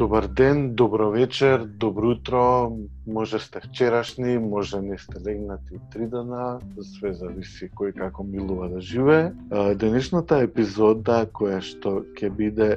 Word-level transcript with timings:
Добар 0.00 0.26
ден, 0.26 0.74
добро 0.74 1.10
вечер, 1.10 1.64
добро 1.64 2.08
утро, 2.10 2.72
може 3.06 3.38
сте 3.38 3.60
вчерашни, 3.60 4.38
може 4.38 4.80
не 4.80 4.98
сте 4.98 5.20
легнати 5.26 5.74
три 5.92 6.06
дана, 6.06 6.56
све 6.80 7.12
зависи 7.12 7.68
кој 7.68 7.92
како 7.98 8.24
милува 8.24 8.70
да 8.72 8.80
живее. 8.80 9.28
Денешната 9.76 10.38
епизода 10.46 11.26
која 11.28 11.60
што 11.60 12.00
ќе 12.16 12.32
биде 12.32 12.70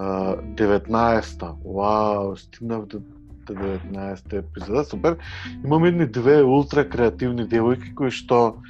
19-та, 0.00 1.52
вау, 1.60 2.32
стигнав 2.40 2.88
до 2.88 3.04
19-та 3.52 4.40
епизода, 4.40 4.88
супер. 4.88 5.20
Имам 5.60 5.84
едни 5.84 6.06
две 6.08 6.40
ултра 6.40 6.88
креативни 6.88 7.44
девојки 7.44 7.92
кои 7.92 8.08
што 8.08 8.62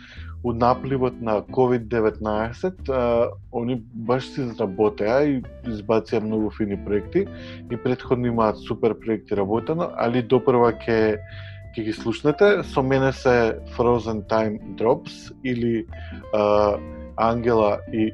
у 0.42 0.52
напливот 0.52 1.20
на 1.20 1.40
COVID-19, 1.42 3.30
они 3.52 3.82
баш 3.94 4.24
се 4.30 4.46
изработеа 4.46 5.22
и 5.26 5.42
избација 5.66 6.20
многу 6.22 6.50
фини 6.50 6.78
проекти 6.84 7.26
и 7.70 7.76
предходно 7.76 8.26
имаат 8.26 8.58
супер 8.58 8.94
проекти 8.94 9.34
работено, 9.34 9.90
али 9.96 10.22
допрва 10.22 10.72
ќе 10.72 11.18
ќе 11.74 11.84
ги 11.84 11.92
слушнете. 11.92 12.62
Со 12.62 12.82
мене 12.82 13.12
се 13.12 13.58
Frozen 13.76 14.26
Time 14.30 14.58
Drops 14.78 15.32
или 15.44 15.86
а, 16.34 16.78
Ангела 17.16 17.78
и 17.92 18.12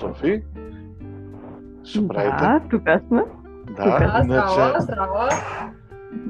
Софи. 0.00 0.42
Што 1.84 2.08
правите? 2.08 2.42
Да, 2.42 2.60
тука 2.70 3.00
сме. 3.08 3.22
Да, 3.76 3.84
Да, 3.98 4.22
иначе 4.24 4.80
здраво, 4.80 4.80
здраво. 4.80 5.28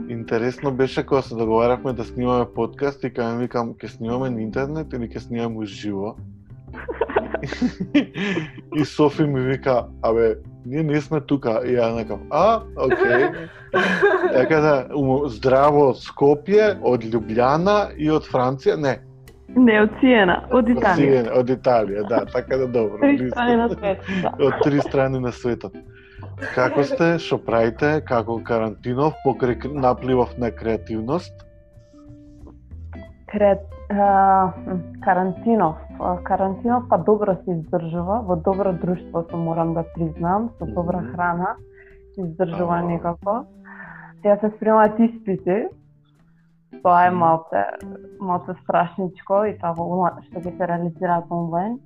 Интересно 0.09 0.73
беше 0.73 1.07
кога 1.07 1.23
се 1.23 1.35
договаравме 1.35 1.93
да 1.93 2.05
снимаме 2.05 2.45
подкаст 2.55 3.05
и 3.05 3.09
ми 3.09 3.39
викам 3.39 3.75
ќе 3.75 3.87
снимаме 3.87 4.31
на 4.31 4.41
интернет 4.43 4.93
или 4.93 5.09
ќе 5.09 5.19
снимаме 5.19 5.59
уживо. 5.59 6.17
и 8.77 8.85
Софи 8.85 9.25
ми 9.25 9.41
вика, 9.41 9.87
абе, 10.03 10.37
ние 10.67 10.83
не 10.83 11.01
сме 11.01 11.21
тука. 11.21 11.61
И 11.65 11.77
ја 11.77 11.95
накам, 11.95 12.21
а, 12.31 12.63
окей. 12.77 13.29
Дека 14.33 14.61
да, 14.61 14.89
у- 14.97 15.29
здраво 15.29 15.91
од 15.91 15.97
Скопје, 15.97 16.79
од 16.83 17.05
Лјубљана 17.05 17.93
и 17.97 18.11
од 18.11 18.25
Франција, 18.25 18.77
не, 18.77 19.01
Не, 19.57 19.77
од 19.83 19.91
Сиена, 20.01 20.41
од 20.51 20.67
Италија. 20.73 20.97
Сиен, 20.99 21.29
од 21.31 21.51
Италија, 21.53 22.03
да, 22.09 22.25
така 22.27 22.57
да 22.59 22.67
добро. 22.67 22.99
Три 22.99 23.31
страни 23.31 23.57
на 23.57 23.69
свет. 23.69 23.99
Да. 24.23 24.33
од 24.47 24.55
три 24.65 24.81
страни 24.81 25.21
на 25.21 25.33
светот. 25.33 25.77
Како 26.55 26.83
сте? 26.83 27.15
Што 27.23 27.39
правите? 27.39 28.01
Како 28.07 28.39
карантинов 28.43 29.15
покрај 29.25 29.59
кр- 29.63 29.75
напливов 29.75 30.37
на 30.39 30.51
креативност? 30.51 31.33
А, 33.91 34.53
м, 34.67 34.83
карантинов. 35.05 35.77
Карантинов 36.25 36.85
па 36.89 36.99
добро 36.99 37.37
се 37.45 37.51
издржува, 37.51 38.21
во 38.23 38.37
добро 38.37 38.73
друштво 38.73 39.25
се 39.31 39.37
морам 39.37 39.75
да 39.75 39.85
признам, 39.95 40.51
со 40.59 40.67
добра 40.67 41.03
храна 41.03 41.57
се 42.15 42.21
издржува 42.21 42.83
некако. 42.83 43.45
Сега 44.23 44.37
се 44.37 44.53
спремаат 44.57 44.99
испити. 44.99 45.67
Тоа 46.83 47.07
е 47.07 47.11
малце, 47.11 47.65
малце 48.21 48.55
страшничко 48.63 49.45
и 49.45 49.59
тоа 49.59 49.75
што 50.27 50.41
ќе 50.41 50.57
се 50.57 50.67
реализираат 50.67 51.31
онлайн. 51.31 51.79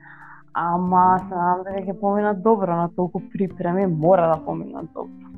Ама 0.55 1.21
се 1.29 1.35
надам 1.35 1.65
дека 1.65 1.93
ќе 1.93 2.01
поминат 2.01 2.43
добро 2.43 2.77
на 2.77 2.89
толку 2.97 3.23
припреми, 3.33 3.87
мора 3.87 4.29
да 4.35 4.45
поминат 4.45 4.87
добро. 4.95 5.29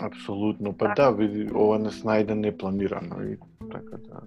Апсолутно. 0.00 0.72
Па 0.72 0.92
да, 0.96 1.10
види, 1.10 1.48
ова 1.54 1.78
не 1.78 1.90
снајде 1.90 2.34
непланирано 2.34 3.22
и 3.24 3.38
така 3.72 3.96
да. 3.96 4.20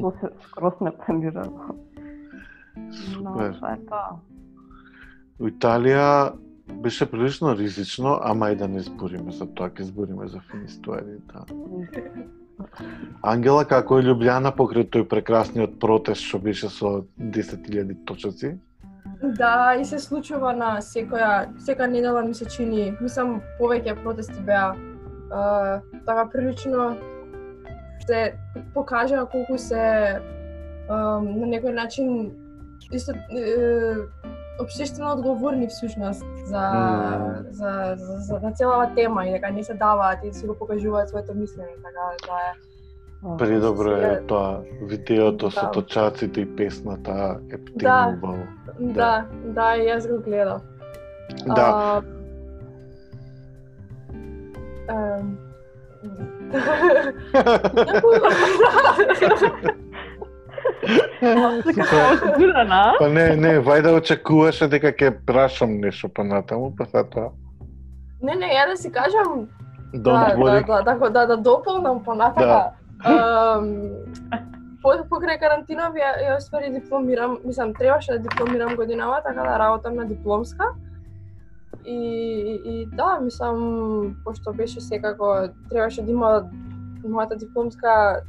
Тоа 0.00 0.12
се 0.20 0.30
скроз 0.46 0.80
не 0.80 0.90
планирано. 0.90 1.74
Но 2.76 3.32
Супер. 3.32 3.58
тоа 3.60 3.72
е 3.72 3.80
тоа. 3.88 4.18
У 5.38 5.50
Италија 5.50 6.34
беше 6.82 7.06
прилично 7.10 7.56
ризично, 7.56 8.18
ама 8.22 8.50
и 8.50 8.56
да 8.56 8.68
не 8.68 8.80
збориме 8.80 9.32
за 9.32 9.46
тоа, 9.46 9.70
ќе 9.70 9.90
збориме 9.90 10.28
за 10.28 10.40
фини 10.50 10.68
ствари, 10.68 11.18
да. 11.32 11.44
Ангела, 13.22 13.64
како 13.64 13.98
е 13.98 14.06
Лјубљана 14.06 14.50
покрај 14.54 14.88
тој 14.90 15.04
прекрасниот 15.10 15.78
протест 15.82 16.26
што 16.26 16.40
беше 16.42 16.70
со 16.70 17.04
10.000 17.18 18.04
точаци? 18.06 18.56
Да, 19.22 19.74
и 19.80 19.84
се 19.84 19.98
случува 19.98 20.52
на 20.54 20.78
секоја, 20.78 21.48
сека 21.58 21.88
недела 21.90 22.22
ми 22.22 22.34
се 22.34 22.46
чини, 22.46 22.92
мислам 23.00 23.40
повеќе 23.58 23.96
протести 24.02 24.40
беа. 24.46 24.74
А, 25.30 25.80
така 26.06 26.28
прилично 26.32 26.96
се 28.06 28.34
покажа 28.74 29.26
колку 29.32 29.58
се 29.58 29.82
а, 30.88 30.96
на 31.18 31.46
некој 31.50 31.74
начин 31.74 32.30
исто 32.92 33.12
е, 33.12 34.06
општествено 34.60 35.12
одговорни 35.12 35.66
всушност 35.68 36.24
за, 36.46 36.62
Мм. 36.70 37.44
за, 37.50 37.96
за, 37.98 38.16
за, 38.16 38.38
за 38.38 38.50
целава 38.50 38.94
тема 38.94 39.26
и 39.26 39.32
дека 39.32 39.50
не 39.50 39.64
се 39.64 39.74
даваат 39.74 40.24
и 40.24 40.32
си 40.32 40.46
го 40.46 40.54
покажуваат 40.58 41.08
своето 41.08 41.34
мислење, 41.34 41.76
така 41.82 42.06
да 42.26 42.40
е. 42.48 42.52
Предобро 43.38 43.90
е 43.90 44.26
тоа 44.26 44.60
видеото 44.82 45.50
со 45.50 45.60
Да. 45.60 45.70
точаците 45.70 46.40
и 46.40 46.56
песната 46.56 47.38
е 47.52 47.56
Да. 47.74 48.14
Да, 48.78 49.24
да, 49.44 49.76
и 49.76 49.88
јас 49.90 50.06
го 50.06 50.22
гледав. 50.22 50.62
Да. 51.46 52.02
А, 54.88 55.18
ем, 55.18 55.38
Осигурана? 61.22 62.94
Па 62.98 63.08
не, 63.08 63.36
не, 63.36 63.58
вајде 63.60 63.92
очекуваше 63.98 64.68
дека 64.70 64.92
ќе 64.92 65.10
прашам 65.26 65.80
нешто 65.82 66.08
понатаму, 66.08 66.74
па 66.78 66.86
сега 66.86 67.04
тоа. 67.04 67.30
не, 68.22 68.34
не, 68.34 68.46
ја 68.46 68.66
да 68.70 68.76
си 68.76 68.92
кажам, 68.92 69.48
Don't 69.94 70.02
да, 70.02 70.34
worry. 70.36 70.66
да, 70.66 70.82
да, 70.82 70.94
да, 70.94 71.10
да, 71.10 71.26
да 71.26 71.36
дополнам 71.36 72.04
понатака. 72.04 72.64
Ем, 72.64 72.77
по, 74.82 74.94
покрај 75.10 75.38
карантинов 75.40 75.96
ја, 75.98 76.12
ја 76.24 76.36
оствари 76.36 76.70
дипломирам, 76.74 77.38
мислам, 77.44 77.74
требаше 77.74 78.12
да 78.12 78.18
дипломирам 78.18 78.76
годинава, 78.76 79.22
така 79.26 79.42
да 79.42 79.58
работам 79.58 79.96
на 79.96 80.06
дипломска. 80.06 80.64
И, 81.84 81.94
и, 81.94 82.54
и 82.64 82.86
да, 82.86 83.18
мислам, 83.20 84.16
пошто 84.24 84.52
беше 84.52 84.80
секако, 84.80 85.48
требаше 85.70 86.02
да 86.02 86.10
има 86.10 86.50
мојата 87.04 87.38
дипломска 87.38 88.22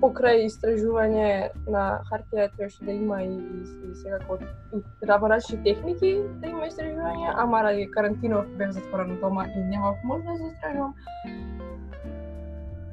покрај 0.00 0.44
истражување 0.46 1.28
на 1.72 1.84
хартија 2.10 2.50
требаше 2.56 2.84
да 2.84 2.92
има 2.92 3.22
и, 3.24 3.32
и, 3.32 3.90
и 3.90 3.94
секако 3.94 4.38
и 4.76 5.62
техники 5.64 6.10
да 6.42 6.48
има 6.48 6.66
истражување, 6.68 7.32
ама 7.34 7.62
ради 7.62 7.90
карантинов 7.90 8.46
бев 8.58 8.70
затворен 8.72 9.18
дома 9.20 9.46
и 9.46 9.64
немав 9.70 9.96
можност 10.04 10.42
да 10.42 10.48
истражувам. 10.48 10.94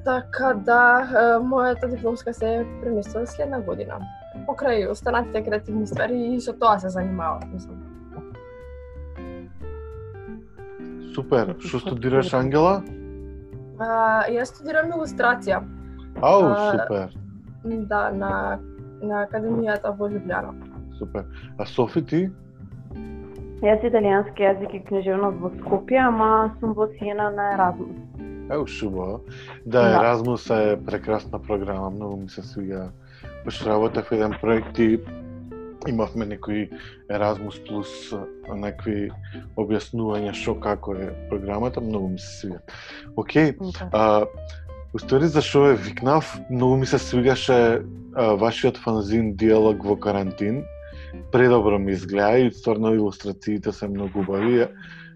Така 0.04 0.54
да, 0.54 1.40
мојата 1.40 1.88
дипломска 1.88 2.34
се 2.34 2.66
преместила 2.82 3.26
следна 3.28 3.62
година. 3.62 4.00
Покрај 4.48 4.90
останатите 4.92 5.44
креативни 5.46 5.88
ствари 5.88 6.18
и 6.36 6.42
со 6.42 6.54
тоа 6.54 6.80
се 6.80 6.90
занимавам, 6.90 7.54
мислам. 7.54 7.80
Супер. 11.16 11.56
Што 11.60 11.80
студираш, 11.80 12.34
Ангела? 12.34 12.82
А, 13.80 14.26
јас 14.28 14.52
студирам 14.52 14.92
илустрација, 14.92 15.64
Ау, 16.22 16.44
А, 16.52 16.72
супер. 16.72 17.16
да, 17.64 18.12
на 18.12 18.60
на 19.04 19.26
академијата 19.28 19.92
во 19.98 20.08
Лјубљана. 20.08 20.54
Супер. 20.98 21.26
А 21.58 21.66
Софи 21.66 22.02
ти? 22.06 22.22
Јас 23.64 23.84
италијански 23.88 24.44
јазик 24.44 24.76
и 24.76 24.84
книжевност 24.88 25.40
во 25.40 25.50
Скопје, 25.60 26.00
ама 26.08 26.56
сум 26.60 26.74
во 26.74 26.88
Сиена 27.00 27.30
на 27.32 27.54
Еразмус. 27.54 28.13
Еу, 28.52 28.68
шубо. 28.68 29.20
Да, 29.66 29.82
Да. 29.82 29.90
Еразмус 29.90 30.50
е 30.50 30.80
прекрасна 30.86 31.42
програма, 31.42 31.90
многу 31.90 32.18
ми 32.18 32.30
се 32.30 32.42
свига. 32.42 32.90
Баш 33.46 33.66
работев 33.66 34.12
еден 34.12 34.34
проект 34.42 34.80
и 34.80 35.00
имавме 35.88 36.26
некои 36.26 36.70
Еразмус 37.12 37.60
плюс 37.68 37.88
некои 38.48 39.10
објаснувања 39.58 40.34
што 40.34 40.56
како 40.60 40.96
е 40.96 41.12
програмата, 41.30 41.82
многу 41.82 42.08
ми 42.16 42.20
се 42.20 42.40
свига. 42.40 42.60
Океј, 43.16 43.56
А, 43.92 44.26
Устори 44.94 45.28
за 45.28 45.42
што 45.42 45.72
е 45.72 45.76
викнав, 45.76 46.40
многу 46.50 46.78
ми 46.78 46.86
се 46.86 47.00
свигаше 47.00 47.82
а, 48.16 48.36
вашиот 48.36 48.78
фанзин 48.78 49.36
диалог 49.36 49.84
во 49.84 49.96
карантин. 49.96 50.64
Предобро 51.32 51.80
ми 51.80 51.92
изгледа 51.92 52.38
и 52.38 52.52
стварно 52.52 52.94
илустрациите 52.94 53.72
се 53.72 53.88
многу 53.88 54.20
убави 54.20 54.68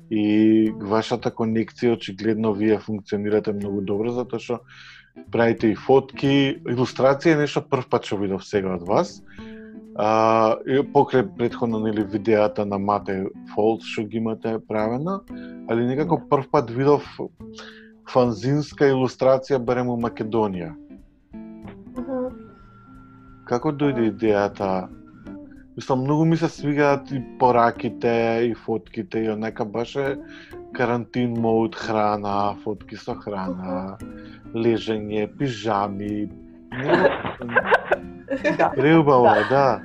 и 0.09 0.71
вашата 0.81 1.31
конекција 1.31 1.97
очигледно 1.97 2.53
вие 2.53 2.79
функционирате 2.79 3.53
многу 3.53 3.81
добро 3.81 4.13
затоа 4.15 4.39
што 4.39 4.59
правите 5.31 5.71
и 5.73 5.75
фотки, 5.75 6.59
илустрација 6.69 7.35
е 7.35 7.43
нешто 7.43 7.61
прв 7.61 7.89
пат 7.89 8.05
што 8.05 8.19
видов 8.21 8.45
сега 8.45 8.75
од 8.77 8.85
вас. 8.87 9.21
А, 9.97 10.57
и 10.69 10.83
покрај 10.93 11.25
предходно 11.37 11.79
нели 11.81 12.03
видеата 12.03 12.65
на 12.65 12.77
Мате 12.77 13.25
Фолс 13.55 13.83
што 13.83 14.05
ги 14.05 14.21
имате 14.21 14.59
правено, 14.67 15.23
али 15.67 15.87
некако 15.87 16.21
прв 16.29 16.51
пат 16.51 16.69
видов 16.69 17.07
фанзинска 18.07 18.91
илустрација 18.93 19.57
барем 19.57 19.89
у 19.89 19.97
Македонија. 19.97 20.75
Како 23.47 23.71
дојде 23.71 24.11
идејата? 24.11 24.87
Мислам, 25.77 25.99
многу 25.99 26.25
ми 26.25 26.37
се 26.37 26.49
свигаат 26.49 27.11
и 27.11 27.23
пораките, 27.39 28.39
и 28.43 28.55
фотките, 28.55 29.19
и 29.19 29.29
онека 29.29 29.65
баш 29.65 29.95
е 29.95 30.17
карантин 30.73 31.33
мод, 31.37 31.75
храна, 31.75 32.55
фотки 32.63 32.97
со 32.97 33.13
храна, 33.15 33.97
лежење, 34.55 35.27
пижами. 35.37 36.29
Да. 38.57 38.71
Преубаво, 38.75 39.23
да. 39.49 39.79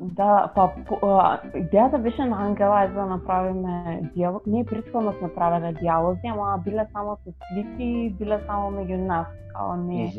Да, 0.00 0.52
па 0.54 0.68
по- 0.88 0.98
а, 1.02 1.40
идејата 1.54 1.98
беше 1.98 2.24
на 2.24 2.36
Ангела 2.46 2.82
е 2.84 2.88
да 2.88 3.06
направиме 3.06 4.00
диалог. 4.16 4.42
Ние 4.46 4.64
претходно 4.64 5.14
сме 5.18 5.28
правеле 5.34 5.72
диалози, 5.72 6.26
ама 6.32 6.58
биле 6.64 6.86
само 6.92 7.16
со 7.24 7.32
слики, 7.48 8.14
биле 8.18 8.40
само 8.46 8.70
меѓу 8.70 8.96
нас, 9.06 9.26
као 9.54 9.76
не. 9.76 10.12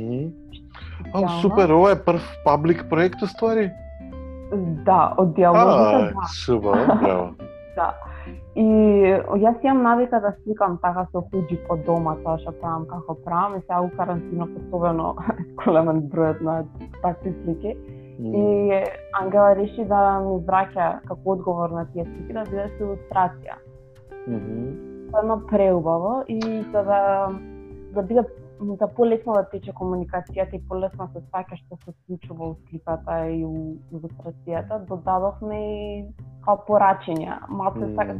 А, 1.14 1.20
специјално. 1.20 1.42
супер, 1.42 1.70
ова 1.70 1.92
е 1.92 2.04
прв 2.06 2.22
паблик 2.46 2.86
проект 2.90 3.22
уствари? 3.22 3.72
Да, 4.86 5.14
од 5.18 5.34
диалозите, 5.36 5.96
А, 5.96 6.12
да. 6.14 6.28
супер, 6.46 6.86
браво. 7.02 7.30
Да. 7.76 7.94
И 8.56 8.64
јас 9.40 9.64
имам 9.64 9.84
навика 9.84 10.20
да 10.20 10.34
сликам 10.44 10.78
така 10.82 11.06
со 11.12 11.22
хуџи 11.22 11.56
по 11.68 11.78
дома, 11.78 12.16
тоа 12.24 12.38
што 12.38 12.52
правам 12.52 12.86
како 12.86 13.16
правам, 13.24 13.56
и 13.56 13.62
сега 13.62 13.80
у 13.82 13.90
карантинот 13.96 14.50
особено 14.60 15.16
големен 15.66 16.02
бројот 16.12 16.42
на 16.42 16.64
такви 17.02 17.32
слики. 17.44 17.78
М, 18.20 18.36
И 18.36 18.84
Ангела 19.22 19.56
реши 19.56 19.86
да 19.88 20.20
ми 20.20 20.36
враќа 20.46 21.00
како 21.08 21.32
одговор 21.32 21.70
на 21.70 21.86
тие 21.94 22.04
слики 22.06 22.34
да 22.34 22.44
биде 22.44 22.68
илустрација. 22.82 23.56
мгм. 24.28 24.76
Едно 25.18 25.42
преубаво 25.48 26.24
и 26.28 26.42
за 26.72 26.84
да 26.84 27.30
да 27.94 28.02
биде 28.02 28.24
да 28.62 28.88
полесно 28.88 29.34
да 29.34 29.44
тече 29.50 29.74
комуникацијата 29.74 30.56
и 30.56 30.64
полесно 30.70 31.10
се 31.14 31.22
сваќа 31.30 31.58
што 31.58 31.78
се 31.86 31.94
случува 32.06 32.52
у 32.52 32.56
сликата 32.70 33.18
и 33.30 33.44
у 33.46 33.78
илустрацијата, 33.94 34.86
додадовме 34.88 35.60
и 35.62 36.06
као 36.46 36.62
порачења. 36.68 37.40
Малце 37.50 37.86
М. 37.86 37.96
така 37.96 38.18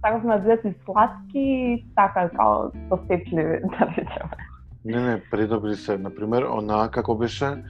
сакавме 0.00 0.38
да 0.38 0.42
бидат 0.42 0.64
и 0.64 0.74
сладки 0.84 1.44
и 1.44 1.86
така 1.96 2.28
као 2.28 2.70
досетливи, 2.90 3.60
да 3.78 3.86
речеме. 3.86 4.36
Не, 4.84 5.00
не, 5.00 5.22
предобри 5.30 5.74
се. 5.74 5.98
Например, 5.98 6.42
онаа 6.42 6.90
како 6.90 7.14
беше, 7.14 7.64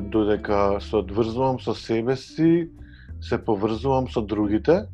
додека 0.00 0.80
се 0.80 0.96
одврзувам 0.96 1.60
со 1.60 1.74
себе 1.74 2.16
си, 2.16 2.70
се 3.20 3.44
поврзувам 3.44 4.08
со 4.08 4.22
другите 4.22 4.86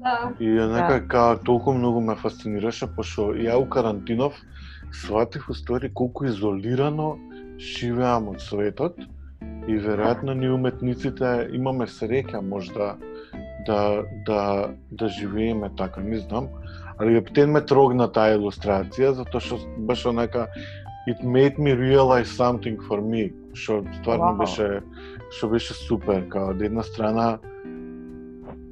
Да. 0.00 0.32
и 0.40 0.60
онака 0.60 1.00
да. 1.00 1.40
толку 1.44 1.72
многу 1.72 2.00
ме 2.00 2.16
фасцинираше, 2.16 2.86
пошто 2.96 3.32
ја 3.36 3.56
у 3.60 3.68
карантинов 3.68 4.34
сватив 4.92 5.48
устори 5.50 5.92
колку 5.94 6.24
изолирано 6.24 7.16
живеам 7.58 8.28
од 8.34 8.40
светот 8.40 8.98
и 9.68 9.76
веројатно 9.76 10.34
ние 10.34 10.52
уметниците 10.52 11.48
имаме 11.52 11.86
среќа 11.86 12.40
можда 12.40 12.96
да 13.66 14.02
да 14.26 14.74
да 14.90 15.08
живееме 15.08 15.70
така, 15.76 16.00
не 16.00 16.18
знам. 16.18 16.48
Али 16.98 17.16
ептен 17.16 17.52
ме 17.52 17.60
трогна 17.60 18.08
таа 18.12 18.36
илустрација 18.36 19.12
затоа 19.18 19.40
што 19.40 19.60
баш 19.78 20.06
онака 20.06 20.48
it 21.08 21.22
made 21.22 21.58
me 21.58 21.72
realize 21.74 22.28
something 22.28 22.76
for 22.88 23.00
me, 23.00 23.30
што 23.54 23.84
стварно 24.00 24.34
Вау. 24.34 24.38
беше 24.44 24.82
што 25.30 25.48
беше 25.48 25.74
супер, 25.74 26.28
као 26.28 26.50
од 26.50 26.62
една 26.62 26.82
страна 26.82 27.38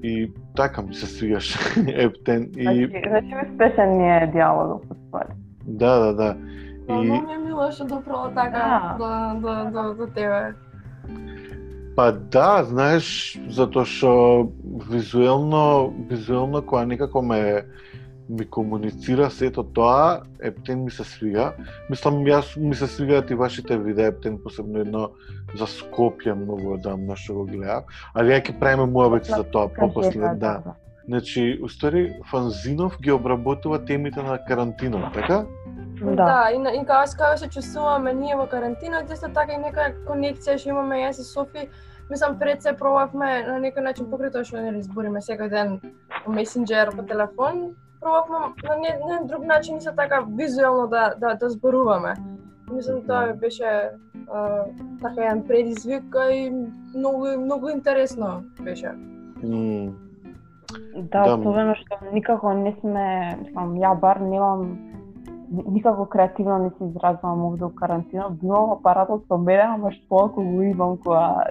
и 0.02 0.30
така 0.56 0.82
ми 0.82 0.94
се 0.94 1.06
свигаше 1.06 1.58
ептен 1.86 2.50
и 2.56 2.64
Значи, 2.64 3.02
значи 3.08 3.34
ми 3.34 3.54
спешен 3.54 3.98
ни 3.98 4.16
е 4.16 4.26
диалогот 4.32 4.88
по 4.88 4.94
ствари. 4.94 5.32
Да, 5.68 5.98
да, 5.98 6.12
да. 6.12 6.36
Да, 6.88 6.94
И 6.94 7.04
многу 7.04 7.26
ми 7.26 7.34
е 7.34 7.38
мило 7.38 7.70
што 7.72 7.84
допрало 7.84 8.30
така 8.34 8.96
до, 8.98 9.40
до, 9.40 9.70
до, 9.70 9.82
до 9.94 10.06
тебе. 10.06 10.54
Па 11.96 12.12
да, 12.12 12.64
знаеш, 12.64 13.36
затоа 13.50 13.84
што 13.84 14.48
визуелно, 14.88 15.92
визуелно 16.08 16.62
кога 16.62 16.86
некако 16.86 17.22
ме 17.22 17.64
ми 18.28 18.44
комуницира 18.44 19.30
сето 19.30 19.62
тоа, 19.64 20.20
ептен 20.40 20.84
ми 20.84 20.90
се 20.90 21.04
свига. 21.04 21.52
Мислам, 21.90 22.20
јас 22.24 22.56
ми 22.60 22.76
се 22.76 22.86
свигаат 22.86 23.30
и 23.30 23.34
вашите 23.34 23.78
видеа, 23.78 24.12
ептен 24.12 24.38
посебно 24.38 24.84
едно 24.84 25.08
за 25.56 25.66
Скопје 25.66 26.36
многу 26.36 26.76
одамна 26.76 27.16
што 27.16 27.40
го 27.40 27.44
гледав. 27.48 27.88
Али 28.14 28.36
ја 28.36 28.42
ќе 28.44 28.58
правиме 28.60 28.86
муабети 28.86 29.32
за 29.32 29.44
тоа 29.44 29.68
попосле, 29.68 30.34
да. 30.36 30.76
Значи, 31.08 31.58
уствари, 31.62 32.12
Фанзинов 32.30 32.98
ги 33.00 33.12
обработува 33.12 33.84
темите 33.84 34.22
на 34.22 34.44
карантинот, 34.44 35.12
така? 35.14 35.44
Да. 36.02 36.14
Да, 36.14 36.50
и, 36.54 36.58
на- 36.58 36.70
и 36.70 36.84
као, 36.86 37.04
као 37.18 37.36
се 37.38 37.48
чувствуваме 37.48 38.12
ние 38.12 38.36
во 38.36 38.46
карантинот, 38.46 39.10
исто 39.12 39.28
така 39.34 39.52
и 39.52 39.58
нека 39.58 39.94
конекција 40.06 40.58
што 40.58 40.68
имаме 40.68 41.00
јас 41.08 41.20
и 41.20 41.24
Софи. 41.24 41.68
Мислам, 42.10 42.38
пред 42.38 42.62
се 42.62 42.72
пробавме 42.72 43.42
на 43.48 43.56
некој 43.60 43.80
начин 43.82 44.06
покрај 44.06 44.32
тоа 44.32 44.44
што 44.44 44.60
нели 44.60 44.82
збориме 44.82 45.20
секој 45.24 45.48
ден 45.48 45.80
по 46.24 46.30
месенџер, 46.32 46.92
по 46.96 47.02
телефон, 47.02 47.72
пробавме 48.00 48.52
на 48.68 48.76
не, 48.76 48.92
не 49.08 49.26
друг 49.26 49.44
начин 49.44 49.76
исто 49.78 49.92
така 49.96 50.24
визуелно 50.36 50.86
да 50.86 51.14
да 51.18 51.34
да 51.34 51.50
зборуваме. 51.50 52.14
Мислам 52.72 53.00
тоа 53.06 53.32
беше 53.32 53.90
а, 54.28 54.64
така 55.02 55.24
еден 55.24 55.42
предизвик 55.48 56.04
и 56.30 56.52
многу 56.96 57.26
многу 57.40 57.68
интересно 57.68 58.44
беше. 58.60 58.92
М, 59.42 59.92
Да, 60.94 61.24
Да, 61.24 61.34
особено 61.34 61.74
што 61.74 61.96
никако 62.12 62.52
не 62.52 62.74
сме, 62.80 63.36
мислам, 63.44 63.74
ја 63.76 63.94
бар 64.00 64.20
немам 64.20 64.78
ни- 65.50 65.64
никако 65.66 66.06
креативно 66.06 66.58
не 66.58 66.70
се 66.70 66.84
изразвам 66.84 67.44
овде 67.44 67.64
у 67.64 67.70
карантинот. 67.70 68.42
Имам 68.42 68.70
апаратот 68.72 69.24
со 69.28 69.38
мене, 69.38 69.62
ама 69.62 69.92
што 69.92 70.24
ако 70.26 70.42
го 70.42 70.62
имам 70.62 70.96
кога 70.96 71.44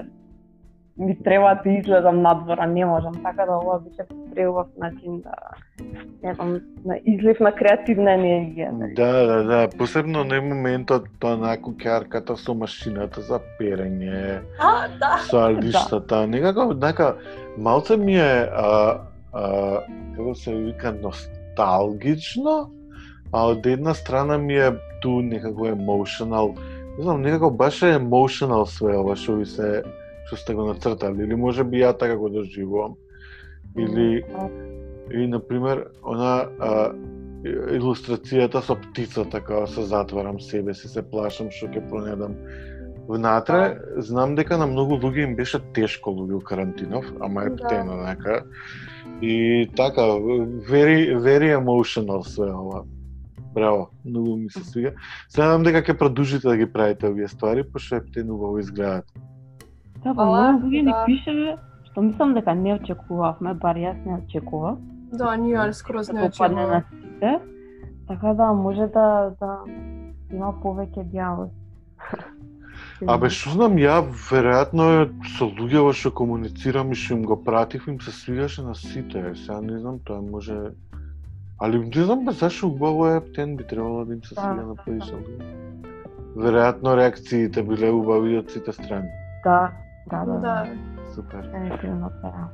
ми 0.98 1.24
треба 1.24 1.60
да 1.64 1.70
излезам 1.70 2.22
надвор, 2.22 2.58
а 2.60 2.66
не 2.66 2.86
можам. 2.86 3.14
Така 3.24 3.46
да 3.46 3.58
ова 3.58 3.80
беше 3.80 4.10
преубав 4.36 4.68
начин 4.78 5.22
да 5.22 5.34
не 6.24 6.34
знам, 6.34 6.62
на 6.86 6.98
излив 7.06 7.40
на 7.40 7.52
креативна 7.52 8.10
енергија. 8.12 8.94
Да, 8.96 9.26
да, 9.26 9.44
да, 9.44 9.70
посебно 9.78 10.24
на 10.24 10.42
моментот 10.42 11.06
онаку 11.24 11.72
кјарката 11.72 12.36
со 12.36 12.54
машината 12.54 13.22
за 13.22 13.40
перење, 13.60 14.42
А, 14.60 14.88
да. 15.00 15.18
со 15.30 15.38
алиштата, 15.38 16.28
некако, 16.34 16.74
нека, 16.74 17.16
малце 17.58 17.98
ми 17.98 18.16
е, 18.16 18.50
а, 18.54 18.98
како 20.16 20.36
се 20.36 20.56
вика, 20.56 20.92
носталгично, 20.92 22.72
а 23.32 23.46
од 23.52 23.66
една 23.66 23.94
страна 23.94 24.38
ми 24.38 24.56
е 24.56 24.72
ту 25.02 25.22
некако 25.22 25.68
emotional, 25.72 26.56
не 26.98 27.04
знам, 27.04 27.22
некако 27.22 27.52
баш 27.52 27.82
е 27.82 27.98
emotional 28.00 28.66
све 28.66 28.98
ова 28.98 29.16
што 29.16 29.38
ви 29.42 29.46
се, 29.46 29.84
што 30.28 30.36
сте 30.36 30.54
го 30.54 30.68
нацртали, 30.68 31.24
или 31.24 31.36
може 31.36 31.64
би 31.64 31.84
ја 31.84 31.94
така 31.98 32.18
го 32.18 32.30
доживувам, 32.30 32.96
или 33.78 34.24
И, 35.12 35.28
например, 35.28 35.88
она 36.04 36.50
а, 36.60 36.92
илустрацијата 37.48 38.62
со 38.62 38.76
птицата, 38.76 39.40
кога 39.40 39.68
се 39.68 39.86
затварам 39.88 40.40
себе 40.40 40.74
си, 40.74 40.90
се 40.92 41.02
плашам 41.02 41.52
што 41.54 41.70
ќе 41.72 41.84
пронедам 41.88 42.36
внатре, 43.08 43.78
знам 44.04 44.36
дека 44.36 44.58
на 44.60 44.68
многу 44.68 44.98
луѓе 45.00 45.30
им 45.30 45.36
беше 45.36 45.62
тешко 45.74 46.12
луѓе 46.12 46.42
у 46.42 46.44
карантинов, 46.44 47.06
ама 47.22 47.46
е 47.48 47.50
Да. 47.50 47.56
птено 47.56 47.96
нека. 48.04 48.44
И 49.22 49.68
така, 49.76 50.02
very, 50.72 51.18
very 51.18 51.50
emotional 51.58 52.22
све 52.22 52.52
ова. 52.54 52.84
Браво, 53.54 53.90
многу 54.06 54.38
ми 54.38 54.50
се 54.50 54.64
свига. 54.64 54.92
Се 55.30 55.42
надам 55.42 55.64
дека 55.64 55.82
ќе 55.82 55.98
продолжите 55.98 56.48
да 56.48 56.58
ги 56.58 56.68
правите 56.72 57.10
овие 57.10 57.28
ствари, 57.28 57.64
пошто 57.64 57.96
е 57.96 58.06
птено 58.06 58.36
убаво 58.36 58.60
изгледаат. 58.60 59.06
Да, 60.04 60.14
па 60.14 60.26
многу 60.26 60.68
луѓе 60.68 60.82
ни 60.86 60.94
да. 60.94 61.04
пишеле, 61.06 61.58
што 61.90 62.02
мислам 62.02 62.38
дека 62.38 62.54
не 62.54 62.78
очекувавме, 62.78 63.54
бар 63.58 63.76
јас 63.76 63.98
не 64.06 64.22
очекував. 64.22 64.78
Да, 65.14 65.36
ние 65.36 65.74
скроз 65.74 66.12
не 66.14 66.22
на 66.22 66.84
сите. 66.92 67.40
Така 68.08 68.34
да 68.34 68.54
може 68.54 68.88
да 68.94 69.34
да 69.42 69.64
има 70.32 70.54
повеќе 70.64 71.04
диалог. 71.04 71.52
Абе, 73.06 73.30
што 73.30 73.54
знам, 73.54 73.76
ја 73.78 74.00
веројатно 74.10 74.86
со 75.38 75.46
луѓето 75.46 75.94
што 75.94 76.12
комуницирам 76.18 76.92
и 76.92 76.98
што 76.98 77.14
им 77.14 77.26
го 77.30 77.38
пратив, 77.38 77.86
им 77.88 78.00
се 78.02 78.12
свигаше 78.12 78.64
на 78.66 78.74
сите. 78.76 79.22
Сега 79.36 79.62
не 79.62 79.78
знам, 79.80 80.00
тоа 80.00 80.22
може... 80.22 80.74
Али 81.62 81.78
не 81.80 82.04
знам 82.04 82.26
бе 82.26 82.32
зашо 82.32 82.68
убаво 82.68 83.08
е 83.08 83.22
птен 83.22 83.56
би 83.58 83.68
требало 83.68 84.06
да 84.06 84.14
им 84.14 84.24
се 84.24 84.36
Да, 84.36 84.42
свига 84.42 84.66
на 84.66 84.74
да, 84.74 84.82
луѓе. 84.88 85.22
Веројатно 86.38 86.96
реакциите 86.98 87.64
биле 87.64 87.92
убави 87.94 88.38
од 88.38 88.52
сите 88.52 88.74
страни. 88.74 89.10
Да, 89.44 89.72
да, 90.10 90.26
да. 90.26 90.38
Да. 90.42 90.58
Супер. 91.14 91.46
Дефинитивно 91.46 92.12
да. 92.22 92.50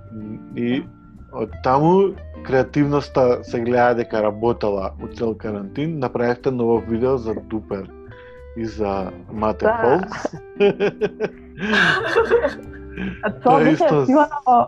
И 0.55 0.83
од 1.31 1.55
таму 1.63 2.13
креативноста 2.43 3.43
се 3.43 3.59
гледа 3.59 3.95
дека 4.03 4.23
работела 4.23 4.91
у 5.03 5.07
цел 5.07 5.35
карантин, 5.35 5.99
направивте 5.99 6.51
ново 6.51 6.79
видео 6.79 7.17
за 7.17 7.33
Дупер 7.33 7.87
и 8.57 8.65
за 8.65 9.11
Мате 9.31 9.65
Да. 9.65 10.01
А 13.23 13.31
Тоа 13.43 13.59
беше 13.59 13.83
исто- 13.83 14.05
снимано 14.05 14.67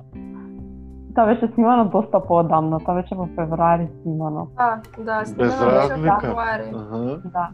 Тоа 1.16 1.26
беше 1.26 1.48
снимано 1.48 1.86
доста 1.86 2.20
поодамно, 2.20 2.80
тоа 2.80 2.96
беше 2.96 3.16
во 3.16 3.28
февруари 3.28 3.88
снимано. 4.02 4.48
А, 4.58 4.78
да, 5.00 5.20
Без 5.20 5.30
снимено 5.30 5.66
беше 5.66 5.90
разлика. 5.90 6.20
февруари. 6.22 6.72
Аха. 6.76 7.22
Да. 7.26 7.50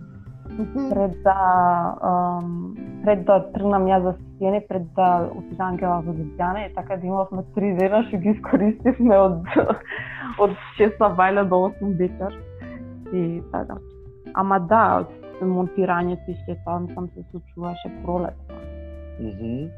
пред 0.89 1.23
да 1.23 1.35
ам, 2.01 2.73
пред 3.05 3.25
да 3.25 3.51
тргнам 3.53 3.85
јас 3.85 4.01
за 4.01 4.13
сцени, 4.13 4.61
пред 4.69 4.83
да 4.95 5.29
отидам 5.35 5.77
ке 5.77 5.85
во 5.85 6.01
Луѓијана, 6.01 6.65
и 6.65 6.73
така 6.75 6.97
да 6.97 7.07
имавме 7.07 7.43
три 7.55 7.75
дена 7.75 8.03
што 8.03 8.17
ги 8.17 8.29
искористивме 8.29 9.17
од 9.17 9.45
од 10.43 10.51
6 10.79 10.97
бајле 11.15 11.43
до 11.43 11.55
8 11.55 11.97
вечер. 11.97 12.31
И 13.13 13.41
така. 13.51 13.77
Ама 14.33 14.59
да, 14.59 15.05
монтирањето 15.45 16.31
и 16.31 16.35
се 16.45 16.57
тоа 16.65 16.81
сам 16.93 17.09
се 17.15 17.23
случуваше 17.31 17.91
пролет. 18.03 18.37
Мгм. 19.19 19.69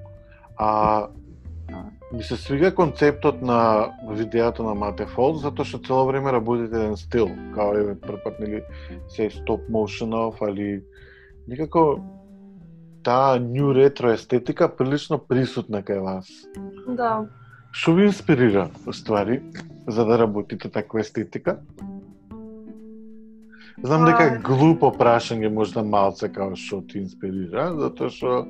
А 0.57 1.07
ми 2.13 2.23
се 2.23 2.37
свига 2.37 2.75
концептот 2.75 3.41
на 3.41 3.89
видеото 4.09 4.63
на 4.63 4.75
Мате 4.75 5.05
Фолс, 5.05 5.41
затоа 5.41 5.65
што 5.65 5.79
цело 5.81 6.05
време 6.05 6.31
работите 6.31 6.75
еден 6.77 6.97
стил, 6.97 7.29
као 7.55 7.73
еве 7.79 7.95
прпат 7.99 8.39
нели 8.39 8.61
се 9.09 9.29
стоп 9.29 9.69
моушенов, 9.69 10.41
али 10.41 10.83
некако 11.47 12.03
таа 13.03 13.39
нью 13.39 13.73
ретро 13.73 14.13
естетика 14.13 14.69
прилично 14.69 15.17
присутна 15.17 15.81
кај 15.81 16.03
вас. 16.03 16.29
Да. 16.87 17.25
Што 17.71 17.95
ви 17.97 18.05
инспирира, 18.05 18.69
ствари, 18.91 19.41
за 19.87 20.05
да 20.05 20.19
работите 20.19 20.69
таква 20.69 20.99
естетика? 20.99 21.57
Знам 23.83 24.05
дека 24.05 24.23
е 24.23 24.31
А. 24.31 24.39
глупо 24.39 24.91
прашање 24.95 25.49
можда 25.51 25.83
малце 25.83 26.29
као 26.31 26.55
што 26.55 26.79
ти 26.87 27.01
инспирира, 27.03 27.65
затоа 27.75 28.09
што 28.09 28.45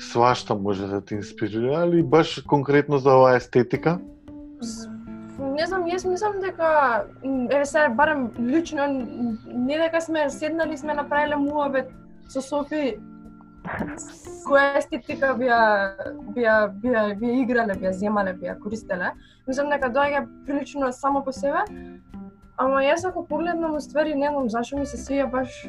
свашта 0.00 0.54
може 0.56 0.88
да 0.88 1.00
те 1.04 1.18
инспирира, 1.20 1.82
али 1.82 2.02
баш 2.02 2.40
конкретно 2.48 2.98
за 2.98 3.12
оваа 3.12 3.36
естетика? 3.36 3.98
Не 5.38 5.66
знам, 5.66 5.84
јас 5.84 6.08
мислам 6.08 6.40
дека 6.40 7.04
еве 7.24 7.64
се 7.66 7.88
барем 7.92 8.30
лично 8.38 8.88
не 8.88 9.76
дека 9.78 10.00
сме 10.00 10.30
седнали 10.30 10.76
сме 10.76 10.94
направиле 10.94 11.36
муабет 11.36 11.92
со 12.28 12.40
Софи 12.40 12.96
која 14.48 14.78
естетика 14.80 15.34
бија 15.36 15.60
бија 16.36 16.56
бија 16.80 17.04
бија 17.20 17.36
играле, 17.42 17.76
бија 17.76 17.92
земале, 17.92 18.32
бија 18.32 18.56
користеле. 18.60 19.12
Мислам 19.46 19.68
дека 19.68 19.92
доаѓа 19.92 20.24
прилично 20.46 20.92
само 20.92 21.24
по 21.24 21.32
себе. 21.32 21.64
Ама 22.56 22.84
јас 22.84 23.08
ако 23.08 23.24
погледнам 23.26 23.74
уствари 23.74 24.14
не 24.14 24.28
знам 24.30 24.48
зашо 24.48 24.78
ми 24.78 24.86
се 24.86 24.96
свија 24.96 25.30
баш 25.30 25.66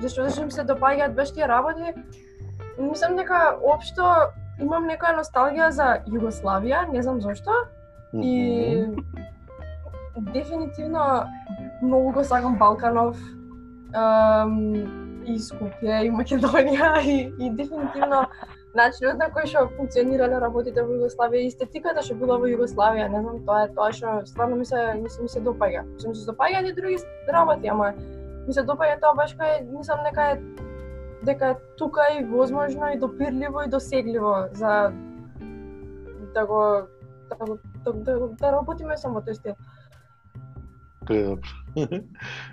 зашто 0.00 0.24
зашто 0.24 0.44
ми 0.44 0.50
се 0.50 0.64
допаѓаат 0.66 1.14
баш 1.14 1.32
тие 1.32 1.48
работи. 1.48 1.94
Мислам 2.78 3.16
дека 3.16 3.56
општо 3.62 4.32
имам 4.60 4.88
некоја 4.88 5.20
носталгија 5.20 5.70
за 5.70 5.88
Југославија, 6.08 6.86
не 6.92 7.02
знам 7.02 7.20
зошто. 7.20 7.52
И 8.12 8.86
дефинитивно 10.16 11.26
многу 11.82 12.12
го 12.12 12.24
сакам 12.24 12.56
Балканов, 12.58 13.16
ем, 13.94 15.22
и 15.26 15.38
Скопје, 15.38 16.06
и 16.06 16.10
Македонија, 16.10 17.00
и, 17.14 17.16
и 17.38 17.50
дефинитивно 17.50 18.26
начинот 18.76 19.18
на 19.18 19.28
кој 19.32 19.48
што 19.50 19.64
функционирале 19.76 20.38
работите 20.42 20.84
во 20.84 20.98
Југославија 20.98 21.44
и 21.44 21.50
естетиката 21.50 22.04
што 22.04 22.16
била 22.20 22.36
во 22.42 22.50
Југославија, 22.50 23.08
не 23.12 23.22
знам, 23.24 23.40
тоа 23.48 23.64
е 23.66 23.70
тоа 23.76 23.92
што 23.96 24.18
стварно 24.28 24.58
ми 24.60 24.66
се 24.68 24.82
ми 25.00 25.10
се, 25.10 25.22
ми 25.22 25.28
се 25.32 25.42
допаѓа. 25.48 25.84
Се 26.00 26.08
ми 26.08 26.14
се 26.14 26.26
допаѓаат 26.30 26.70
и 26.70 26.74
други 26.76 26.98
работи, 27.32 27.72
ама 27.72 27.92
ми 28.46 28.52
се 28.52 28.64
допаѓа 28.68 29.00
тоа 29.00 29.14
баш 29.18 29.36
кај 29.40 29.64
мислам 29.70 30.04
дека 30.08 30.28
е 30.34 30.40
дека 31.26 31.54
е 31.54 31.56
тука 31.78 32.04
и 32.18 32.24
возможно 32.24 32.92
и 32.92 32.98
допирливо 32.98 33.62
и 33.62 33.70
досегливо 33.70 34.34
за 34.52 34.92
да 36.34 36.46
го 36.46 36.60
да 37.28 37.36
го 37.46 37.58
да, 37.84 37.92
да, 37.92 38.28
да 38.28 38.52
работиме 38.52 38.96
само 38.96 39.24
тој 39.24 39.40
стил. 39.40 39.56
Тоа 41.06 41.16
е 41.16 41.24
добро. 41.24 41.48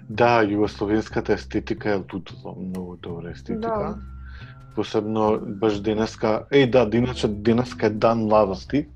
да, 0.10 0.32
југословенската 0.46 1.34
естетика 1.34 1.92
е 1.92 2.02
лутото, 2.02 2.56
многу 2.58 2.98
добра 2.98 3.32
естетика. 3.32 3.96
Да. 3.98 4.13
Посебно 4.76 5.40
баш 5.62 5.80
денеска, 5.82 6.44
еј 6.52 6.70
да, 6.72 6.98
иначе 6.98 7.28
денеска 7.28 7.88
е 7.88 7.90
дан 7.90 8.26
младости. 8.26 8.88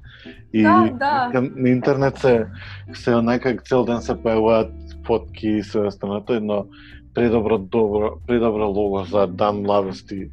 И 0.53 0.63
Да, 0.63 0.89
да. 1.33 1.41
на 1.55 1.69
интернет 1.69 2.17
се 2.17 2.47
се 2.93 3.15
онака 3.15 3.57
цел 3.63 3.85
ден 3.85 4.01
се 4.01 4.15
појавуваат 4.15 4.71
фотки 5.05 5.47
и 5.47 5.63
се 5.63 5.79
останато 5.79 6.33
едно 6.33 6.65
предобро 7.13 7.57
добро 7.57 8.17
предобро 8.27 8.67
лого 8.67 9.03
за 9.05 9.27
дан 9.27 9.61
младости 9.61 10.29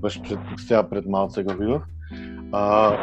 баш 0.00 0.20
пред 0.22 0.38
сега 0.56 0.82
пред 0.82 1.06
малце 1.06 1.42
го 1.42 1.52
видов. 1.52 1.82
А, 2.52 2.96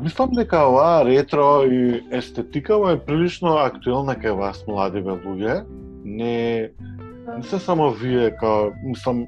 мислам 0.00 0.30
дека 0.32 0.64
оваа 0.68 1.04
ретро 1.04 1.64
и 1.64 2.02
естетика 2.10 2.78
е 2.92 2.98
прилично 2.98 3.58
актуелна 3.58 4.16
кај 4.16 4.32
вас 4.38 4.64
младиве 4.66 5.18
луѓе. 5.24 5.64
Не 6.04 6.70
не 7.36 7.42
се 7.42 7.58
само 7.58 7.90
вие 7.90 8.30
као 8.36 8.72
мислам 8.84 9.26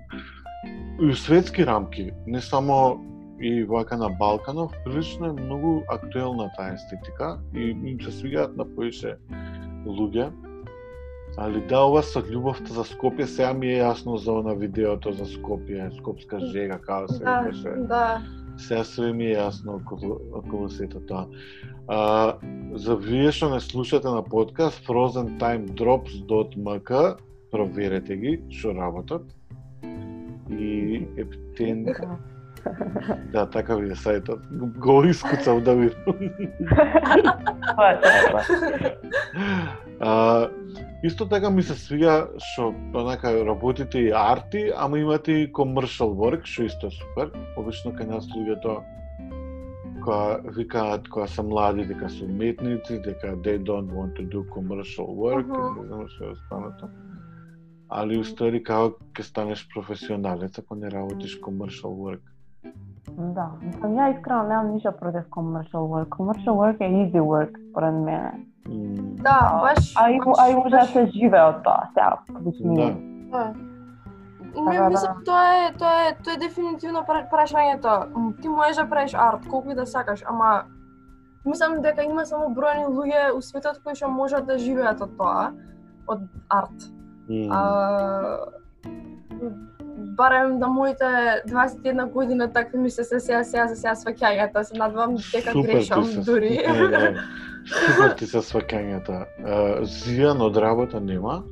и 1.00 1.07
у 1.07 1.14
светски 1.14 1.66
рамки, 1.66 2.11
не 2.26 2.40
само 2.40 3.00
и 3.40 3.64
вака 3.64 3.97
на 3.97 4.11
Балканов, 4.11 4.73
прилично 4.85 5.26
е 5.26 5.33
многу 5.33 5.83
актуелна 5.88 6.50
таа 6.57 6.75
естетика 6.75 7.38
и 7.54 7.76
им 7.85 8.00
се 8.00 8.12
свигаат 8.12 8.57
на 8.57 8.75
поише 8.75 9.16
луѓе. 9.87 10.30
Али 11.38 11.61
да, 11.69 11.80
ова 11.87 12.02
со 12.02 12.21
љубовта 12.21 12.73
за 12.75 12.85
Скопје, 12.85 13.25
сега 13.25 13.52
ми 13.54 13.66
е 13.73 13.80
јасно 13.80 14.16
за 14.19 14.33
она 14.33 14.52
видеото 14.52 15.12
за 15.12 15.25
Скопје, 15.25 15.90
Скопска 15.97 16.40
жега, 16.40 16.78
како 16.78 17.12
се 17.12 17.25
Да, 17.25 17.40
викаше. 17.40 17.69
да. 17.88 18.23
Сега 18.59 18.85
све 18.85 19.12
ми 19.12 19.25
е 19.33 19.37
јасно 19.38 19.76
околу, 19.80 20.19
околу 20.35 20.69
сето 20.69 21.00
тоа. 21.00 21.26
А, 21.88 22.35
за 22.75 22.97
вие 22.97 23.33
што 23.33 23.49
не 23.54 23.61
слушате 23.61 24.09
на 24.09 24.23
подкаст, 24.23 24.85
frozentimedrops.mk, 24.85 27.16
проверете 27.50 28.16
ги, 28.16 28.40
што 28.50 28.75
работат. 28.75 29.23
И 30.59 31.09
ептен... 31.16 31.87
Да, 33.33 33.47
така 33.50 33.75
ви 33.76 33.88
е 33.88 33.95
сајтот. 33.97 34.40
Го 34.78 35.04
искуцав 35.04 35.62
да 35.64 35.75
ви... 35.75 35.90
Тоа 35.90 37.87
е, 37.88 38.00
тоа 38.00 38.12
е, 38.12 38.30
тоа 38.30 38.40
е. 38.40 38.97
А, 40.00 40.49
исто 41.04 41.28
така 41.28 41.50
ми 41.50 41.62
се 41.62 41.75
свига 41.75 42.28
што 42.52 42.75
онака 42.95 43.33
работите 43.47 43.99
и 43.99 44.12
арти, 44.12 44.73
ама 44.76 44.99
имате 44.99 45.33
и 45.33 45.52
commercial 45.52 46.12
work, 46.12 46.45
што 46.45 46.69
исто 46.69 46.87
е 46.92 46.97
супер. 47.00 47.33
Обично 47.57 47.92
кај 47.97 48.12
нас 48.12 48.28
луѓето 48.37 48.80
која 50.04 50.40
викаат 50.57 51.09
кога 51.09 51.26
се 51.26 51.42
млади 51.42 51.85
дека 51.85 52.09
се 52.09 52.25
уметници, 52.25 53.00
дека 53.04 53.37
they 53.45 53.59
don't 53.59 53.88
want 53.92 54.16
to 54.16 54.25
do 54.28 54.45
commercial 54.52 55.09
work, 55.16 55.47
Мгм. 55.49 55.80
не 55.80 55.87
знам 55.87 56.09
што 56.09 56.25
е 56.25 56.28
останато. 56.37 56.88
Али 57.91 58.19
устари 58.23 58.63
како 58.63 58.99
ќе 59.15 59.25
станеш 59.27 59.65
професионалец 59.75 60.59
ако 60.59 60.77
не 60.79 60.91
работиш 60.91 61.41
commercial 61.43 61.97
work. 61.99 62.23
Да, 63.35 63.49
мислам, 63.63 63.97
ја 63.99 64.13
искрено 64.15 64.43
немам 64.49 64.75
ништо 64.75 64.93
против 64.93 65.27
commercial 65.35 65.89
work. 65.91 66.09
Commercial 66.15 66.55
work 66.61 66.81
е 66.81 66.91
easy 67.03 67.21
work, 67.21 67.57
според 67.71 67.95
мене. 67.95 68.47
Да, 69.23 69.61
баш. 69.63 69.95
А 69.97 70.11
и, 70.11 70.21
а 70.39 70.51
и 70.51 70.55
може 70.55 70.71
да 70.71 70.85
се 70.87 71.07
живее 71.07 71.43
од 71.43 71.63
тоа, 71.65 71.89
сега, 71.95 72.19
лично. 72.47 72.75
Да. 73.31 73.55
Ми 74.55 74.77
да. 74.77 74.89
мислам 74.89 75.25
тоа 75.25 75.67
е 75.67 75.73
тоа 75.79 76.09
е 76.09 76.15
тоа 76.25 76.35
е 76.35 76.39
дефинитивно 76.39 77.03
пра- 77.09 77.27
прашањето. 77.31 78.07
Ти 78.43 78.49
можеш 78.49 78.77
да 78.77 78.89
правиш 78.89 79.15
арт 79.15 79.49
колку 79.49 79.71
и 79.71 79.75
да 79.75 79.87
сакаш, 79.87 80.23
ама 80.27 80.63
мислам 81.45 81.81
дека 81.83 82.05
има 82.05 82.27
само 82.27 82.55
бројни 82.55 82.87
луѓе 82.87 83.35
у 83.35 83.43
светот 83.43 83.83
кои 83.83 83.95
што 83.95 84.09
можат 84.09 84.47
да 84.47 84.59
живеат 84.59 85.01
од 85.01 85.17
тоа, 85.19 85.53
од 86.07 86.27
арт. 86.49 87.00
М, 87.31 87.47
А, 87.51 88.39
барем 90.17 90.59
да 90.59 90.69
моите 90.69 91.05
21 91.49 92.07
година 92.07 92.53
такви 92.53 92.79
ми 92.79 92.91
се 92.91 93.05
се 93.05 93.21
сега 93.21 93.45
сега 93.45 93.69
за 93.69 93.77
сега 93.77 93.95
сваќањата, 93.95 94.63
се 94.63 94.77
надвам 94.77 95.17
дека 95.33 95.53
Супер 95.53 95.73
грешам 95.73 96.05
се- 96.05 96.21
дури. 96.21 96.59
Супер 97.67 98.11
ти 98.19 98.27
се 98.27 98.39
сваќањата. 98.39 99.25
Зијан 99.83 100.41
од 100.41 100.57
работа 100.57 101.01
нема, 101.01 101.43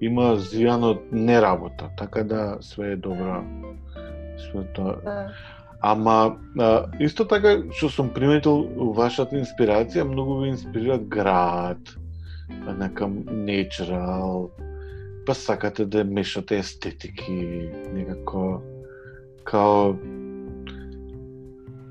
има 0.00 0.36
зијан 0.36 0.82
од 0.82 0.98
неработа, 1.12 1.90
така 1.98 2.24
да 2.24 2.56
све 2.60 2.92
е 2.92 2.96
добро. 2.96 3.42
Све 4.40 4.64
тоа. 4.74 4.96
Да. 5.04 5.28
Ама 5.82 6.36
а, 6.58 6.84
исто 6.98 7.24
така 7.24 7.58
што 7.70 7.88
сум 7.88 8.08
приметил 8.08 8.64
вашата 8.94 9.36
инспирација, 9.36 10.02
многу 10.02 10.40
ви 10.40 10.48
инспирира 10.48 10.98
град, 10.98 11.78
некам 12.78 13.18
natural, 13.44 14.48
па 15.26 15.34
сакате 15.34 15.84
да 15.84 16.04
мешате 16.04 16.58
естетики, 16.58 17.68
некако 17.92 18.60
као 19.44 19.94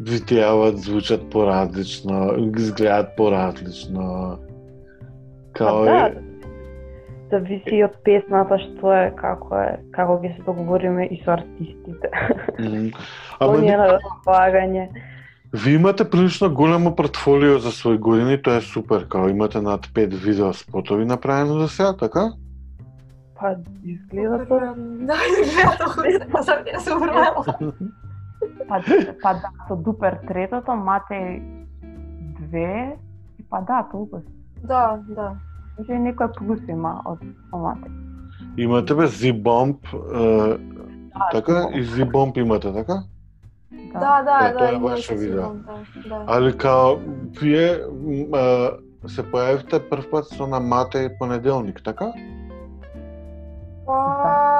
видеават, 0.01 0.77
звучат 0.77 1.29
поразлично, 1.29 2.35
изгледаат 2.37 3.15
поразлично. 3.17 4.37
Као 5.53 5.85
Па 5.85 5.85
да, 5.85 6.07
е... 6.07 6.13
зависи 7.31 7.83
од 7.85 7.95
песната 8.05 8.57
што 8.61 8.93
е, 8.93 9.07
како 9.17 9.57
е, 9.61 9.71
како 9.93 10.17
ќе 10.21 10.35
се 10.35 10.45
договориме 10.45 11.07
и 11.07 11.21
со 11.23 11.37
артистите. 11.37 12.09
Мгм. 12.59 12.89
Ама 13.39 13.57
не, 13.61 13.77
на 13.77 13.87
располагање. 13.95 14.87
ви 15.53 15.75
имате 15.75 16.09
прилично 16.09 16.49
големо 16.49 16.95
портфолио 16.95 17.59
за 17.59 17.69
своји 17.69 17.99
години, 17.99 18.41
тоа 18.41 18.57
е 18.57 18.61
супер, 18.61 19.07
као 19.07 19.29
имате 19.29 19.61
над 19.61 19.85
5 19.85 20.13
видео 20.25 20.53
спотови 20.53 21.05
направено 21.05 21.59
за 21.59 21.67
сега, 21.67 21.97
така? 21.97 22.33
Па, 23.43 23.57
изгледа 23.83 24.45
тоа. 24.47 24.73
Да, 25.03 25.15
изгледа 25.31 25.75
тоа. 25.79 26.27
Па 26.31 26.43
сам 26.47 26.61
ја 26.63 26.79
се 26.79 26.93
уверила. 26.95 27.43
Па, 28.69 28.77
па 29.23 29.33
да, 29.41 29.49
со 29.67 29.75
Дупер 29.75 30.15
третото, 30.29 30.71
Матеј 30.71 31.41
две, 32.39 32.95
и 33.39 33.43
па 33.49 33.59
да, 33.67 33.81
толку. 33.91 34.21
Да, 34.63 35.01
да. 35.09 35.33
Значи 35.75 35.99
некој 36.05 36.31
плюс 36.37 36.63
има 36.71 37.01
од 37.03 37.19
од 37.51 37.67
Матеј. 37.67 37.91
Имате 38.63 38.95
бе 38.95 39.11
е, 39.11 39.33
Да, 41.13 41.29
така? 41.31 41.67
И 41.73 41.83
Z-Bomb 41.83 42.37
имате, 42.37 42.73
така? 42.73 43.03
Да, 43.93 44.23
да, 44.23 44.47
Е, 44.47 44.53
да. 44.53 44.57
тоа 44.57 44.75
е 44.75 44.79
ваше 44.79 45.15
видео. 45.15 45.41
Да, 45.41 45.75
да. 46.09 46.23
Али 46.27 46.57
као, 46.57 46.95
вие 47.41 47.83
се 49.07 49.23
појавивте 49.27 49.83
прв 49.89 50.07
пат 50.11 50.31
со 50.31 50.47
на 50.47 50.61
Матеј 50.63 51.17
понеделник, 51.19 51.83
така? 51.83 52.13
Па, 53.93 54.59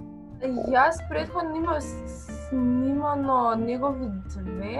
јас 0.69 0.95
предходно 1.09 1.55
имав 1.55 1.81
снимано 2.07 3.37
негови 3.57 4.05
две. 4.27 4.71
И 4.71 4.79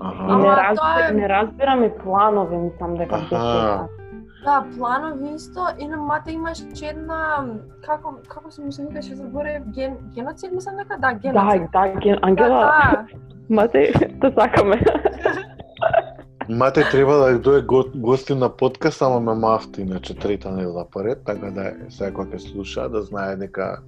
Аха. 0.00 0.22
не, 0.22 0.32
Ама 0.32 0.46
разбирам, 0.48 0.76
тоа 0.76 1.08
е- 1.08 1.12
не 1.12 1.28
разбирам 1.28 1.84
и 1.84 1.90
планови, 1.94 2.56
мислам 2.58 2.94
дека 2.94 3.16
беше. 3.16 3.78
Да, 4.44 4.64
планови 4.76 5.28
исто 5.30 5.60
и 5.78 5.88
на 5.88 5.96
мате 5.98 6.32
имаше 6.32 6.64
една 6.82 7.44
како 7.82 8.14
како 8.28 8.50
се 8.50 8.62
мислам 8.62 8.86
беше 8.88 9.14
заборев 9.14 9.62
ген 9.68 9.96
геноцид 10.14 10.52
мислам 10.52 10.76
дека 10.76 10.96
да 10.96 11.08
Да, 11.08 11.14
геноцид. 11.14 11.62
да, 11.72 11.88
Ген- 11.90 12.18
Ангела, 12.22 12.48
да, 12.50 13.04
Матеј, 13.50 13.92
те 14.20 14.30
сакаме. 14.40 14.80
Матеј 16.50 16.90
треба 16.90 17.12
да 17.14 17.38
дое 17.38 17.62
го- 17.62 17.90
гости 17.96 18.34
на 18.34 18.48
подкаст, 18.50 19.02
ама 19.02 19.20
ме 19.22 19.34
мафти, 19.36 19.82
иначе 19.82 20.14
трета 20.14 20.50
недела 20.50 20.86
поред, 20.86 21.22
така 21.24 21.50
да 21.50 21.72
сега 21.88 22.12
кога 22.12 22.28
ќе 22.28 22.38
слуша 22.38 22.88
да 22.88 23.02
знае 23.02 23.36
дека 23.36 23.78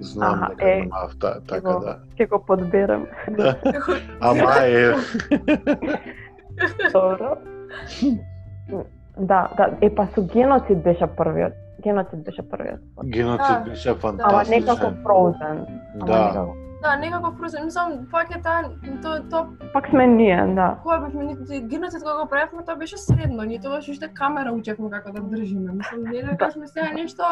знам 0.00 0.34
Аха, 0.34 0.48
дека 0.50 0.70
е, 0.70 0.76
ме 0.76 0.86
мафта, 0.88 1.40
така 1.42 1.72
го- 1.72 1.80
да. 1.80 1.98
Ќе 2.16 2.28
го 2.28 2.38
подберам. 2.40 3.06
да. 3.30 3.56
Ама 4.20 4.52
е, 4.58 4.92
Добро. 6.92 7.36
Да, 9.18 9.48
да, 9.56 9.70
е 9.80 9.90
па 9.90 10.08
со 10.08 10.22
геноцид 10.24 10.78
беше 10.78 11.06
првиот. 11.08 11.52
Геноцид 11.80 12.18
беше 12.20 12.42
првиот. 12.42 12.80
геноцид 13.04 13.64
беше 13.64 13.88
Ама 13.88 13.98
фантастичен. 13.98 14.60
некако 14.60 14.86
frozen. 14.98 15.66
Ама 15.94 16.06
Да. 16.06 16.24
некако. 16.24 16.54
Да, 16.84 16.96
некако 16.96 17.32
фрузен, 17.36 17.64
мислам 17.64 17.92
пак 18.10 18.36
е 18.36 18.40
таа 18.42 18.62
то 19.02 19.22
то 19.30 19.46
Пак 19.72 19.88
сме 19.88 20.06
ние, 20.06 20.46
да. 20.54 20.78
кога 20.82 20.98
бевме 20.98 21.24
ни 21.24 21.60
геноцид 21.60 22.02
кога 22.02 22.22
го 22.22 22.28
правевме 22.28 22.64
тоа 22.64 22.76
беше 22.76 22.96
средно, 22.96 23.42
ние 23.42 23.60
тогаш 23.60 23.88
уште 23.88 24.08
камера 24.14 24.52
учевме 24.52 24.90
како 24.90 25.12
да 25.12 25.20
држиме. 25.20 25.72
Мислам 25.72 26.02
не 26.02 26.22
да 26.22 26.36
кажеме 26.36 26.66
сега 26.66 26.92
нешто 26.92 27.22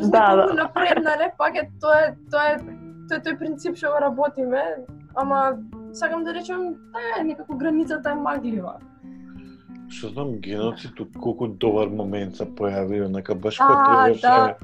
Да, 0.00 0.36
да. 0.36 0.54
напреднале, 0.54 1.32
пак 1.38 1.56
е 1.56 1.70
тоа 1.80 1.96
е 2.06 2.14
тоа 2.30 2.46
е 2.52 2.56
тој 3.08 3.24
тој 3.24 3.38
принцип 3.40 3.76
што 3.76 3.94
го 3.94 4.00
работиме, 4.04 4.62
ама 5.16 5.56
сакам 5.92 6.24
да 6.24 6.34
речем, 6.34 6.74
таа 6.92 7.20
е 7.20 7.24
некако 7.24 7.56
границата 7.56 8.10
е 8.10 8.14
маглива. 8.14 8.74
Што 9.88 10.08
знам, 10.12 10.34
геноцид, 10.44 10.98
колку 11.16 11.46
добар 11.48 11.88
момент 11.88 12.36
се 12.36 12.44
појави, 12.44 13.06
нека 13.08 13.34
баш 13.34 13.56
кога 13.56 14.04
требаше, 14.04 14.20
да. 14.20 14.56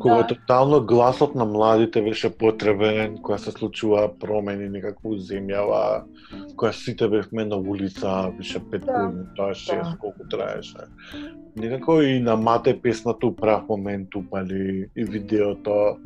кога 0.00 0.16
Да. 0.22 0.26
тотално 0.26 0.80
гласот 0.86 1.34
на 1.34 1.44
младите 1.44 2.02
беше 2.02 2.30
потребен, 2.30 3.16
кога 3.22 3.38
се 3.38 3.50
случува 3.50 4.10
промени 4.20 4.68
некако 4.68 5.08
у 5.08 5.16
земјава, 5.16 6.04
кога 6.56 6.72
сите 6.72 7.08
бевме 7.08 7.44
на 7.44 7.56
улица, 7.56 8.32
беше 8.36 8.60
пет 8.70 8.84
Да. 8.86 8.92
години, 8.92 9.24
тоа 9.36 9.54
шест, 9.54 9.90
Да. 9.90 9.96
колку 10.00 10.28
траеше. 10.30 10.84
Некако 11.56 12.02
и 12.02 12.20
на 12.20 12.36
мате 12.36 12.80
песната 12.82 13.26
у 13.26 13.36
прав 13.36 13.68
момент 13.68 14.14
упали, 14.14 14.86
и 14.96 15.04
видеото. 15.04 15.96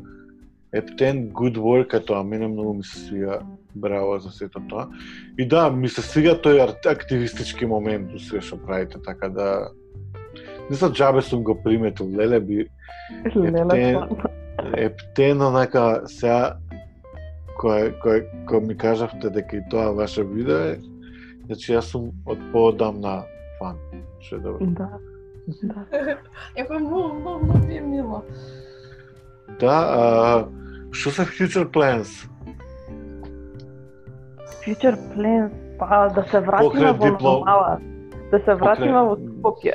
Ептен, 0.75 1.31
good 1.31 1.57
work 1.59 1.95
е 1.95 2.05
тоа, 2.05 2.25
мене 2.25 2.49
многу 2.49 2.75
ми 2.75 2.85
се 2.85 2.99
свига, 2.99 3.41
браво 3.75 4.19
за 4.19 4.31
сето 4.31 4.61
тоа. 4.69 4.89
И 5.39 5.49
да, 5.49 5.71
ми 5.71 5.89
се 5.89 6.03
свига 6.03 6.35
тој 6.35 6.63
активистички 6.91 7.67
момент 7.67 8.15
у 8.15 8.19
све 8.19 8.41
што 8.41 8.59
правите, 8.59 8.99
така 9.05 9.29
да... 9.29 9.71
Не 10.71 10.77
за 10.77 10.91
джабе 10.91 11.23
сум 11.23 11.45
го 11.45 11.55
приметил, 11.63 12.09
леле 12.11 12.41
би 12.41 12.67
Ептен, 13.25 13.55
стварно. 13.55 14.17
ептен 14.77 15.43
онака 15.43 16.03
сега 16.09 16.57
кој 17.61 17.93
кој 18.03 18.25
кој 18.49 18.67
ми 18.67 18.77
кажавте 18.77 19.31
дека 19.31 19.57
и 19.57 19.63
тоа 19.71 19.93
ваше 19.93 20.25
видео 20.25 20.75
е, 20.75 20.79
значи 21.47 21.75
јас 21.75 21.93
сум 21.93 22.11
од 22.27 22.41
поодамна 22.53 23.25
фан. 23.59 23.79
Што 24.25 24.37
е 24.37 24.41
добро. 24.41 24.67
Да. 24.67 24.89
Да. 25.63 25.87
Еко 26.57 26.79
многу, 26.79 27.15
многу, 27.21 27.45
многу 27.45 27.67
ми 27.67 27.77
е 27.77 27.81
мило. 27.81 28.23
Да, 29.61 29.77
а, 29.77 30.49
што 30.95 31.11
се 31.11 31.25
future 31.27 31.67
plans? 31.67 32.11
Future 34.65 34.97
plans, 35.15 35.53
па 35.79 36.09
да 36.15 36.23
се 36.31 36.41
вратиме 36.41 36.93
во 36.93 37.05
диплом- 37.07 37.45
нормала. 37.45 37.79
Да 38.31 38.39
се 38.45 38.55
вратиме 38.55 39.03
во 39.03 39.17
Скопје. 39.17 39.75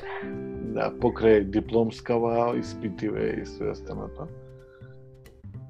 Да, 0.74 0.92
покрај 1.02 1.44
дипломскава, 1.50 2.56
испитиве 2.58 3.42
и 3.42 3.46
све 3.46 3.70
останато. 3.70 4.28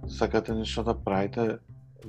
Сакате 0.07 0.53
нешто 0.53 0.83
да 0.83 0.93
правите 0.93 1.57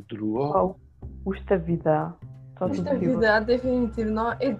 друго? 0.08 0.52
Па, 0.52 1.08
уште 1.24 1.56
видеа. 1.56 2.12
Уште 2.60 2.96
видеа, 2.96 3.40
дефинитивно. 3.40 4.32
Е, 4.40 4.56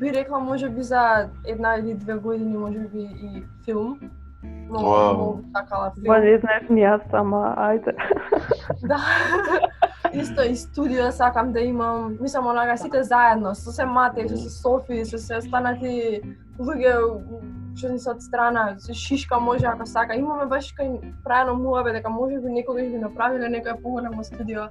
би 0.00 0.12
рекла 0.12 0.38
може 0.40 0.68
би 0.68 0.82
за 0.82 1.28
една 1.46 1.76
или 1.76 1.94
две 1.94 2.14
години, 2.14 2.56
може 2.58 2.78
би 2.78 3.00
и 3.00 3.42
филм. 3.64 4.00
Многу, 4.42 4.84
многу 4.84 5.44
сакала 5.52 5.92
Па 6.06 6.18
не 6.20 6.38
знаев 6.38 6.70
ни 6.70 6.82
јас, 6.82 7.02
ама 7.12 7.54
ајде. 7.56 7.94
Да. 8.82 8.98
Исто 10.12 10.42
и 10.42 10.56
студио 10.56 11.10
сакам 11.12 11.52
да 11.52 11.60
имам, 11.60 12.16
мислам 12.20 12.46
онака 12.46 12.76
сите 12.76 13.02
заедно, 13.02 13.54
со 13.54 13.72
се 13.72 13.84
мате, 13.84 14.28
со 14.28 14.36
се 14.36 14.50
Софи, 14.50 15.04
со 15.04 15.18
се 15.18 15.36
останати 15.36 16.22
луѓе 16.58 16.94
што 17.76 17.92
ни 17.92 17.98
се 18.00 18.10
од 18.10 18.22
страна, 18.22 18.76
со 18.80 18.94
Шишка 18.94 19.38
може 19.40 19.66
ако 19.66 19.86
сака. 19.86 20.16
Имаме 20.16 20.46
баш 20.48 20.72
кај 20.78 21.12
правено 21.24 21.56
муаве 21.60 21.92
дека 21.92 22.08
може 22.10 22.40
би 22.40 22.52
некогаш 22.52 22.88
би 22.92 22.98
направиле 22.98 23.50
некоја 23.52 23.76
поголемо 23.82 24.24
студио. 24.24 24.68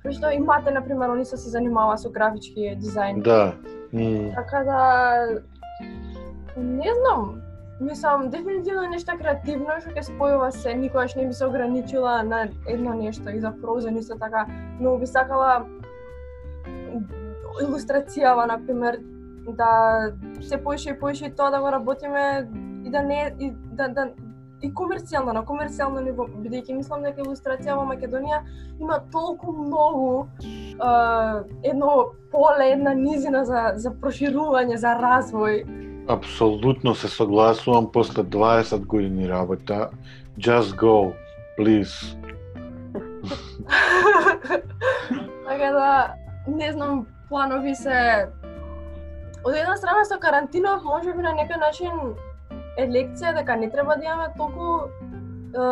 Што 0.00 0.30
и 0.32 0.40
мате, 0.40 0.70
например, 0.70 1.10
они 1.10 1.24
се 1.24 1.36
занимава 1.36 1.98
со 1.98 2.10
графички 2.10 2.76
дизајн. 2.80 3.22
Да. 3.22 3.52
Така 4.34 4.64
да 4.64 4.80
не 6.56 6.90
знам, 7.00 7.42
мислам 7.80 8.30
дефинитивно 8.30 8.88
нешто 8.90 9.16
креативно 9.18 9.78
што 9.80 9.94
ќе 9.96 10.04
спојува 10.12 10.50
се, 10.52 10.74
никогаш 10.74 11.14
не 11.16 11.26
би 11.26 11.34
се 11.34 11.46
ограничила 11.46 12.22
на 12.22 12.48
едно 12.66 12.94
нешто 12.94 13.30
и 13.30 13.40
за 13.40 13.52
Frozen 13.52 13.98
исто 13.98 14.18
така, 14.18 14.46
но 14.80 14.96
би 14.98 15.06
сакала 15.06 15.66
илустрацијава 17.60 18.46
например, 18.46 19.00
да 19.56 20.12
се 20.40 20.62
поише 20.64 20.90
и 20.90 20.98
поише 20.98 21.26
и 21.26 21.34
тоа 21.34 21.50
да 21.50 21.60
го 21.60 21.72
работиме 21.72 22.48
и 22.84 22.90
да 22.90 23.02
не 23.02 23.34
и 23.38 23.52
да 23.72 23.88
да 23.88 24.10
и 24.62 24.68
комерцијално, 24.74 25.32
на 25.32 25.42
комерцијално 25.48 26.02
ниво, 26.04 26.26
бидејќи 26.28 26.74
мислам 26.76 27.04
дека 27.06 27.22
илустрација 27.24 27.78
во 27.78 27.86
Македонија 27.88 28.42
има 28.80 28.98
толку 29.12 29.52
многу 29.56 30.26
е, 30.44 31.70
едно 31.70 32.12
поле, 32.32 32.72
една 32.74 32.92
низина 32.94 33.44
за, 33.48 33.72
за 33.76 33.94
проширување, 34.02 34.76
за 34.76 34.92
развој. 35.00 35.64
Апсолутно 36.08 36.94
се 36.94 37.08
согласувам 37.08 37.92
после 37.92 38.22
20 38.22 38.86
години 38.86 39.28
работа. 39.28 39.90
Just 40.38 40.76
go, 40.76 41.14
please. 41.58 42.16
така 45.48 45.72
да, 45.72 46.14
не 46.48 46.72
знам, 46.72 47.06
планови 47.28 47.74
се... 47.74 48.26
Од 49.44 49.54
една 49.56 49.76
страна 49.76 50.04
со 50.04 50.18
карантинов, 50.20 50.82
може 50.84 51.14
би 51.16 51.22
на 51.24 51.32
некој 51.32 51.56
начин 51.60 51.92
е 52.76 52.84
лекција 52.84 53.32
дека 53.32 53.56
не 53.56 53.70
треба 53.72 53.96
да 53.96 54.04
имаме 54.04 54.26
толку 54.36 54.66
е, 54.84 55.64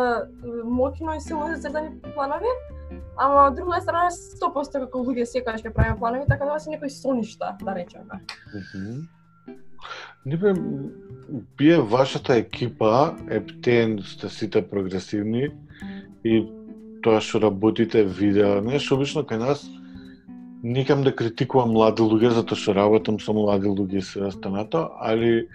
моќно 0.65 1.17
и 1.17 1.21
силно 1.21 1.51
зацртани 1.51 2.01
планови, 2.15 2.49
ама 3.17 3.43
од 3.51 3.59
друга 3.59 3.77
страна 3.81 4.09
100% 4.09 4.81
како 4.87 5.03
луѓе 5.05 5.27
секогаш 5.29 5.61
ќе 5.61 5.73
правиме 5.73 5.99
планови, 5.99 6.25
така 6.29 6.49
да 6.49 6.57
се 6.59 6.73
некои 6.73 6.89
соништа, 6.89 7.53
да 7.61 7.75
речеме. 7.75 8.23
Мгм. 8.55 9.05
Не 9.05 9.18
Ниве 10.25 10.53
бие 11.57 11.79
вашата 11.81 12.35
екипа, 12.35 13.15
ептен 13.29 13.99
сте 14.05 14.29
сите 14.29 14.61
прогресивни 14.61 15.49
и 16.23 16.45
тоа 17.03 17.21
што 17.23 17.39
работите 17.39 18.03
видео, 18.03 18.59
нешто 18.61 18.97
обично 18.97 19.23
кај 19.23 19.39
нас 19.39 19.63
никам 20.63 21.03
да 21.03 21.15
критикувам 21.15 21.71
млади 21.71 22.03
луѓе 22.03 22.33
затоа 22.35 22.59
што 22.59 22.75
работам 22.75 23.19
со 23.23 23.33
млади 23.33 23.71
луѓе 23.71 24.01
се 24.03 24.23
останато, 24.27 24.89
али 24.99 25.47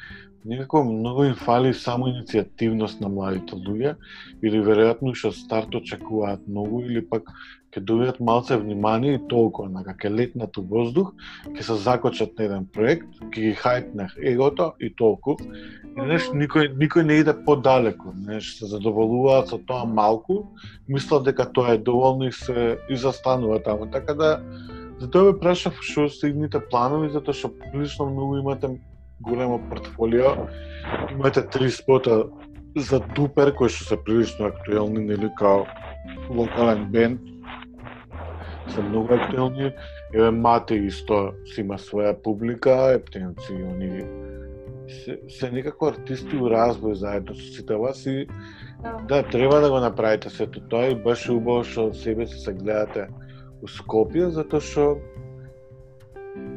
некако 0.45 0.85
многу 0.85 1.25
им 1.25 1.35
фали 1.35 1.75
само 1.75 2.09
иницијативност 2.09 3.01
на 3.01 3.09
младите 3.09 3.57
луѓе 3.57 3.97
или 4.43 4.65
веројатно 4.65 5.15
што 5.15 5.33
старт 5.33 5.75
очекуваат 5.75 6.49
многу 6.49 6.81
или 6.85 7.05
пак 7.05 7.29
ќе 7.75 7.83
добијат 7.83 8.21
малце 8.23 8.57
внимание 8.57 9.17
и 9.17 9.23
толку, 9.31 9.65
онака 9.67 9.97
ќе 9.99 10.13
летнат 10.15 10.59
у 10.59 10.63
воздух, 10.71 11.11
ќе 11.51 11.67
се 11.67 11.77
закочат 11.83 12.39
на 12.39 12.47
еден 12.47 12.69
проект, 12.71 13.09
ќе 13.33 13.41
ги 13.41 13.55
хајпнах 13.59 14.15
егото 14.23 14.73
и 14.79 14.93
толку. 14.95 15.35
И 15.95 15.99
знаеш, 15.99 16.31
никој 16.35 16.71
никој 16.79 17.07
не 17.07 17.19
иде 17.23 17.35
подалеку, 17.47 18.15
знаеш, 18.15 18.55
се 18.59 18.71
задоволуваат 18.71 19.51
со 19.51 19.59
тоа 19.59 19.85
малку, 19.87 20.55
мислат 20.89 21.27
дека 21.27 21.49
тоа 21.51 21.75
е 21.75 21.83
доволно 21.83 22.31
и 22.31 22.33
се 22.33 22.79
и 22.91 22.97
застанува 22.97 23.61
таму. 23.63 23.91
Така 23.91 24.15
да 24.15 24.31
за 24.99 25.11
тоа 25.11 25.33
ве 25.33 25.39
прашав 25.39 25.83
што 25.83 26.09
се 26.09 26.31
идните 26.31 26.63
планови 26.71 27.11
затоа 27.11 27.35
што 27.35 27.51
прилично 27.51 28.07
многу 28.11 28.39
имате 28.39 28.71
големо 29.21 29.59
портфолио. 29.71 30.47
Имате 31.11 31.43
три 31.43 31.71
спота 31.71 32.25
за 32.77 33.01
Дупер 33.15 33.55
кои 33.55 33.69
што 33.69 33.85
се 33.85 33.97
прилично 33.97 34.47
актуелни 34.47 35.05
нели 35.11 35.31
као 35.39 35.67
локален 36.31 36.91
бенд 36.91 37.34
се 38.69 38.83
многу 38.83 39.15
актуелни. 39.15 39.73
Еве 40.15 40.31
Мате 40.31 40.75
исто 40.75 41.33
си 41.45 41.61
има 41.61 41.75
своја 41.79 42.15
публика, 42.23 42.93
ептенци 42.95 43.53
они 43.53 44.05
се, 44.89 45.19
се 45.29 45.51
некако 45.51 45.87
артисти 45.89 46.37
у 46.37 46.49
развој 46.49 46.93
заедно 46.93 47.35
со 47.35 47.53
сите 47.53 47.75
вас 47.77 48.07
и 48.07 48.27
Да. 48.83 48.97
да, 49.09 49.23
треба 49.23 49.61
да 49.61 49.71
го 49.71 49.81
направите 49.81 50.31
сето 50.31 50.61
тоа 50.61 50.87
и 50.93 50.95
баш 50.95 51.29
убаво 51.29 51.65
што 51.65 51.95
себе 51.95 52.27
се 52.27 52.53
гледате 52.53 53.09
у 53.63 53.67
Скопје, 53.67 54.29
затоа 54.29 54.61
што 54.61 54.97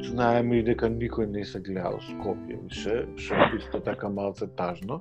знаеме 0.03 0.59
и 0.59 0.63
дека 0.63 0.89
никој 0.89 1.27
не 1.31 1.45
се 1.45 1.59
гледа 1.59 1.93
у 1.95 2.01
Скопје 2.03 2.57
више, 2.63 3.05
што 3.15 3.35
е 3.35 3.57
исто 3.57 3.79
така 3.79 4.09
малце 4.09 4.47
тажно. 4.47 4.99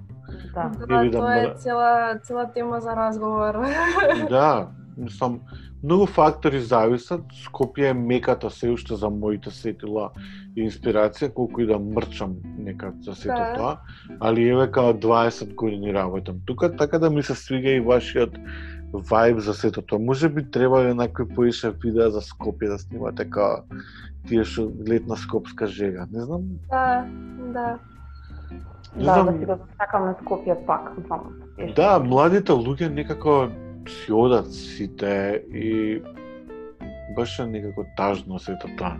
Да. 0.55 0.71
Да, 0.87 1.05
да 1.05 1.11
тоа 1.11 1.35
е 1.35 1.42
мора- 1.42 1.55
цела 1.59 2.19
цела 2.23 2.47
тема 2.55 2.81
за 2.81 2.95
разговор. 2.97 3.59
Да, 4.31 4.69
мислам, 4.97 5.40
многу 5.87 6.07
фактори 6.07 6.61
зависат. 6.61 7.22
Скопје 7.46 7.90
е 7.90 7.94
меката 7.94 8.51
се 8.51 8.70
уште 8.75 8.96
за 8.99 9.11
моите 9.11 9.51
сетила 9.55 10.11
и 10.57 10.64
инспирација, 10.66 11.33
колку 11.33 11.62
и 11.62 11.66
да 11.66 11.79
мрчам 11.79 12.37
некад 12.59 12.94
за 13.07 13.14
сето 13.14 13.35
Да. 13.38 13.55
тоа, 13.55 13.72
али 14.20 14.49
еве 14.49 14.70
као 14.70 14.92
20 14.94 15.55
години 15.55 15.94
работам 15.94 16.37
тука, 16.46 16.77
така 16.77 16.99
да 16.99 17.11
ми 17.11 17.22
се 17.22 17.35
свига 17.35 17.70
и 17.70 17.81
вашиот 17.81 18.35
вајб 18.92 19.38
за 19.38 19.55
сето 19.55 19.83
тоа. 19.83 19.99
Може 19.99 20.29
би 20.29 20.51
треба 20.51 20.94
некои 20.94 21.29
поише 21.29 21.70
видеа 21.70 22.11
за 22.11 22.20
Скопје 22.20 22.68
да 22.68 22.79
снимате 22.79 23.31
као 23.31 23.62
тие 24.29 24.44
што 24.44 24.72
летна 24.88 25.16
скопска 25.16 25.66
жега. 25.66 26.07
Не 26.12 26.20
знам, 26.25 26.42
да, 26.70 27.07
да. 27.55 27.79
не 28.96 29.05
Да, 29.05 29.14
знам. 29.14 29.27
да 29.27 29.38
си 29.38 29.44
го 29.46 29.59
сакам 29.79 30.03
на 30.05 30.14
Скопје 30.14 30.66
пак, 30.66 30.92
само. 31.09 31.31
Да, 31.77 31.99
младите 32.01 32.53
луѓе 32.53 32.88
некако 32.88 33.49
си 33.90 34.12
одат 34.12 34.55
сите 34.55 35.42
и 35.55 36.03
баш 37.16 37.38
е 37.38 37.46
некако 37.46 37.85
тажно 37.96 38.38
сето 38.38 38.68
тоа. 38.79 38.96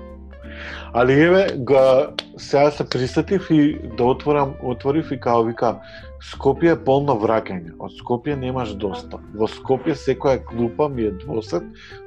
Али 0.95 1.13
еве, 1.13 1.47
га, 1.59 2.11
сега 2.37 2.71
се 2.71 2.89
присетив 2.89 3.47
и 3.51 3.79
да 3.97 4.05
отворам, 4.05 4.55
отворив 4.63 5.11
и 5.11 5.21
као 5.21 5.45
вика, 5.45 5.77
Скопје 6.25 6.71
е 6.73 6.77
полно 6.81 7.13
враќање, 7.21 7.75
од 7.83 7.93
Скопје 7.93 8.37
немаш 8.41 8.71
доста. 8.81 9.19
Во 9.37 9.49
Скопје 9.53 9.93
секоја 10.01 10.41
клупа 10.49 10.87
ми 10.89 11.05
е 11.09 11.11
двосет, 11.21 11.67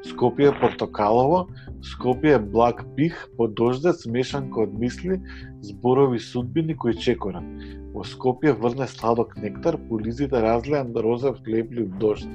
Скопје 0.10 0.48
е 0.50 0.56
портокалово, 0.62 1.43
Скопје 1.91 2.34
е 2.38 2.39
благ 2.41 2.82
пих, 2.95 3.19
подождец, 3.38 4.02
смешанка 4.08 4.63
од 4.65 4.74
мисли, 4.74 5.19
зборови 5.62 6.19
судбини 6.19 6.76
кои 6.76 6.95
чекорат. 6.98 7.45
Во 7.93 8.02
Скопје 8.06 8.56
врне 8.58 8.88
сладок 8.89 9.36
нектар, 9.38 9.78
по 9.89 10.00
лизите 10.02 10.32
да 10.34 10.41
разлеан 10.48 10.89
розов 10.95 11.38
леплив 11.48 11.93
дожд. 12.02 12.30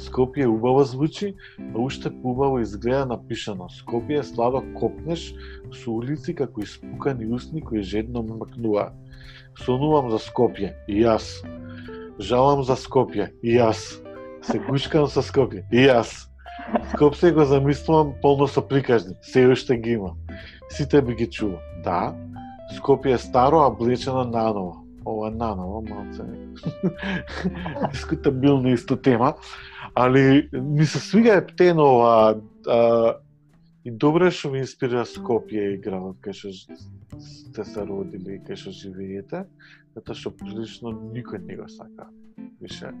Скопје 0.00 0.48
убаво 0.48 0.84
звучи, 0.84 1.34
но 1.58 1.84
уште 1.84 2.08
убаво 2.24 2.62
изгледа 2.64 3.04
напишано. 3.12 3.68
Скопје 3.68 4.20
е 4.20 4.28
сладок 4.32 4.64
копнеш 4.80 5.34
со 5.72 5.92
улици 5.92 6.34
како 6.34 6.64
испукани 6.64 7.28
усни 7.28 7.60
кои 7.60 7.82
жедно 7.82 8.22
ме 8.22 8.40
макнуваат. 8.40 8.96
Сонувам 9.58 10.10
за 10.10 10.18
Скопје, 10.18 10.74
и 10.88 11.02
јас. 11.02 11.42
Жалам 12.18 12.64
за 12.64 12.76
Скопје, 12.76 13.30
и 13.42 13.56
јас. 13.58 14.00
Се 14.42 14.58
гушкам 14.58 15.08
со 15.08 15.20
Скопје, 15.20 15.64
и 15.72 15.86
јас. 15.88 16.28
Скопје 16.94 17.32
го 17.34 17.44
замислувам 17.44 18.14
полно 18.22 18.46
со 18.46 18.62
приказни. 18.62 19.14
се 19.22 19.46
уште 19.46 19.76
ги 19.76 19.90
има. 19.90 20.14
Сите 20.70 21.02
би 21.02 21.14
ги 21.14 21.26
чува. 21.26 21.58
Да, 21.84 22.14
Скопје 22.76 23.14
е 23.14 23.18
старо, 23.18 23.60
а 23.60 23.66
облечено 23.66 24.24
наново. 24.24 24.84
Ова 25.06 25.30
наново, 25.30 25.82
малце 25.88 26.22
дискутабилна 27.92 28.70
исто 28.70 28.96
тема, 28.96 29.34
али 29.94 30.48
ми 30.52 30.86
се 30.86 30.98
свига 30.98 31.34
ептен 31.34 31.78
ова 31.78 32.36
а, 32.68 33.14
и 33.90 33.96
добро 33.98 34.26
е 34.26 34.30
што 34.34 34.50
ви 34.54 34.62
инспирира 34.62 35.04
Скопје 35.08 35.74
и 35.74 35.78
градот 35.82 36.20
кај 36.22 36.34
што 36.36 36.50
сте 37.18 37.64
се 37.64 37.84
родили 37.86 38.36
и 38.36 38.42
кај 38.46 38.58
што 38.60 38.70
живеете, 38.76 39.44
затоа 39.96 40.14
што 40.14 40.30
прилично 40.30 40.92
никој 41.14 41.42
не 41.46 41.56
го 41.58 41.68
сака. 41.68 42.06
Више. 42.60 42.92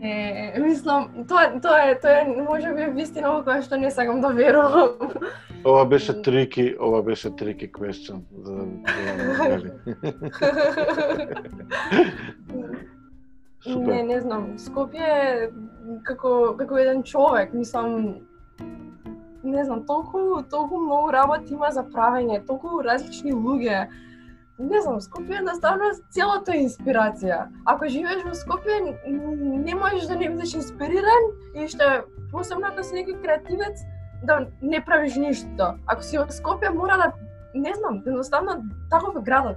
Е, 0.00 0.56
мислам, 0.62 1.26
тоа 1.28 1.60
тоа 1.60 1.90
е 1.90 1.98
тоа 2.00 2.22
е 2.22 2.44
можеби 2.46 2.88
вистина 2.96 3.34
во 3.34 3.42
која 3.44 3.60
што 3.66 3.76
не 3.76 3.90
сакам 3.90 4.22
да 4.24 4.32
верувам. 4.32 4.96
Ова 5.64 5.84
беше 5.84 6.22
трики, 6.22 6.74
ова 6.80 7.02
беше 7.02 7.30
трики 7.36 7.68
question 7.68 8.24
за? 8.40 8.64
Не, 13.66 14.02
не 14.08 14.20
знам. 14.24 14.56
Скопје 14.56 15.50
како 16.08 16.56
како 16.56 16.78
еден 16.80 17.02
човек, 17.04 17.52
мислам 17.52 18.24
не 19.42 19.64
знам, 19.64 19.86
толку 19.86 20.42
толку 20.50 20.78
многу 20.78 21.12
работи 21.12 21.54
има 21.54 21.70
за 21.70 21.82
правење, 21.82 22.44
толку 22.46 22.82
различни 22.84 23.32
луѓе. 23.32 23.88
Не 24.60 24.80
знам, 24.84 25.00
Скопје 25.00 25.38
едноставно 25.40 25.88
целата 26.12 26.52
е 26.52 26.66
инспирација. 26.66 27.46
Ако 27.64 27.88
живееш 27.88 28.26
во 28.26 28.34
Скопје, 28.36 28.92
не 29.08 29.74
можеш 29.74 30.04
да 30.10 30.18
не 30.20 30.28
бидеш 30.28 30.54
инспириран 30.58 31.30
и 31.56 31.68
што 31.68 32.04
посебно 32.32 32.68
ако 32.68 32.84
си 32.84 33.00
некој 33.00 33.22
креативец, 33.22 33.80
да 34.22 34.46
не 34.60 34.84
правиш 34.84 35.16
ништо. 35.16 35.74
Ако 35.86 36.02
си 36.02 36.18
во 36.20 36.26
Скопје, 36.28 36.74
мора 36.76 36.98
да 37.00 37.12
не 37.54 37.72
знам, 37.74 38.02
едноставно 38.06 38.62
таков 38.90 39.16
е 39.16 39.24
градот. 39.24 39.56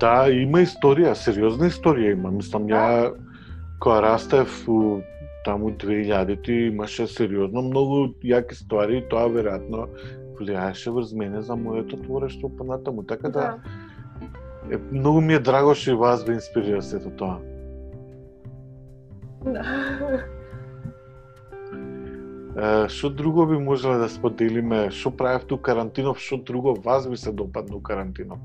Да, 0.00 0.28
има 0.28 0.60
историја, 0.60 1.14
сериозна 1.16 1.72
историја 1.72 2.12
има. 2.12 2.30
Мислам, 2.30 2.68
ја 2.68 3.14
кога 3.80 4.00
растев 4.04 4.68
у 4.68 5.00
таму 5.44 5.70
2000-ти 5.70 6.52
имаше 6.52 7.06
сериозно 7.06 7.62
многу 7.62 8.14
јаки 8.24 8.54
ствари 8.54 8.98
и 8.98 9.06
тоа 9.08 9.28
веројатно 9.28 9.86
влијаеше 10.38 10.92
врз 10.94 11.12
мене 11.12 11.42
за 11.42 11.56
моето 11.56 11.96
творештво 11.96 12.48
понатаму. 12.56 13.02
Така 13.02 13.28
да, 13.28 13.58
е, 14.70 14.78
многу 14.92 15.20
ми 15.20 15.34
е 15.34 15.40
драго 15.40 15.74
што 15.74 15.90
и 15.90 15.94
вас 15.94 16.24
ве 16.24 16.38
инспирира 16.38 16.82
сето 16.82 17.10
тоа. 17.10 17.38
Да. 19.44 19.64
Е, 22.56 23.10
друго 23.10 23.46
би 23.46 23.58
можеле 23.58 23.98
да 23.98 24.08
споделиме? 24.08 24.90
Што 24.90 25.10
правевте 25.10 25.54
у 25.54 25.58
карантинов? 25.58 26.20
Што 26.20 26.36
друго 26.36 26.74
вас 26.74 27.06
ви 27.06 27.16
се 27.16 27.32
допадна 27.32 27.76
у 27.76 27.80
карантинов? 27.80 28.38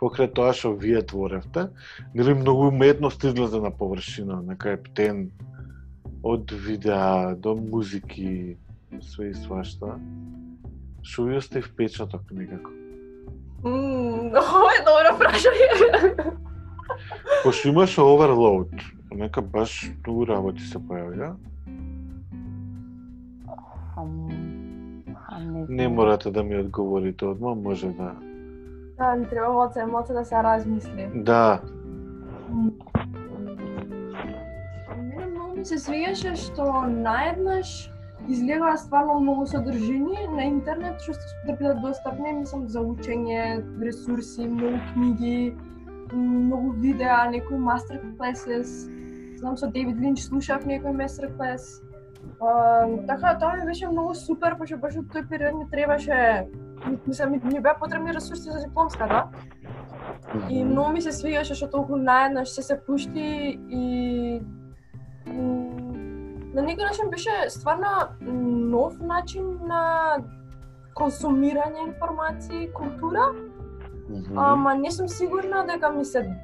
Покрај 0.00 0.32
тоа 0.32 0.52
што 0.56 0.72
вие 0.72 1.02
творевте, 1.02 1.68
нели 2.14 2.34
многу 2.34 2.68
уметност 2.68 3.24
излезе 3.24 3.60
на 3.60 3.70
површина, 3.70 4.42
нека 4.42 4.70
ептен 4.72 5.30
од 6.22 6.50
видеа 6.50 7.34
до 7.34 7.54
музики, 7.56 8.56
све 9.00 9.30
и 9.30 9.34
свашта. 9.34 9.96
Што 11.02 11.24
ви 11.24 11.36
остави 11.40 11.62
впечаток 11.64 12.22
некако? 12.30 12.70
Мм, 13.64 14.32
ова 14.40 14.72
е 14.76 14.82
добро 14.84 15.16
прашање. 15.20 16.34
Пошто 17.42 17.68
имаше 17.68 18.02
оверлоуд, 18.02 18.72
нека 19.12 19.40
баш 19.42 19.90
многу 20.04 20.26
работи 20.28 20.64
се 20.68 20.78
појавија. 20.78 21.34
Ам, 23.96 25.04
а 25.28 25.40
не, 25.68 25.88
морате 25.88 26.30
да 26.30 26.42
ми 26.42 26.56
одговорите 26.56 27.24
одма, 27.24 27.54
може 27.54 27.88
да. 27.96 28.12
Да, 28.98 29.14
ни 29.16 29.28
треба 29.28 29.52
малце, 29.52 29.86
малце 29.86 30.12
да 30.12 30.24
се 30.24 30.42
размисли. 30.42 31.08
Да, 31.14 31.60
ми 35.60 35.66
се 35.68 35.76
свиѓаше 35.76 36.30
што 36.40 36.64
наеднаш 36.88 37.90
излегаа 38.32 38.78
стварно 38.80 39.18
многу 39.20 39.44
содржини 39.48 40.22
на 40.32 40.46
интернет 40.48 41.02
што 41.04 41.12
се 41.12 41.40
да 41.48 41.56
бидат 41.58 41.82
достапни, 41.84 42.32
мислам 42.32 42.62
за 42.68 42.80
учење, 42.80 43.60
ресурси, 43.82 44.46
многу 44.48 44.80
книги, 44.94 45.52
многу 46.14 46.72
видеа, 46.80 47.26
некои 47.28 47.58
мастер 47.60 48.00
класес. 48.16 48.88
Знам 49.36 49.58
со 49.60 49.68
Дейвид 49.68 50.00
Линч 50.00 50.22
слушав 50.24 50.64
некој 50.64 50.96
мастер 50.96 51.28
клас. 51.36 51.82
Uh, 52.40 53.04
така, 53.06 53.34
тоа 53.36 53.56
ми 53.60 53.66
беше 53.68 53.88
многу 53.88 54.14
супер, 54.14 54.56
пошто 54.56 54.78
баш 54.80 54.96
од 54.96 55.12
тој 55.12 55.28
период 55.28 55.58
ми 55.58 55.66
требаше, 55.68 56.48
ми- 56.86 56.98
мислам, 57.06 57.36
ми, 57.36 57.40
ми 57.44 57.60
беа 57.60 57.76
потребни 57.76 58.14
ресурси 58.16 58.48
за 58.48 58.64
дипломската. 58.64 59.28
И 60.48 60.64
многу 60.64 60.92
ми 60.92 61.04
се 61.04 61.12
свигаше 61.12 61.54
што 61.54 61.68
толку 61.68 62.00
наеднаш 62.00 62.48
се 62.48 62.62
се 62.62 62.80
пушти 62.80 63.60
и 63.68 64.40
на 65.26 66.62
некој 66.62 66.84
начин 66.88 67.10
беше 67.10 67.50
стварно 67.50 68.08
нов 68.20 68.98
начин 69.00 69.58
на 69.66 70.18
консумирање 70.94 71.86
информации, 71.86 72.70
култура, 72.72 73.32
Мгм. 74.10 74.38
ама 74.38 74.74
не 74.74 74.90
сум 74.90 75.08
сигурна 75.08 75.66
дека 75.66 75.90
ми 75.90 76.04
се 76.04 76.36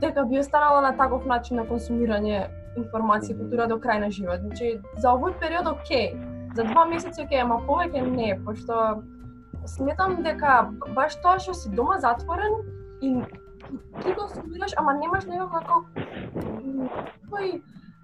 дека 0.00 0.24
би 0.24 0.38
останала 0.38 0.80
на 0.80 0.96
таков 0.96 1.26
начин 1.26 1.56
на 1.56 1.64
консумирање 1.64 2.46
информација 2.76 3.30
и 3.30 3.38
култура 3.38 3.66
до 3.66 3.78
крај 3.78 4.00
на 4.00 4.10
живот. 4.10 4.40
Значи, 4.40 4.80
за 4.96 5.08
овој 5.08 5.38
период 5.40 5.66
окей, 5.66 6.16
за 6.54 6.64
два 6.64 6.84
месеци 6.86 7.22
окей, 7.22 7.40
ама 7.40 7.60
повеќе 7.66 8.02
не, 8.06 8.38
пошто 8.44 9.02
сметам 9.66 10.22
дека 10.22 10.70
баш 10.94 11.16
тоа 11.22 11.38
што 11.38 11.54
си 11.54 11.70
дома 11.70 11.98
затворен 11.98 12.52
и 13.00 13.22
ти 14.02 14.14
консумираш, 14.14 14.74
ама 14.76 14.94
немаш 14.94 15.24
некој 15.26 15.48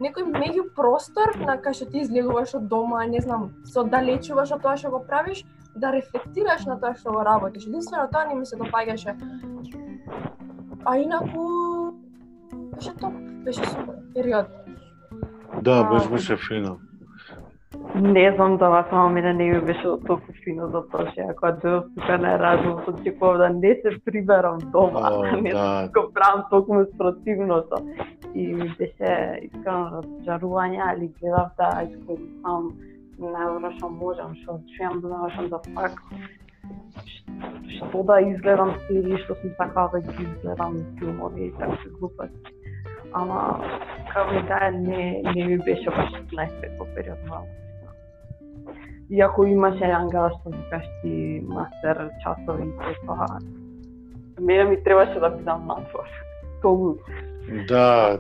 некој 0.01 0.27
меѓу 0.33 0.67
простор 0.77 1.37
на 1.39 1.57
кај 1.61 1.77
што 1.77 1.91
ти 1.93 2.05
излегуваш 2.05 2.55
од 2.59 2.69
дома, 2.69 3.05
не 3.07 3.21
знам, 3.21 3.51
се 3.65 3.81
оддалечуваш 3.85 4.53
од 4.57 4.63
тоа 4.65 4.77
што 4.81 4.91
го 4.97 5.03
правиш, 5.07 5.45
да 5.77 5.93
рефлектираш 5.93 6.67
на 6.67 6.79
тоа 6.81 6.95
што 6.99 7.13
го 7.13 7.25
работиш. 7.25 7.67
Единствено 7.67 8.09
тоа 8.13 8.27
не 8.29 8.35
ми 8.35 8.47
се 8.47 8.57
допаѓаше. 8.57 9.17
А 10.85 10.97
инаку 10.97 11.93
беше 12.75 12.95
топ, 12.97 13.13
беше 13.45 13.65
супер 13.65 13.97
период. 14.15 14.47
Да, 15.63 15.81
А, 15.81 15.85
баш 15.85 16.09
беше 16.09 16.37
фино. 16.37 16.79
Не 17.95 18.33
знам 18.37 18.59
тоа 18.59 18.87
само 18.91 19.11
мене 19.11 19.33
не 19.35 19.45
ми 19.51 19.61
беше 19.61 19.83
толку 20.07 20.33
фино 20.45 20.71
затоа 20.73 21.11
што 21.11 21.21
ја 21.21 21.35
кога 21.35 21.53
дојдов 21.63 21.89
тука 21.95 22.19
на 22.19 22.35
Еразмус 22.35 22.89
очекував 22.89 23.39
да 23.39 23.49
не 23.51 23.75
се 23.83 23.93
приберам 24.05 24.59
дома, 24.73 25.01
а 25.05 25.37
не 25.45 25.53
да. 25.53 25.89
го 25.95 26.13
правам 26.15 26.45
токму 26.51 26.85
спротивното. 26.95 27.77
И 28.35 28.47
ми 28.55 28.69
беше 28.79 29.13
искрено 29.43 29.91
разочарување, 29.97 30.81
али 30.87 31.09
гледав 31.21 31.51
да 31.59 31.71
искористам 31.89 32.71
најдобро 33.21 33.73
што 33.77 33.89
можам, 33.93 34.35
што 34.43 34.61
чујам 34.75 35.01
да 35.03 35.09
навршам 35.15 35.49
за 35.49 35.59
да 35.59 35.75
факт. 35.75 36.05
Што 37.77 38.03
да 38.07 38.21
изгледам 38.25 38.75
серии, 38.87 39.19
што 39.25 39.37
сум 39.41 39.55
сакала 39.59 39.91
да 39.95 40.01
ги 40.01 40.25
изгледам 40.25 40.79
филмови 40.99 41.47
и 41.49 41.53
такви 41.59 41.91
глупости. 41.99 42.57
Ама, 43.13 43.41
како 44.13 44.43
да, 44.49 44.71
не, 44.71 45.23
не 45.35 45.47
ми 45.47 45.59
беше 45.59 45.91
баш 45.91 46.15
најсветло 46.31 46.87
период 46.95 47.27
на 47.27 47.43
Иако 49.11 49.45
имаше 49.45 49.85
ангела 49.91 50.31
што 50.31 50.53
викаш 50.55 50.85
ти 51.03 51.43
мастер 51.43 52.11
часови 52.23 52.69
и 52.69 52.95
тоа, 53.07 53.27
мене 54.39 54.65
ми 54.65 54.85
требаше 54.85 55.19
да 55.21 55.31
бидам 55.31 55.67
надвор. 55.67 56.07
Тоа 56.63 56.95
Да, 57.69 58.19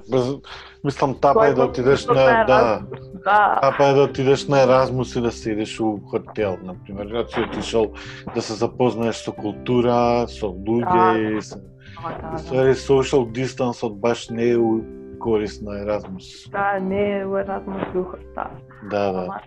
мислам 0.84 1.18
тапа 1.20 1.46
е 1.46 1.54
да 1.54 1.64
отидеш 1.64 2.06
на 2.06 2.14
да, 2.14 2.82
Да, 3.24 3.58
тапа 3.62 3.86
е 3.86 3.92
да 3.92 4.02
отидеш 4.02 4.48
на 4.48 4.62
Еразмус 4.62 5.16
и 5.16 5.20
да 5.20 5.32
седиш 5.32 5.80
у 5.80 6.00
хотел, 6.06 6.58
на 6.62 6.74
пример, 6.86 7.06
когато 7.06 7.32
си 7.32 7.40
отишол 7.40 7.92
да 8.34 8.42
се 8.42 8.52
запознаеш 8.52 9.16
со 9.16 9.32
култура, 9.32 10.26
со 10.28 10.46
луѓе 10.46 11.38
и 11.38 11.42
со 11.42 11.56
ама 12.04 12.38
да, 12.50 12.64
да. 12.64 12.74
social 12.74 13.30
distance 13.30 13.82
од 13.86 14.00
баш 14.00 14.28
не 14.28 14.50
е 14.50 14.56
у 14.56 14.80
корис 15.18 15.60
на 15.60 15.80
Еразмус. 15.82 16.48
Да, 16.50 16.78
не 16.80 17.18
е 17.18 17.20
Еразмус 17.20 17.82
духот, 17.94 18.20
да. 18.34 18.50
Да, 18.90 19.12
да. 19.12 19.40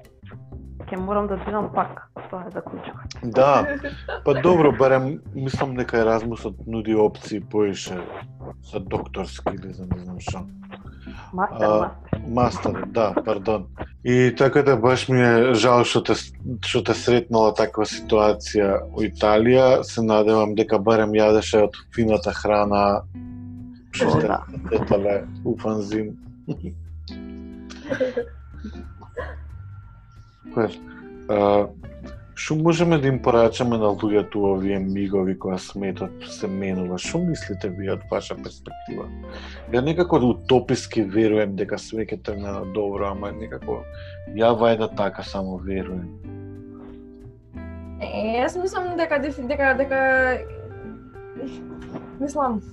Ќе 0.93 0.99
морам 1.01 1.25
да 1.25 1.39
бидам 1.41 1.71
пак, 1.73 2.03
тоа 2.29 2.43
е 2.45 2.51
заклучокот. 2.53 3.13
Да, 3.33 3.79
па 4.25 4.33
добро, 4.45 4.69
барем 4.77 5.21
мислам 5.33 5.71
дека 5.73 5.97
Еразмусот 6.03 6.67
нуди 6.67 6.93
опции 6.93 7.39
поише 7.41 7.97
за 8.71 8.79
докторски 8.79 9.55
или 9.55 9.73
за 9.73 9.87
не 9.89 9.97
знам 10.03 10.19
што. 10.19 10.43
Мастер, 11.33 11.65
А, 11.65 11.91
мастер. 12.27 12.85
Да, 12.85 13.13
пардон. 13.25 13.65
И 14.03 14.35
така 14.37 14.61
да 14.61 14.77
баш 14.77 15.07
ми 15.09 15.17
е 15.17 15.53
жал 15.53 15.81
што 15.83 16.03
те 16.03 16.13
што 16.61 16.83
те 16.85 16.93
сретнала 16.93 17.55
таква 17.57 17.89
ситуација 17.89 18.85
у 18.93 19.01
Италија. 19.01 19.81
Се 19.81 20.05
надевам 20.05 20.53
дека 20.53 20.77
барем 20.77 21.17
јадеше 21.17 21.63
од 21.71 21.81
фината 21.95 22.37
храна 22.37 23.01
што 23.89 24.13
те 24.21 24.29
да. 24.29 25.25
у 25.43 25.57
фанзин. 25.57 26.13
Супер. 27.89 28.29
А, 31.29 31.67
Што 32.35 32.55
можеме 32.55 32.97
да 32.97 33.07
им 33.07 33.19
порачаме 33.21 33.77
на 33.77 33.91
луѓето 33.93 34.41
овие 34.55 34.79
мигови 34.81 35.35
кога 35.37 35.57
сметот 35.61 36.23
се 36.25 36.47
менува? 36.49 36.97
Што 36.97 37.19
мислите 37.21 37.69
вие 37.69 37.91
од 37.93 38.07
ваша 38.09 38.33
перспектива? 38.33 39.05
Ја 39.69 39.83
некако 39.85 40.17
утописки 40.17 41.03
верувам 41.05 41.53
дека 41.59 41.77
све 41.77 42.07
ќе 42.09 42.17
тргне 42.25 42.49
на 42.49 42.65
добро, 42.73 43.11
ама 43.13 43.29
некако 43.37 43.83
ја 44.33 44.49
вајда 44.57 44.89
така 44.97 45.21
само 45.21 45.59
верувам. 45.61 46.09
Е, 48.01 48.41
јас 48.41 48.57
мислам 48.57 48.97
дека 48.97 49.21
дека 49.21 49.75
дека 49.77 50.01
мислам 52.19 52.63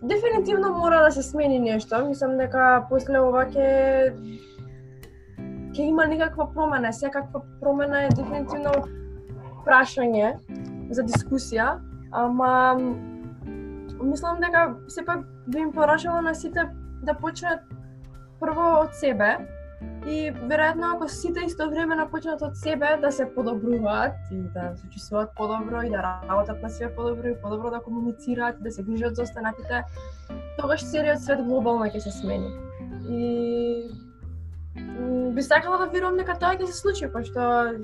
дефинитивно 0.00 0.72
мора 0.72 1.04
да 1.04 1.12
се 1.12 1.22
смени 1.22 1.58
нешто. 1.58 2.00
Мислам 2.08 2.38
дека 2.40 2.86
после 2.88 3.20
ова 3.20 3.44
ќе 3.44 3.68
ќе 5.74 5.88
има 5.90 6.06
некаква 6.06 6.46
промена. 6.52 6.92
Секаква 6.92 7.42
промена 7.60 8.04
е 8.06 8.14
дефинитивно 8.14 8.72
прашање 9.66 10.36
за 10.94 11.02
дискусија, 11.02 11.78
ама 12.12 12.76
мислам 14.02 14.40
дека 14.40 14.74
сепак 14.88 15.24
би 15.48 15.58
им 15.58 15.72
порачала 15.72 16.22
на 16.22 16.34
сите 16.34 16.68
да 17.02 17.14
почнат 17.14 17.64
прво 18.40 18.68
од 18.84 18.94
себе 18.94 19.36
и 20.06 20.30
веројатно 20.32 20.94
ако 20.94 21.08
сите 21.08 21.44
истовремено 21.46 22.06
почнат 22.12 22.42
од 22.42 22.56
себе 22.56 22.96
да 23.00 23.10
се 23.12 23.26
подобруваат 23.34 24.30
и 24.30 24.40
да 24.54 24.72
се 24.76 24.88
чувствуваат 24.92 25.34
подобро 25.36 25.82
и 25.82 25.90
да 25.90 26.02
работат 26.02 26.62
на 26.62 26.70
себе 26.70 26.94
подобро 26.94 27.28
и 27.28 27.40
подобро 27.42 27.70
да 27.70 27.80
комуницираат 27.80 28.60
и 28.60 28.62
да 28.62 28.70
се 28.70 28.82
грижат 28.82 29.16
за 29.16 29.22
останатите, 29.22 29.82
тогаш 30.60 30.84
целиот 30.90 31.24
свет 31.24 31.44
глобално 31.44 31.88
ќе 31.88 31.98
се 31.98 32.12
смени. 32.12 32.52
И 33.08 34.03
би 35.34 35.42
сакала 35.42 35.78
да 35.78 35.90
верувам 35.90 36.16
дека 36.16 36.38
тоа 36.38 36.54
ќе 36.56 36.66
се 36.70 36.80
случи, 36.80 37.10
пошто 37.12 37.74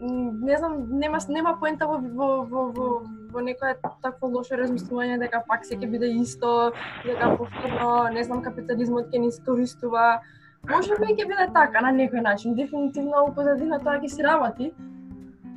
не 0.00 0.56
знам, 0.56 0.86
нема 0.98 1.18
нема 1.28 1.56
поента 1.60 1.86
во 1.86 1.98
во 1.98 2.28
во 2.44 2.62
во, 2.72 3.02
во 3.32 3.40
некое 3.40 3.76
такво 4.02 4.28
лошо 4.28 4.56
размислување 4.56 5.18
дека 5.20 5.42
пак 5.48 5.64
се 5.64 5.76
ќе 5.76 5.90
биде 5.90 6.08
исто, 6.22 6.72
дека 7.04 7.36
повторно, 7.36 8.08
не 8.14 8.24
знам, 8.24 8.42
капитализмот 8.42 9.12
ќе 9.12 9.20
ни 9.20 9.28
искористува. 9.28 10.22
Може 10.70 10.96
би 10.96 11.12
ќе 11.12 11.28
биде 11.28 11.48
така 11.52 11.84
на 11.84 11.92
некој 11.92 12.24
начин, 12.24 12.54
дефинитивно 12.54 13.26
у 13.28 13.34
позадина 13.36 13.80
тоа 13.80 14.00
ќе 14.00 14.08
се 14.08 14.24
работи. 14.24 14.72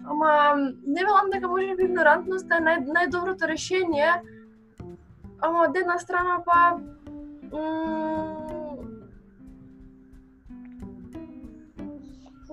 Ама 0.03 0.55
не 0.85 1.05
велам 1.05 1.31
дека 1.31 1.47
може 1.47 1.75
би 1.75 1.87
игнорантноста 1.87 2.59
е 2.59 2.65
нај, 2.67 2.83
најдоброто 2.91 3.47
решение. 3.47 4.19
Ама 5.39 5.67
од 5.69 5.77
една 5.77 5.97
страна 5.99 6.41
па 6.43 6.79
м, 7.51 8.42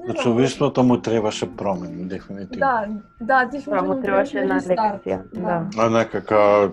На 0.09 0.15
човештвото 0.15 0.83
му 0.83 1.01
требаше 1.01 1.57
промени, 1.57 2.05
дефинитивно. 2.05 2.59
Да, 2.59 2.87
да, 3.21 3.45
дефинитивно 3.45 3.79
Право 3.79 4.01
требаше 4.03 4.39
една 4.39 4.61
лекција. 4.61 5.21
Да. 5.35 5.67
А 5.79 5.91
некака 5.91 6.71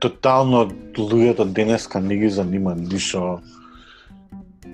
тотално 0.00 0.70
луѓето 0.96 1.44
денеска 1.44 2.00
не 2.00 2.16
ги 2.16 2.30
занима 2.30 2.74
ништо. 2.74 3.40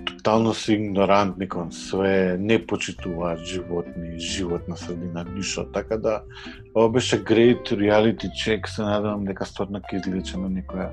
Тотално 0.06 0.54
се 0.54 0.74
игнорантни 0.74 1.48
кон 1.48 1.72
све, 1.72 2.36
не 2.40 2.66
почитуваат 2.66 3.38
животни, 3.44 4.18
животна 4.20 4.76
средина, 4.76 5.24
ништо. 5.34 5.64
Така 5.72 5.96
да, 5.96 6.20
ова 6.74 6.90
беше 6.90 7.24
great 7.24 7.72
reality 7.72 8.28
check, 8.30 8.66
се 8.68 8.82
надевам 8.82 9.24
дека 9.24 9.46
стварно 9.46 9.80
ќе 9.80 10.02
излече 10.02 10.38
на 10.38 10.50
некоја 10.50 10.90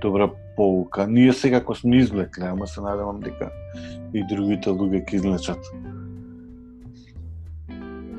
добра 0.00 0.30
поука. 0.56 1.06
Ние 1.06 1.32
секако 1.32 1.74
сме 1.74 1.96
извлекле, 1.96 2.46
ама 2.46 2.66
се 2.66 2.80
надевам 2.80 3.20
дека 3.20 3.50
и 4.14 4.24
другите 4.28 4.70
луѓе 4.70 5.04
ќе 5.04 5.14
излечат. 5.14 5.72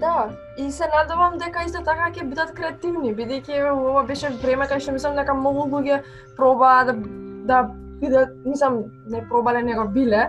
Да, 0.03 0.29
и 0.57 0.71
се 0.71 0.83
надевам 0.91 1.37
дека 1.39 1.63
исто 1.63 1.79
така 1.83 2.09
ќе 2.11 2.25
бидат 2.27 2.49
креативни, 2.51 3.13
бидејќи 3.15 3.61
ова 3.71 4.01
беше 4.03 4.33
време 4.41 4.67
кај 4.67 4.81
што 4.83 4.95
мислам 4.95 5.15
дека 5.15 5.35
многу 5.37 5.63
луѓе 5.71 6.01
пробаа 6.35 6.83
да 6.89 6.95
да 7.47 7.61
бидат, 8.01 8.35
мислам, 8.45 8.83
не 9.07 9.23
пробале 9.29 9.63
него 9.63 9.87
биле 9.87 10.27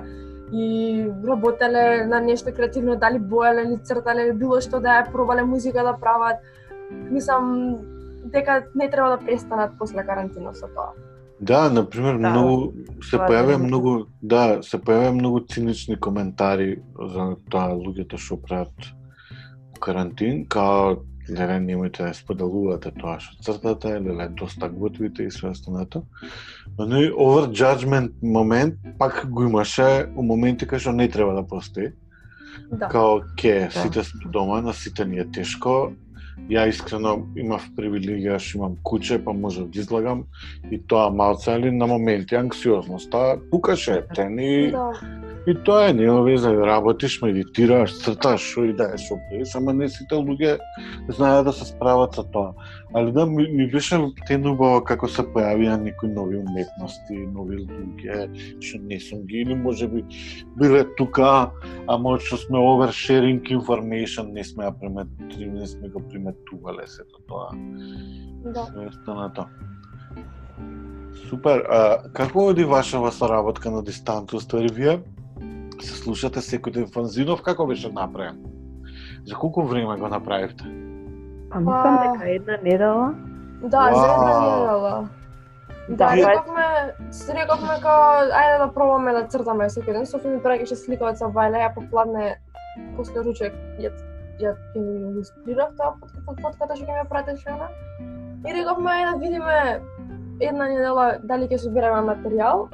и 0.53 1.11
работеле 1.27 2.07
на 2.07 2.21
нешто 2.21 2.55
креативно, 2.55 2.97
дали 2.97 3.19
боеле 3.19 3.63
или 3.63 3.81
цртале 3.83 4.29
или 4.29 4.39
било 4.39 4.61
што 4.61 4.81
да 4.81 5.01
е, 5.01 5.11
пробале 5.13 5.43
музика 5.43 5.83
да 5.83 5.99
прават. 5.99 6.39
Мислам 7.11 7.79
дека 8.25 8.63
не 8.75 8.91
треба 8.91 9.17
да 9.17 9.19
престанат 9.27 9.79
после 9.79 10.07
карантина 10.07 10.55
со 10.55 10.71
тоа. 10.71 10.93
Да, 11.41 11.71
на 11.71 11.83
пример, 11.91 12.19
Да, 12.19 12.31
многу 12.31 12.73
се 13.03 13.17
е 13.17 13.57
многу, 13.59 14.07
да, 14.23 14.63
се 14.63 14.79
појавија 14.79 15.11
многу 15.19 15.41
цинични 15.41 15.97
коментари 16.01 16.83
за 16.95 17.35
тоа 17.51 17.75
луѓето 17.75 18.19
што 18.19 18.39
прават 18.39 18.95
карантин, 19.79 20.47
као 20.47 20.97
леле 21.29 21.59
немојте 21.61 22.09
да 22.09 22.15
споделувате 22.15 22.93
тоа 23.01 23.19
што 23.21 23.37
цртате, 23.43 23.99
леле 24.01 24.29
доста 24.37 24.69
готвите 24.69 25.25
и 25.25 25.31
све 25.31 25.51
останато. 25.51 26.03
Но 26.79 26.87
не 26.87 27.09
over 27.11 27.49
judgment 27.49 28.13
момент 28.23 28.75
пак 28.99 29.27
го 29.31 29.45
имаше 29.45 30.09
у 30.17 30.23
моменти 30.23 30.67
кај 30.67 30.79
што 30.79 30.93
не 30.93 31.09
треба 31.09 31.35
да 31.35 31.43
постои. 31.43 31.93
Да. 32.71 32.89
Као 32.89 33.21
ке, 33.37 33.71
Да. 33.75 33.81
сите 33.83 34.05
сме 34.05 34.31
дома, 34.31 34.61
на 34.61 34.73
сите 34.73 35.05
ни 35.05 35.19
е 35.19 35.25
тешко. 35.25 35.93
Ја 36.51 36.69
искрено 36.69 37.27
имав 37.37 37.63
привилегија 37.77 38.39
што 38.39 38.59
имам 38.59 38.77
куче, 38.83 39.19
па 39.25 39.33
можев 39.33 39.71
да 39.71 39.81
излагам 39.81 40.25
и 40.71 40.79
тоа 40.79 41.11
малце, 41.11 41.55
али 41.55 41.71
на 41.71 41.87
моменти 41.87 42.35
анксиозноста 42.35 43.39
пукаше 43.51 43.93
ептен 43.93 44.39
и 44.39 44.71
Да. 44.73 44.93
И 45.47 45.55
тоа 45.55 45.89
е, 45.89 45.93
нема 45.93 46.23
веза, 46.25 46.49
работиш, 46.57 47.19
медитираш, 47.23 47.99
црташ, 48.01 48.41
шо 48.41 48.65
и 48.65 48.73
да 48.73 48.87
е, 48.95 48.99
шо 48.99 49.19
пееш, 49.29 49.53
ама 49.59 49.75
не 49.77 49.89
сите 49.93 50.17
луѓе 50.17 50.57
знаат 51.13 51.45
да 51.45 51.53
се 51.53 51.67
справат 51.69 52.17
со 52.17 52.25
тоа. 52.25 52.55
Али 52.97 53.13
да, 53.13 53.27
ми, 53.27 53.45
ми 53.53 53.67
беше 53.69 53.99
тенубаво 54.25 54.81
како 54.89 55.09
се 55.09 55.21
појавија 55.21 55.77
некои 55.83 56.09
нови 56.09 56.41
уметности, 56.41 57.19
нови 57.37 57.61
луѓе, 57.61 58.31
што 58.65 58.81
не 58.89 58.97
сум 59.01 59.27
ги, 59.29 59.45
или 59.45 59.55
може 59.55 59.89
би 59.89 60.05
биле 60.57 60.87
тука, 60.97 61.51
ама 61.93 62.17
што 62.25 62.41
сме 62.41 62.65
oversharing 62.65 63.45
information, 63.53 64.33
не 64.33 64.45
сме, 64.49 64.65
ја 64.65 64.73
примет, 64.81 65.13
не 65.37 65.67
сме 65.67 65.93
го 65.93 66.01
приметувале 66.09 66.89
сето 66.89 67.21
тоа. 67.29 67.53
Да. 68.49 68.65
Све 68.73 68.89
останато. 68.89 69.45
Супер. 71.29 71.67
А, 71.69 72.09
како 72.17 72.49
оди 72.49 72.65
вашава 72.65 73.13
соработка 73.13 73.71
на 73.71 73.85
дистанција? 73.85 74.41
Ствари 74.41 74.73
вие 74.73 75.03
се 75.83 75.95
слушате 75.97 76.41
секој 76.41 76.73
ден 76.73 76.87
фанзинов, 76.87 77.43
како 77.43 77.67
беше 77.67 77.93
направен? 77.93 78.39
За 79.27 79.35
колку 79.35 79.63
време 79.63 79.97
го 79.97 80.09
направивте? 80.09 80.65
Па 81.51 81.61
мислам 81.61 81.97
Па- 81.97 82.13
дека 82.13 82.31
една 82.31 82.57
недела. 82.63 83.15
Да, 83.63 83.91
за 83.95 84.05
една 84.05 84.41
недела. 84.41 85.09
Да, 85.89 86.09
Вие- 86.09 86.27
рековме, 86.27 86.67
си 87.11 87.33
рековме 87.33 87.81
као, 87.83 88.25
ајде 88.33 88.59
да 88.59 88.73
пробаме 88.75 89.13
да 89.13 89.27
цртаме 89.29 89.69
секој 89.69 89.93
ден. 89.93 90.07
Софи 90.07 90.29
ми 90.29 90.43
прекише 90.43 90.77
слика 90.77 91.05
од 91.05 91.17
Савајле, 91.21 91.61
ја 91.61 91.75
попладне 91.75 92.37
после 92.97 93.23
ручек 93.23 93.53
ја 93.79 93.91
ја 94.41 94.55
илустрирав 94.75 95.77
таа 95.77 95.93
фотката, 96.01 96.41
фотката 96.43 96.77
што 96.77 96.85
ќе 96.85 96.93
ми 96.93 97.01
ја 97.05 97.09
пратеше 97.09 97.49
она. 97.49 97.69
И 98.49 98.53
рековме 98.53 98.91
ајде 98.91 99.13
да 99.13 99.19
видиме 99.19 99.81
една 100.41 100.69
недела 100.69 101.19
дали 101.23 101.49
ќе 101.49 101.59
собираме 101.59 102.15
материјал. 102.15 102.69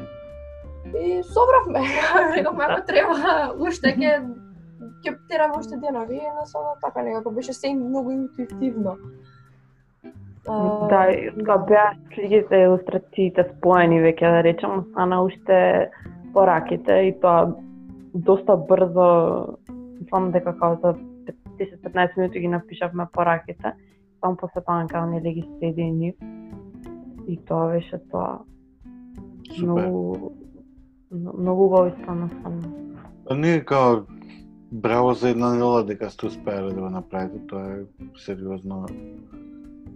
И 0.98 1.22
собравме. 1.22 1.81
рековме 2.37 2.64
ако 2.68 2.87
треба 2.87 3.14
уште 3.59 3.94
ќе 3.94 4.20
ќе 5.05 5.16
тераме 5.29 5.59
уште 5.59 5.76
денови 5.81 6.18
и 6.18 6.33
насоно 6.37 6.76
така 6.83 7.03
некако 7.03 7.31
беше 7.31 7.53
се 7.53 7.74
многу 7.74 8.11
интуитивно. 8.11 8.96
А, 10.48 10.88
Да, 10.88 11.11
и 11.12 11.31
кога 11.38 11.59
беа 11.59 11.92
сликите, 12.14 12.62
илустрациите 12.66 13.44
споени 13.57 14.00
веќе 14.00 14.33
да 14.37 14.42
речем, 14.42 14.85
стана 14.90 15.22
уште 15.22 15.90
пораките 16.35 16.96
и 17.09 17.12
тоа 17.20 17.53
доста 18.14 18.57
брзо, 18.57 19.57
мислам 20.00 20.31
дека 20.33 20.57
као 20.59 20.79
за 20.83 20.94
10-15 21.61 22.16
минути 22.16 22.40
ги 22.40 22.48
напишавме 22.48 23.07
пораките, 23.12 23.72
само 24.20 24.37
после 24.37 24.61
тоа 24.61 24.87
као 24.88 25.07
нели 25.07 25.35
ги 25.35 25.48
соединив. 25.59 26.14
И 27.29 27.37
тоа 27.46 27.72
беше 27.72 28.00
тоа. 28.11 28.38
Супер. 29.50 29.66
Многу 29.66 30.33
многу 31.10 31.64
убаво 31.64 31.92
стана 32.02 32.28
стана. 32.28 32.72
А 33.30 33.34
ние 33.34 33.64
као 33.64 33.96
браво 34.72 35.14
за 35.14 35.30
една 35.30 35.52
недела 35.52 35.84
дека 35.84 36.10
сте 36.10 36.26
успеале 36.26 36.74
да 36.74 36.80
го 36.80 36.90
направите, 36.90 37.46
тоа 37.46 37.66
е 37.66 37.78
сериозно 38.18 38.86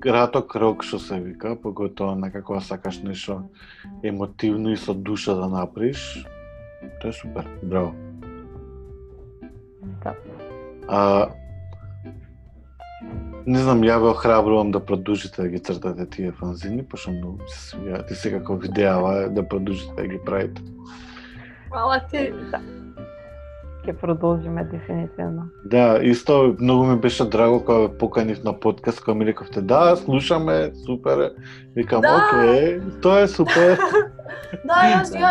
краток 0.00 0.56
рок 0.56 0.82
што 0.84 0.98
се 0.98 1.20
вика, 1.20 1.56
поготоа 1.56 2.16
некако 2.16 2.60
сакаш 2.60 3.00
нешто 3.02 3.42
емотивно 4.02 4.72
и 4.72 4.76
со 4.76 4.94
душа 4.94 5.34
да 5.34 5.48
направиш. 5.48 6.26
Тоа 7.00 7.10
е 7.10 7.12
супер, 7.12 7.48
браво. 7.62 7.94
Да. 10.04 10.14
А, 10.88 11.28
не 13.46 13.58
знам, 13.58 13.82
ја 13.84 13.98
ве 14.00 14.08
охрабрувам 14.12 14.70
да 14.72 14.80
продолжите 14.80 15.42
да 15.42 15.48
ги 15.48 15.58
цртате 15.58 16.06
тие 16.10 16.32
фанзини, 16.32 16.84
пошто 16.84 17.12
многу 17.12 17.42
ми 17.42 17.50
се 17.50 17.76
свија. 17.76 18.06
Ти 18.08 18.14
секако 18.14 18.56
видеава 18.56 19.28
да 19.28 19.48
продолжите 19.48 19.94
да 19.96 20.06
ги 20.06 20.18
правите. 20.24 20.62
Фала 21.68 22.00
ти. 22.10 22.30
Да. 22.50 22.60
Ќе 23.84 23.92
продолжиме 24.00 24.64
дефинитивно. 24.64 25.48
Да, 25.64 25.98
исто 26.02 26.56
многу 26.60 26.84
ми 26.84 26.96
беше 27.00 27.24
драго 27.28 27.60
кога 27.60 27.78
ве 27.78 27.88
поканив 27.98 28.44
на 28.44 28.60
подкаст, 28.60 29.00
кога 29.00 29.14
ми 29.14 29.26
рековте 29.26 29.60
да, 29.60 29.96
слушаме, 29.96 30.70
супер. 30.86 31.32
Викам, 31.76 32.00
Да. 32.00 32.16
окей, 32.16 32.80
тоа 33.02 33.20
е 33.20 33.28
супер. 33.28 33.78
Да, 34.64 34.74
јас 34.88 35.10
ја 35.20 35.30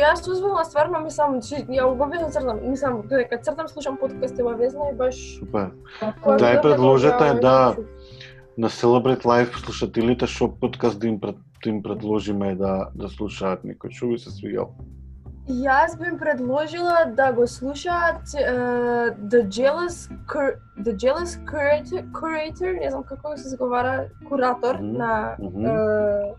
јас 0.00 0.24
узвала 0.30 0.64
стварно 0.64 1.00
мислам, 1.00 1.40
че 1.42 1.60
ја 1.68 1.84
обавезно 1.90 2.30
цртам, 2.30 2.60
мислам 2.70 3.02
дека 3.08 3.38
цртам 3.38 3.68
слушам 3.68 3.96
подкасти 3.96 4.42
обавезно 4.42 4.88
и 4.92 4.96
баш 4.96 5.38
супер. 5.38 5.70
Да, 6.38 6.52
и 6.54 6.62
предложете, 6.62 7.24
ја 7.24 7.40
да. 7.40 7.74
чув. 7.76 7.84
На 8.56 8.68
Celebrate 8.68 9.24
Life 9.24 9.60
слушателите 9.64 10.26
што 10.26 10.48
подкаст 10.48 11.00
да 11.00 11.08
им, 11.08 11.20
пред, 11.20 11.36
да 11.64 11.70
им 11.70 11.82
предложиме 11.82 12.54
да 12.54 12.88
да 12.94 13.08
слушаат 13.08 13.64
некој 13.64 13.92
што 13.92 14.06
ви 14.06 14.18
се 14.18 14.30
свиѓал. 14.30 14.72
Јас 15.50 15.98
би 15.98 16.06
им 16.08 16.18
предложила 16.18 17.04
да 17.16 17.32
го 17.32 17.46
слушаат 17.46 18.22
uh, 18.22 19.10
The 19.28 19.42
Jealous 19.48 20.08
Cur 20.26 20.54
The 20.78 20.94
Jealous 20.94 21.36
Curator, 21.44 22.04
Curator, 22.12 22.80
не 22.80 22.90
знам 22.90 23.02
како 23.02 23.36
се 23.36 23.48
изговара, 23.48 24.08
куратор 24.28 24.78
Мгм, 24.78 24.98
на 24.98 25.36
мгм. 25.38 25.66
е, 25.66 26.34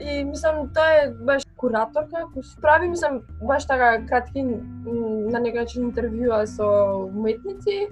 и 0.00 0.24
мислам 0.24 0.68
тоа 0.74 0.92
е 1.04 1.10
баш 1.10 1.42
кураторка. 1.56 2.24
Кој 2.34 2.60
прави 2.60 2.88
мислам 2.88 3.20
баш 3.42 3.66
така 3.66 4.06
кратки 4.06 4.42
на 4.44 5.40
некој 5.40 5.64
начин 5.64 5.90
интервјуа 5.90 6.44
со 6.46 6.68
уметници. 7.08 7.88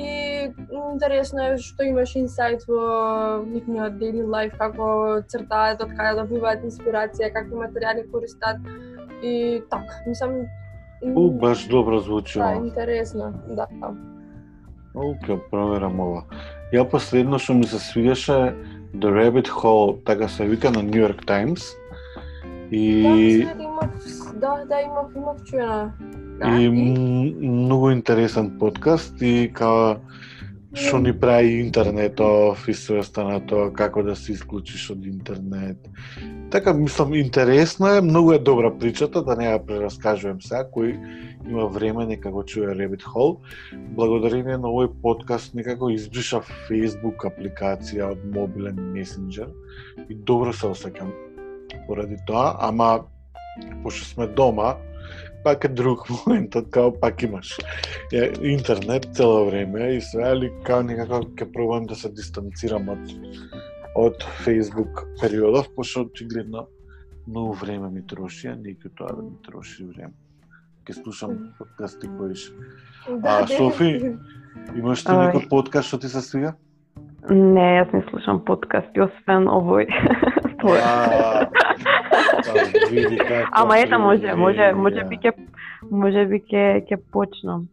И 0.00 0.52
интересно 0.72 1.42
е 1.52 1.56
што 1.60 1.84
имаш 1.84 2.14
инсайт 2.16 2.64
во 2.68 3.44
нивниот 3.44 3.98
daily 4.00 4.24
life, 4.24 4.56
како 4.56 5.20
цртаат, 5.28 5.82
од 5.84 5.92
каде 5.96 6.22
добиваат 6.22 6.64
инспирација, 6.64 7.32
какви 7.34 7.64
материјали 7.64 8.06
користат 8.12 8.56
и 9.22 9.62
така, 9.70 9.94
мислам 10.06 10.30
У, 11.02 11.30
баш 11.30 11.66
добро 11.66 11.98
звучи 12.00 12.38
да, 12.38 12.54
интересно, 12.54 13.32
да. 13.48 13.66
О, 14.96 15.12
ќе 15.26 15.36
проверам 15.50 16.00
ова. 16.00 16.22
Ја 16.72 16.86
последно 16.88 17.38
што 17.38 17.54
ми 17.54 17.68
се 17.68 17.76
свиѓаше 17.76 18.36
The 18.96 19.10
Rabbit 19.12 19.50
Hole, 19.52 19.98
така 20.08 20.28
се 20.28 20.46
вика 20.48 20.70
на 20.72 20.80
New 20.80 21.04
York 21.04 21.26
Times. 21.28 21.68
И 22.72 23.02
Да, 23.02 23.48
дека 23.48 23.62
имав, 23.62 23.90
да, 24.40 24.64
да, 24.68 24.80
имав, 24.80 25.12
имав 25.16 25.44
чуена. 25.44 25.92
Да, 26.40 26.48
и 26.48 26.66
м- 26.68 27.32
многу 27.40 27.90
интересен 27.90 28.58
подкаст 28.58 29.14
и 29.20 29.50
као 29.54 29.96
што 30.76 30.98
ни 31.00 31.12
прави 31.12 31.60
интернетов 31.64 32.68
и 32.68 32.74
све 32.76 33.00
останато, 33.00 33.70
како 33.72 34.02
да 34.04 34.16
се 34.16 34.34
исклучиш 34.36 34.90
од 34.92 35.06
интернет. 35.08 35.80
Така, 36.52 36.74
мислам, 36.74 37.14
интересно 37.14 37.88
е, 37.88 38.00
многу 38.00 38.32
е 38.32 38.38
добра 38.38 38.70
причата, 38.78 39.22
да 39.24 39.36
не 39.36 39.48
ја 39.48 39.58
прераскажувам 39.66 40.42
сега, 40.44 40.66
кој 40.68 40.92
има 41.48 41.66
време 41.72 42.06
нека 42.06 42.30
го 42.30 42.44
чуе 42.44 42.76
Rabbit 42.76 43.02
Hole. 43.08 43.40
Благодарение 43.96 44.58
на 44.58 44.68
овој 44.68 44.92
подкаст 45.02 45.56
некако 45.56 45.88
избриша 45.90 46.42
Facebook 46.68 47.24
апликација 47.24 48.12
од 48.12 48.22
мобилен 48.36 48.76
месенџер 48.92 49.48
и 50.08 50.14
добро 50.14 50.52
се 50.52 50.68
осеќам 50.70 51.10
поради 51.88 52.20
тоа, 52.28 52.52
ама 52.60 53.06
пошто 53.82 54.04
сме 54.04 54.26
дома, 54.26 54.76
пак 55.46 55.64
е 55.64 55.68
друг 55.68 56.08
моментот, 56.26 56.70
као 56.70 56.90
пак 57.00 57.22
имаш 57.22 57.58
е, 58.12 58.32
интернет 58.42 59.06
цело 59.14 59.46
време 59.46 59.94
и 59.94 60.00
све, 60.00 60.24
али 60.26 60.50
као 60.66 60.82
некако 60.82 61.22
ќе 61.38 61.46
пробам 61.54 61.86
да 61.86 61.94
се 61.94 62.10
дистанцирам 62.10 62.90
од 62.90 63.04
од 63.94 64.26
Facebook 64.42 65.06
периодов, 65.20 65.70
пошто 65.76 66.02
очигледно 66.02 66.66
многу 67.28 67.52
време 67.62 67.90
ми 67.90 68.02
троши, 68.06 68.48
а 68.50 68.56
не 68.56 68.74
ќе 68.74 68.90
тоа 68.98 69.14
да 69.14 69.22
ми 69.22 69.38
троши 69.46 69.86
време. 69.86 70.12
Ќе 70.82 70.98
слушам 71.02 71.38
подкасти 71.58 72.10
поише. 72.18 72.50
да, 73.06 73.38
а, 73.42 73.46
Софи? 73.46 73.92
дефинитивно. 73.92 74.78
Имаш 74.82 75.04
ти 75.06 75.14
некој 75.14 75.48
подкаст 75.48 75.94
што 75.94 76.02
ти 76.02 76.10
се 76.10 76.26
свига? 76.26 76.56
Не, 77.30 77.68
јас 77.78 77.94
не 77.94 78.02
слушам 78.10 78.42
подкасти, 78.42 78.98
освен 78.98 79.46
овој. 79.46 79.86
твој. 80.60 80.82
А, 82.48 82.88
види 82.90 83.16
како 83.18 83.48
Ама 83.52 83.78
ета 83.78 83.98
може, 83.98 84.34
може, 84.34 84.72
може 84.72 85.04
би 85.10 85.16
ќе 85.16 85.32
може 85.90 86.26
би 86.26 86.40
ќе 86.50 86.66
ќе 86.88 86.98
почнам. 87.12 87.68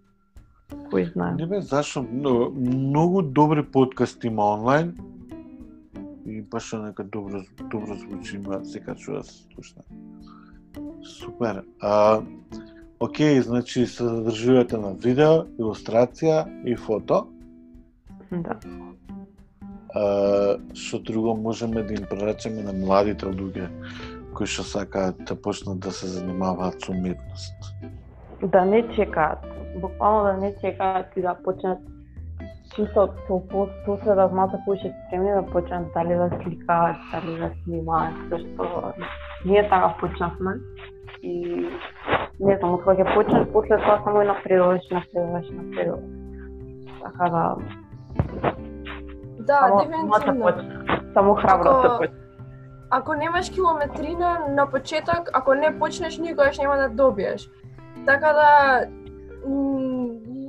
Кој 0.89 1.11
знае. 1.13 1.35
Не 1.37 1.47
бе, 1.47 1.61
зашо? 1.61 2.03
Многу, 2.03 2.49
многу 2.57 3.21
добри 3.21 3.63
подкасти 3.63 4.27
има 4.27 4.53
онлайн 4.53 4.93
и 6.25 6.41
баш 6.41 6.71
нека 6.73 7.03
добро, 7.03 7.41
добро 7.71 7.95
звучи, 7.95 8.35
има 8.35 8.65
сека 8.65 8.95
чува 8.95 9.17
да 9.17 9.23
се 9.23 9.43
слушна. 9.53 9.81
Супер. 11.03 11.63
А, 11.79 12.21
окей, 12.99 13.41
значи 13.41 13.85
се 13.85 14.03
задржувате 14.03 14.77
на 14.77 14.93
видео, 14.93 15.43
илустрација 15.59 16.45
и 16.65 16.75
фото. 16.75 17.27
Да. 18.31 18.57
А, 19.93 20.57
што 20.73 20.99
друго 20.99 21.35
можеме 21.35 21.83
да 21.83 21.93
им 21.93 22.07
преречеме 22.09 22.63
на 22.63 22.73
младите 22.73 23.25
луѓе 23.29 23.69
кои 24.33 24.47
што 24.47 24.63
сакаат 24.63 25.17
да 25.27 25.35
почнат 25.35 25.79
да 25.79 25.91
се 25.91 26.07
занимаваат 26.07 26.81
со 26.81 26.91
уметност? 26.91 27.73
Да 28.43 28.65
не 28.65 28.83
чекаат, 28.95 29.39
буквално 29.81 30.23
да 30.23 30.33
не 30.37 30.53
чекаат 30.61 31.17
и 31.17 31.21
да 31.21 31.35
почнат 31.43 31.79
чисто 32.75 33.09
со 33.27 33.39
после 33.85 34.15
да 34.15 34.27
малку 34.27 34.57
повеќе 34.65 34.93
спремни 35.07 35.31
да 35.31 35.43
почнат 35.53 35.93
дали 35.93 36.15
да 36.15 36.29
сликаат, 36.41 36.97
дали 37.11 37.37
да 37.39 37.51
снимаат, 37.63 38.15
зашто 38.29 38.93
ние 39.45 39.63
така 39.69 39.95
почнавме 39.99 40.55
и 41.21 41.67
не 42.39 42.57
знам, 42.57 42.77
кога 42.81 42.95
ќе 42.97 43.13
почнеш, 43.13 43.47
после 43.53 43.77
тоа 43.77 44.01
само 44.03 44.21
и 44.21 44.25
напредуваш, 44.25 44.89
напредуваш, 44.91 45.47
напредуваш. 45.51 46.03
Така 47.03 47.29
да, 47.29 47.55
Да, 49.47 49.59
само, 49.59 49.79
само 49.79 50.45
дефинитивно. 50.45 51.13
Само 51.13 51.35
храбро 51.35 51.81
се 51.81 51.87
почна. 51.97 52.22
Ако 52.95 53.13
немаш 53.13 53.49
километрина 53.49 54.39
на 54.49 54.71
почеток, 54.71 55.29
ако 55.33 55.53
не 55.53 55.79
почнеш 55.79 56.17
никогаш 56.17 56.57
нема 56.57 56.77
да 56.77 56.89
добиеш. 56.89 57.49
Така 58.05 58.33
да 58.33 58.49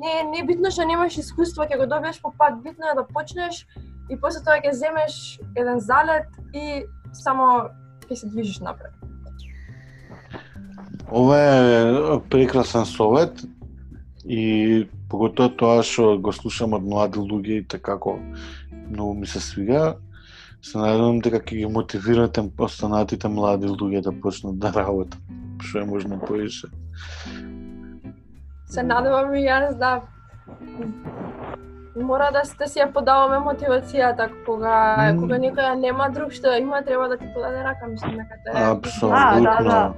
не 0.05 0.15
не 0.33 0.45
битно 0.47 0.71
што 0.71 0.85
немаш 0.85 1.17
искуство, 1.17 1.65
ќе 1.65 1.79
го 1.81 1.87
добиеш 1.89 2.21
по 2.21 2.35
пат, 2.37 2.61
битно 2.61 2.91
е 2.91 2.99
да 3.01 3.07
почнеш 3.09 3.65
и 4.13 4.21
после 4.21 4.45
тоа 4.45 4.61
ќе 4.61 4.77
земеш 4.77 5.41
еден 5.57 5.81
залет 5.81 6.29
и 6.53 6.85
само 7.17 7.73
ќе 8.05 8.15
се 8.15 8.29
движиш 8.29 8.61
напред. 8.61 8.93
Ова 11.09 11.41
е 11.41 12.21
прекрасен 12.29 12.85
совет 12.85 13.41
и 14.29 14.85
поготоа 15.09 15.49
тоа 15.49 15.81
што 15.81 16.19
го 16.21 16.37
слушам 16.37 16.77
од 16.77 16.85
млади 16.85 17.25
луѓе 17.25 17.65
и 17.65 17.69
така 17.69 17.97
како 17.97 18.19
многу 18.85 19.15
ми 19.15 19.27
се 19.27 19.41
свига. 19.41 19.95
Се 20.65 20.79
надевам 20.81 21.19
дека 21.21 21.43
ќе 21.45 21.59
ги 21.61 21.67
мотивирате 21.69 22.43
останатите 22.59 23.29
млади 23.29 23.69
луѓе 23.69 24.01
да 24.07 24.13
почнат 24.13 24.59
да 24.59 24.73
работат 24.73 25.19
што 25.65 25.83
е 25.83 25.89
можно 25.89 26.19
повеќе. 26.21 26.71
Се 28.73 28.83
надевам 28.83 29.35
и 29.35 29.45
јас 29.45 29.77
да 29.79 30.01
мора 31.97 32.31
да 32.35 32.45
сте 32.45 32.69
си 32.69 32.81
ја 32.81 32.89
подаваме 32.93 33.39
мотивацијата 33.45 34.31
кога 34.47 35.13
М. 35.13 35.21
кога 35.21 35.39
некој 35.39 35.69
ја 35.69 35.75
нема 35.81 36.09
друг 36.11 36.33
што 36.33 36.57
има 36.59 36.83
треба 36.83 37.09
да 37.09 37.17
ти 37.17 37.29
подаде 37.35 37.63
рака, 37.65 37.87
мислам 37.87 38.17
дека 38.17 38.41
тоа 38.45 38.61
е 38.61 38.71
Апсолутно. 38.73 39.43
Да, 39.45 39.57
да, 39.59 39.65
да. 39.69 39.95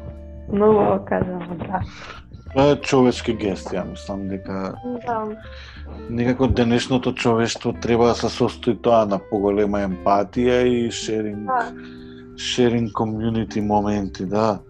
Многу 0.53 1.05
кажам, 1.07 1.59
да. 1.59 1.81
Тоа 2.55 2.71
е 2.73 2.81
човечки 2.81 3.33
гест, 3.33 3.73
ја 3.73 3.87
мислам 3.91 4.29
дека 4.29 4.75
Да. 5.07 5.23
Некако 6.11 6.47
денешното 6.47 7.13
човештво 7.15 7.73
треба 7.73 8.07
да 8.07 8.15
се 8.15 8.29
состои 8.29 8.77
тоа 8.83 9.05
на 9.07 9.19
поголема 9.19 9.79
емпатија 9.79 10.63
и 10.65 10.91
шеринг 10.91 11.47
Да. 11.47 11.73
шеринг 12.37 12.93
комјунити 12.93 13.61
моменти, 13.61 14.27
да. 14.27 14.61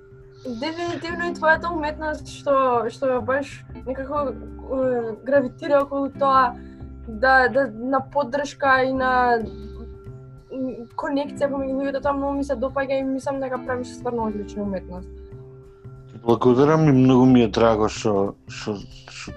Дефинитивно 0.47 1.27
и 1.27 1.35
твојата 1.35 1.73
уметност 1.73 2.29
што 2.29 2.87
што 2.89 3.07
ја 3.07 3.21
баш 3.25 3.65
некако 3.87 4.33
гравитира 5.27 5.83
околу 5.83 6.11
тоа 6.19 6.55
да 7.09 7.49
да 7.49 7.67
на 7.67 8.01
поддршка 8.01 8.85
и 8.85 8.93
на 8.93 9.43
конекција 10.97 11.51
помеѓу 11.51 11.75
луѓето, 11.81 12.03
тоа 12.03 12.13
многу 12.13 12.39
ми 12.39 12.45
се 12.45 12.55
допаѓа 12.55 13.01
и 13.01 13.03
мислам 13.03 13.41
дека 13.41 13.59
правиш 13.67 13.89
стварно 13.89 14.29
одлична 14.29 14.63
уметност. 14.63 15.09
Благодарам 16.23 16.89
и 16.89 16.93
многу 16.93 17.27
ми 17.27 17.43
е 17.43 17.49
драго 17.49 17.89
што 17.89 18.35
што 18.49 18.79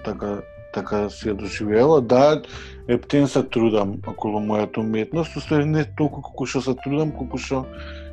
така 0.04 0.40
така 0.74 1.08
си 1.10 1.30
ја 1.30 1.34
доживела. 1.38 2.00
Да, 2.00 2.42
ептен 2.88 3.28
се 3.28 3.42
трудам 3.42 3.98
околу 4.06 4.40
мојата 4.40 4.82
уметност, 4.82 5.36
уствари 5.36 5.64
не 5.64 5.84
толку 5.84 6.22
колку 6.22 6.46
што 6.46 6.62
се 6.62 6.74
трудам, 6.84 7.12
колку 7.12 7.38
што 7.38 7.64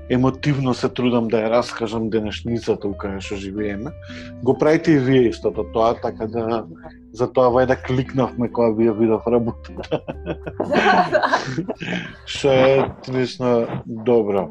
емотивно 0.10 0.74
се 0.74 0.90
трудам 0.90 1.28
да 1.28 1.42
ја 1.44 1.50
раскажам 1.58 2.10
денешницата 2.10 2.88
у 2.88 2.96
каја 2.96 3.20
што 3.22 3.36
живееме. 3.36 3.92
Го 4.44 4.58
правите 4.58 4.96
и 4.96 5.00
вие 5.00 5.30
истото 5.30 5.66
тоа, 5.74 5.96
така 6.02 6.28
да 6.28 6.64
за 7.12 7.28
тоа 7.34 7.52
вајда 7.52 7.78
кликнавме 7.82 8.50
кога 8.52 8.72
ви 8.78 8.88
ја 8.88 8.98
видов 8.98 9.28
работата. 9.28 10.02
што 12.26 12.48
е 12.50 12.90
лично 13.10 13.84
добро. 13.86 14.50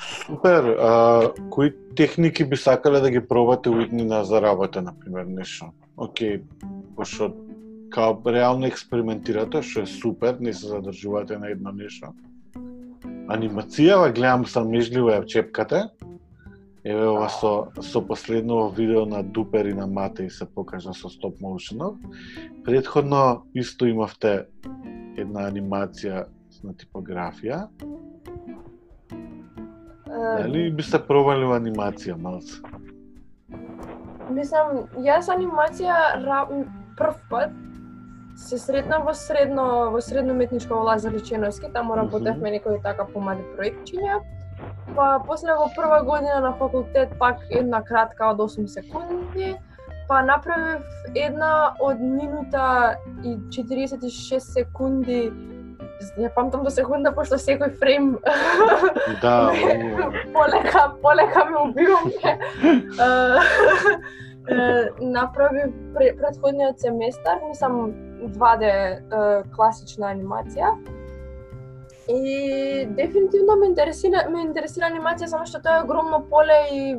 Супер, 0.00 0.64
а, 0.64 1.32
кои 1.50 1.74
техники 1.96 2.44
би 2.44 2.56
сакале 2.56 3.00
да 3.00 3.10
ги 3.10 3.20
пробате 3.20 3.70
уиднина 3.70 4.24
за 4.24 4.42
работа, 4.42 4.82
например, 4.82 5.24
нешто? 5.24 5.72
Океј, 5.96 6.42
пошто 6.96 7.34
као 7.90 8.16
реално 8.26 8.66
експериментирате, 8.66 9.62
што 9.62 9.84
е 9.84 9.86
супер, 9.86 10.38
не 10.40 10.54
се 10.54 10.70
задржувате 10.70 11.38
на 11.38 11.50
едно 11.50 11.72
нешто. 11.72 12.14
Анимацијава 13.30 14.12
гледам 14.14 14.46
срамежливо 14.46 15.10
ја 15.12 15.26
чепкате. 15.26 15.84
Еве 16.84 17.06
ова 17.06 17.28
со, 17.28 17.68
со 17.82 18.00
последново 18.00 18.70
видео 18.70 19.04
на 19.06 19.22
Дупер 19.22 19.68
и 19.68 19.74
на 19.76 19.84
Матеј 19.84 20.30
се 20.32 20.46
покажа 20.48 20.94
со 20.94 21.10
стоп 21.12 21.40
моушенов. 21.40 22.00
Предходно 22.64 23.44
исто 23.54 23.86
имавте 23.86 24.46
една 25.20 25.50
анимација 25.50 26.24
на 26.64 26.72
типографија. 26.72 27.68
Е, 30.20 30.42
Дали 30.42 30.70
би 30.70 30.82
се 30.82 30.98
пробали 31.00 31.46
во 31.48 31.56
анимација 31.56 32.16
малце? 32.20 32.60
Мислам, 34.30 34.84
јас 35.00 35.30
анимација 35.32 35.96
ра... 36.26 36.44
прв 36.98 37.16
пат 37.30 37.54
се 38.36 38.58
сретнав 38.58 39.06
во 39.08 39.14
средно 39.16 39.64
во 39.94 40.00
средно 40.04 40.34
уметничко 40.36 40.74
во 40.74 40.84
Лазар 40.90 41.12
Личеновски, 41.16 41.72
таму 41.72 41.96
работевме 41.96 42.52
некои 42.56 42.82
така 42.84 43.06
помали 43.08 43.44
проектчиња. 43.56 44.20
Па 44.96 45.06
после 45.26 45.56
во 45.56 45.70
прва 45.76 46.02
година 46.04 46.40
на 46.44 46.52
факултет 46.60 47.16
пак 47.18 47.40
една 47.50 47.80
кратка 47.84 48.30
од 48.34 48.44
8 48.44 48.66
секунди, 48.66 49.54
па 50.08 50.20
направив 50.22 50.84
една 51.14 51.74
од 51.80 52.00
минута 52.00 52.96
и 53.24 53.36
46 53.56 54.38
секунди 54.38 55.30
ја 56.18 56.30
памтам 56.34 56.64
до 56.64 56.70
секунда 56.70 57.12
пошто 57.12 57.36
секој 57.36 57.76
фрейм 57.78 58.18
Да, 59.22 59.52
полека, 60.32 60.88
полека 61.02 61.44
ме 61.50 61.56
убиваме. 61.68 62.38
направив 65.00 65.72
пре- 65.94 66.16
предходниот 66.16 66.80
семестар, 66.80 67.38
мислам 67.48 67.92
2D 68.20 68.62
е, 68.64 69.42
класична 69.54 70.10
анимација. 70.14 70.74
И 72.08 72.86
дефинитивно 72.96 73.56
ме 73.56 73.66
интересира 73.66 74.24
ме 74.30 74.42
интересира 74.42 74.88
анимација 74.90 75.26
само 75.30 75.46
што 75.46 75.60
тоа 75.62 75.78
е 75.78 75.84
огромно 75.84 76.24
поле 76.30 76.58
и 76.72 76.96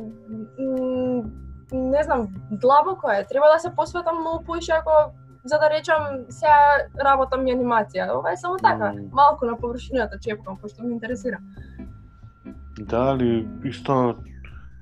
не 1.72 2.02
знам, 2.02 2.28
длабоко 2.50 3.10
е. 3.10 3.26
Треба 3.28 3.46
да 3.52 3.58
се 3.58 3.74
посветам 3.76 4.20
многу 4.20 4.44
поише 4.44 4.72
ако 4.72 5.12
за 5.44 5.58
да 5.58 5.70
речам 5.70 6.24
сега 6.28 6.86
работам 7.04 7.46
и 7.46 7.54
анимација. 7.54 8.10
Ова 8.18 8.32
е 8.32 8.36
само 8.36 8.56
така, 8.56 8.92
Мм. 8.92 9.08
малку 9.12 9.46
на 9.46 9.56
површината 9.56 10.18
чепкам, 10.18 10.58
пошто 10.58 10.82
ме 10.82 10.92
интересира. 10.92 11.38
Да, 12.78 13.12
али 13.12 13.48
исто 13.64 14.16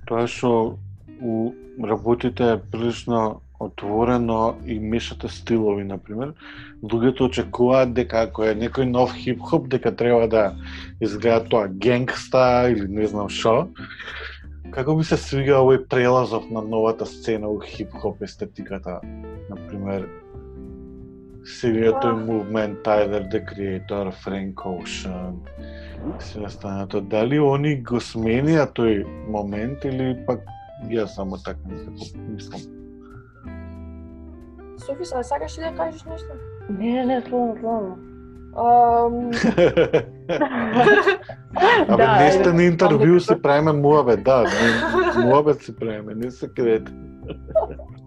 тоа 0.06 0.26
што 0.26 0.78
у 1.22 1.52
работите 1.84 2.52
е 2.52 2.60
прилично 2.72 3.40
отворено 3.60 4.56
и 4.66 4.78
мешате 4.80 5.28
стилови, 5.28 5.84
например. 5.84 6.32
Луѓето 6.82 7.28
очекуваат 7.28 7.92
дека 7.92 8.24
ако 8.24 8.44
е 8.48 8.54
некој 8.56 8.88
нов 8.88 9.12
хип-хоп, 9.12 9.68
дека 9.68 9.92
треба 9.96 10.28
да 10.28 10.44
изгледа 11.00 11.44
тоа 11.44 11.68
генгста 11.68 12.70
или 12.72 12.88
не 12.88 13.06
знам 13.06 13.28
што. 13.28 13.68
Како 14.72 14.96
би 14.96 15.04
се 15.04 15.20
свига 15.20 15.60
овој 15.60 15.84
прелазов 15.92 16.48
на 16.50 16.62
новата 16.62 17.06
сцена 17.06 17.50
у 17.52 17.60
хип-хоп 17.60 18.22
естетиката, 18.22 19.00
например, 19.50 20.08
Силијето 21.44 22.10
и 22.10 22.26
Па. 22.26 22.32
Movement, 22.32 22.82
Tyler, 22.84 23.22
The 23.32 23.40
Creator, 23.44 24.12
Frank 24.24 24.54
Ocean, 24.54 25.34
се 26.18 26.40
останато. 26.40 27.00
Дали 27.00 27.38
они 27.38 27.76
го 27.82 27.96
сменија 27.96 28.66
тој 28.76 29.04
момент 29.28 29.84
или 29.84 30.14
пак 30.26 30.44
ја 30.88 31.06
само 31.06 31.38
така 31.44 31.60
мислам. 32.28 32.60
Софи, 34.78 35.04
сега 35.04 35.22
сакаш 35.22 35.58
ли 35.58 35.62
да 35.62 35.74
кажеш 35.76 36.04
нешто? 36.04 36.32
Не, 36.70 36.92
не, 36.92 37.06
не, 37.06 37.20
слободно, 37.20 37.60
слободно. 37.60 37.96
Ам, 38.56 39.30
Абе, 41.88 42.02
Да, 42.02 42.18
не 42.18 42.30
сте 42.32 42.50
ајде, 42.50 42.52
на 42.52 42.62
интервју 42.62 43.18
се 43.18 43.36
правиме 43.42 43.72
муабет, 43.72 44.24
да, 44.24 44.44
муабет 45.24 45.62
се 45.62 45.76
правиме, 45.76 46.14
не 46.14 46.30
се 46.30 46.48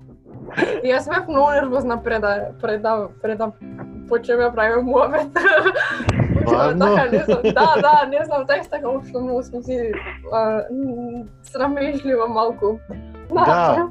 крете. 0.49 0.87
Јас 0.87 1.09
бев 1.09 1.27
многу 1.27 1.51
нервозна 1.51 2.03
пред 2.03 2.21
да, 2.21 2.49
пред 2.61 2.81
да, 2.81 3.07
пред 3.21 3.37
да 3.37 3.51
почнеме 4.09 4.43
да 4.43 4.51
правиме 4.51 4.81
муабет. 4.81 5.33
Така, 5.33 6.67
не 7.11 7.23
знам, 7.25 7.41
да, 7.43 7.75
да, 7.81 8.07
не 8.09 8.25
знам, 8.25 8.45
така 8.47 8.63
така 8.69 8.89
општо 8.89 9.21
многу 9.21 9.43
сме 9.43 9.63
си 9.63 9.91
срамежливо 11.43 12.27
малку. 12.27 12.77
Да. 13.31 13.89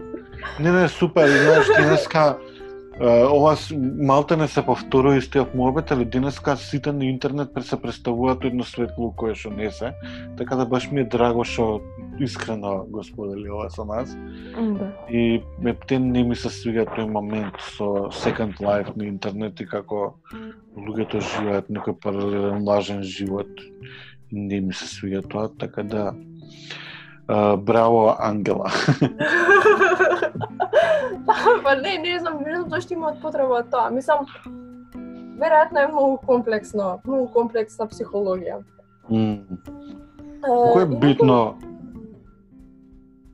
Не, 0.60 0.72
не, 0.72 0.88
супер, 0.88 1.28
и 1.28 1.38
знаеш, 1.38 1.66
денеска 1.76 2.36
ова 3.30 3.56
малте 3.98 4.36
не 4.36 4.48
се 4.48 4.62
повторува 4.62 5.16
истиот 5.16 5.54
муабет, 5.54 5.90
али 5.90 6.04
денеска 6.04 6.56
сите 6.56 6.92
на 6.92 7.04
интернет 7.04 7.48
се 7.60 7.80
представуваат 7.82 8.44
едно 8.44 8.64
светло 8.64 9.12
кое 9.16 9.34
што 9.34 9.50
не 9.50 9.70
се, 9.70 9.94
така 10.38 10.56
да 10.56 10.66
баш 10.66 10.90
ми 10.92 11.00
е 11.00 11.08
драго 11.08 11.44
што 11.44 11.80
искрено 12.20 12.84
го 12.88 13.04
сподели 13.04 13.50
ова 13.50 13.70
со 13.70 13.84
нас. 13.84 14.16
Да. 14.56 14.92
И 15.10 15.42
ептен 15.66 16.12
не 16.12 16.24
ми 16.24 16.36
се 16.36 16.50
свига 16.50 16.86
тој 16.86 17.08
момент 17.08 17.54
со 17.76 17.84
Second 18.12 18.60
Life 18.60 18.96
на 18.96 19.06
интернет 19.06 19.60
и 19.60 19.66
како 19.66 20.14
луѓето 20.76 21.20
живеат 21.20 21.68
некој 21.68 21.96
паралелен 22.02 22.68
лажен 22.68 23.02
живот. 23.02 23.48
Не 24.32 24.60
ми 24.60 24.74
се 24.74 24.88
свига 24.88 25.22
тоа, 25.22 25.48
така 25.58 25.82
да 25.82 26.14
а, 27.28 27.56
браво 27.56 28.16
Ангела. 28.18 28.70
па 31.62 31.76
не, 31.76 31.98
не 31.98 32.18
знам, 32.18 32.38
не 32.46 32.56
знам 32.56 32.70
зашто 32.70 32.94
имаат 32.94 33.20
потреба 33.22 33.62
од 33.62 33.70
тоа. 33.70 33.90
Мислам, 33.90 34.26
веројатно 35.40 35.84
е 35.84 35.92
многу 35.92 36.18
комплексно, 36.26 36.98
многу 37.06 37.28
комплексна 37.32 37.88
психологија. 37.88 38.62
Е, 39.10 39.40
Колку 40.42 40.80
е 40.80 40.86
битно 40.86 41.54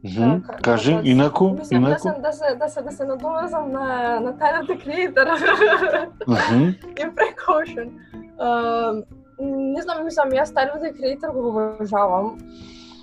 Мгм, 0.05 0.43
Така, 0.47 0.63
Кажи, 0.63 0.93
така, 0.93 1.09
инаку, 1.09 1.51
Мислам 1.51 1.83
да 1.83 1.89
инаку. 1.89 2.01
се 2.01 2.21
да 2.21 2.33
се 2.33 2.55
да 2.55 2.69
се 2.69 2.83
да 2.83 2.93
се 2.93 3.05
на 3.05 3.17
на 4.21 4.33
Tyler 4.33 4.65
the 4.69 4.77
Creator 4.85 5.27
Мгм, 6.27 6.69
и 6.99 7.05
Precaution. 7.19 7.89
Uh, 8.39 9.05
не 9.41 9.83
знам, 9.83 10.05
мислам, 10.05 10.29
јас 10.31 10.53
the 10.55 10.93
Creator 10.95 11.33
го 11.33 11.49
обожавам. 11.49 12.39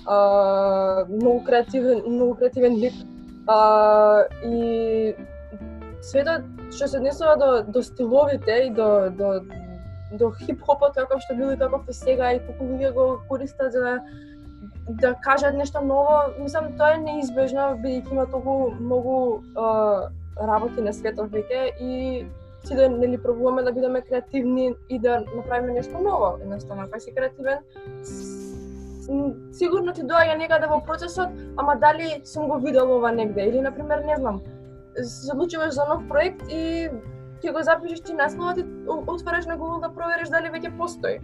Uh, 0.05 1.05
многу 1.09 1.43
креативен, 1.43 2.01
многу 2.07 2.35
креативен 2.35 2.75
лик. 2.75 2.93
Uh, 3.47 4.23
и 4.43 5.15
светот 6.01 6.41
што 6.71 6.87
се 6.87 6.97
однесува 6.97 7.35
до 7.37 7.71
до 7.71 7.83
стиловите 7.83 8.51
и 8.67 8.69
до 8.69 9.09
до 9.09 9.41
до 10.11 10.31
хип-хопот 10.31 10.95
каков 10.95 11.21
што 11.21 11.35
бил 11.35 11.51
и 11.51 11.57
каков 11.57 11.89
е 11.89 11.93
сега 11.93 12.33
и 12.33 12.39
колку 12.45 12.63
луѓе 12.63 12.93
го 12.93 13.19
користат 13.29 13.73
за 13.73 13.99
да 14.89 15.15
кажат 15.15 15.55
нешто 15.55 15.81
ново, 15.81 16.17
мислам 16.39 16.73
тоа 16.77 16.93
е 16.93 17.01
неизбежно 17.01 17.73
бидејќи 17.81 18.11
има 18.11 18.25
толку 18.29 18.71
многу 18.79 19.15
а, 19.57 20.09
работи 20.37 20.81
на 20.81 20.93
светот 20.93 21.31
веќе 21.33 21.71
и 21.81 22.25
сите 22.65 22.75
да, 22.75 22.89
нели 22.89 23.17
пробуваме 23.17 23.63
да 23.63 23.71
бидеме 23.73 24.01
креативни 24.01 24.75
и 24.89 24.99
да 24.99 25.23
направиме 25.35 25.73
нешто 25.73 26.01
ново. 26.01 26.37
Едноставно, 26.41 26.85
кај 26.89 26.99
си 26.99 27.13
креативен, 27.15 27.65
сигурно 29.53 29.93
ти 29.93 30.05
доаѓа 30.05 30.37
некаде 30.37 30.69
во 30.69 30.79
процесот, 30.85 31.33
ама 31.57 31.75
дали 31.81 32.21
сум 32.25 32.47
го 32.47 32.59
видел 32.59 32.97
ова 32.97 33.11
негде 33.11 33.49
или 33.49 33.61
на 33.61 33.71
пример 33.71 34.03
не 34.05 34.15
знам, 34.15 34.41
се 35.01 35.31
одлучуваш 35.33 35.73
за 35.73 35.85
нов 35.89 36.07
проект 36.09 36.41
и 36.49 36.89
ќе 37.41 37.53
го 37.53 37.61
запишеш 37.63 38.01
ти 38.01 38.13
насловот 38.13 38.57
и 38.57 38.65
отвараш 38.87 39.45
на 39.45 39.57
Google 39.57 39.81
да 39.81 39.93
провериш 39.93 40.29
дали 40.29 40.49
веќе 40.53 40.77
постои. 40.77 41.19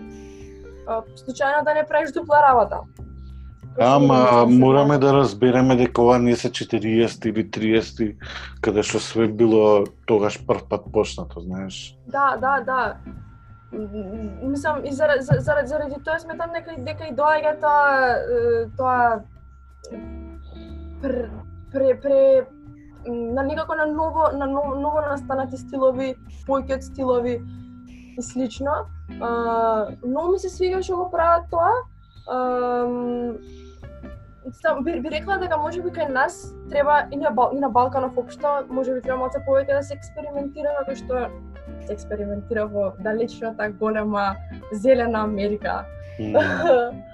Случајно 1.25 1.63
да 1.63 1.73
не 1.73 1.85
правиш 1.85 2.11
дупла 2.11 2.41
работа. 2.41 2.81
Ама 3.79 4.45
мораме 4.49 4.97
да 4.97 5.13
разбереме 5.13 5.75
дека 5.75 6.01
ова 6.01 6.19
не 6.19 6.35
се 6.35 6.49
40 6.49 7.25
или 7.25 7.43
30 7.49 8.15
каде 8.61 8.83
што 8.83 8.99
све 8.99 9.27
било 9.27 9.85
тогаш 10.05 10.39
прв 10.45 10.67
пат 10.69 10.91
почнато, 10.91 11.39
знаеш. 11.39 11.95
Да, 12.07 12.37
да, 12.37 12.59
да. 12.61 12.97
Мислам, 14.43 14.85
и 14.85 14.91
заради, 14.91 15.23
заради, 15.23 15.67
заради 15.67 15.95
тоа 16.03 16.19
сметам 16.19 16.51
дека, 16.51 16.75
дека 16.77 17.07
и 17.07 17.15
доаѓа 17.15 17.53
тоа, 17.59 17.87
тоа 18.77 19.23
пр, 21.01 21.29
пре, 21.71 21.95
пре, 22.01 22.45
м, 23.07 23.33
на 23.33 23.43
некако 23.43 23.75
на 23.75 23.85
ново, 23.85 24.27
на 24.33 24.45
ново, 24.45 24.75
ново 24.75 25.01
настанати 25.01 25.57
стилови, 25.57 26.15
појки 26.47 26.75
од 26.75 26.83
стилови 26.83 27.39
и 28.17 28.21
слично. 28.21 28.91
А, 29.21 29.95
многу 30.03 30.35
ми 30.35 30.39
се 30.39 30.49
свига 30.49 30.83
што 30.83 30.97
го 30.97 31.09
прават 31.09 31.47
тоа. 31.49 31.71
Сам, 34.51 34.83
би, 34.83 34.99
би 35.01 35.09
рекла 35.09 35.37
дека 35.37 35.57
може 35.57 35.81
би 35.81 35.89
кај 35.93 36.09
нас 36.09 36.55
треба 36.69 37.05
и 37.11 37.17
на, 37.17 37.29
и 37.53 37.59
на 37.59 37.69
Балканов 37.69 38.17
општо, 38.17 38.65
може 38.69 38.93
би 38.93 39.01
треба 39.01 39.19
малце 39.19 39.39
повеќе 39.45 39.77
да 39.77 39.83
се 39.83 39.93
експериментира 39.93 40.73
како 40.79 40.95
што 40.97 41.27
се 41.85 41.93
експериментира 41.93 42.65
во 42.65 42.91
далечната 42.99 43.69
голема 43.69 44.35
зелена 44.73 45.23
Америка. 45.23 45.85
М, 46.19 46.35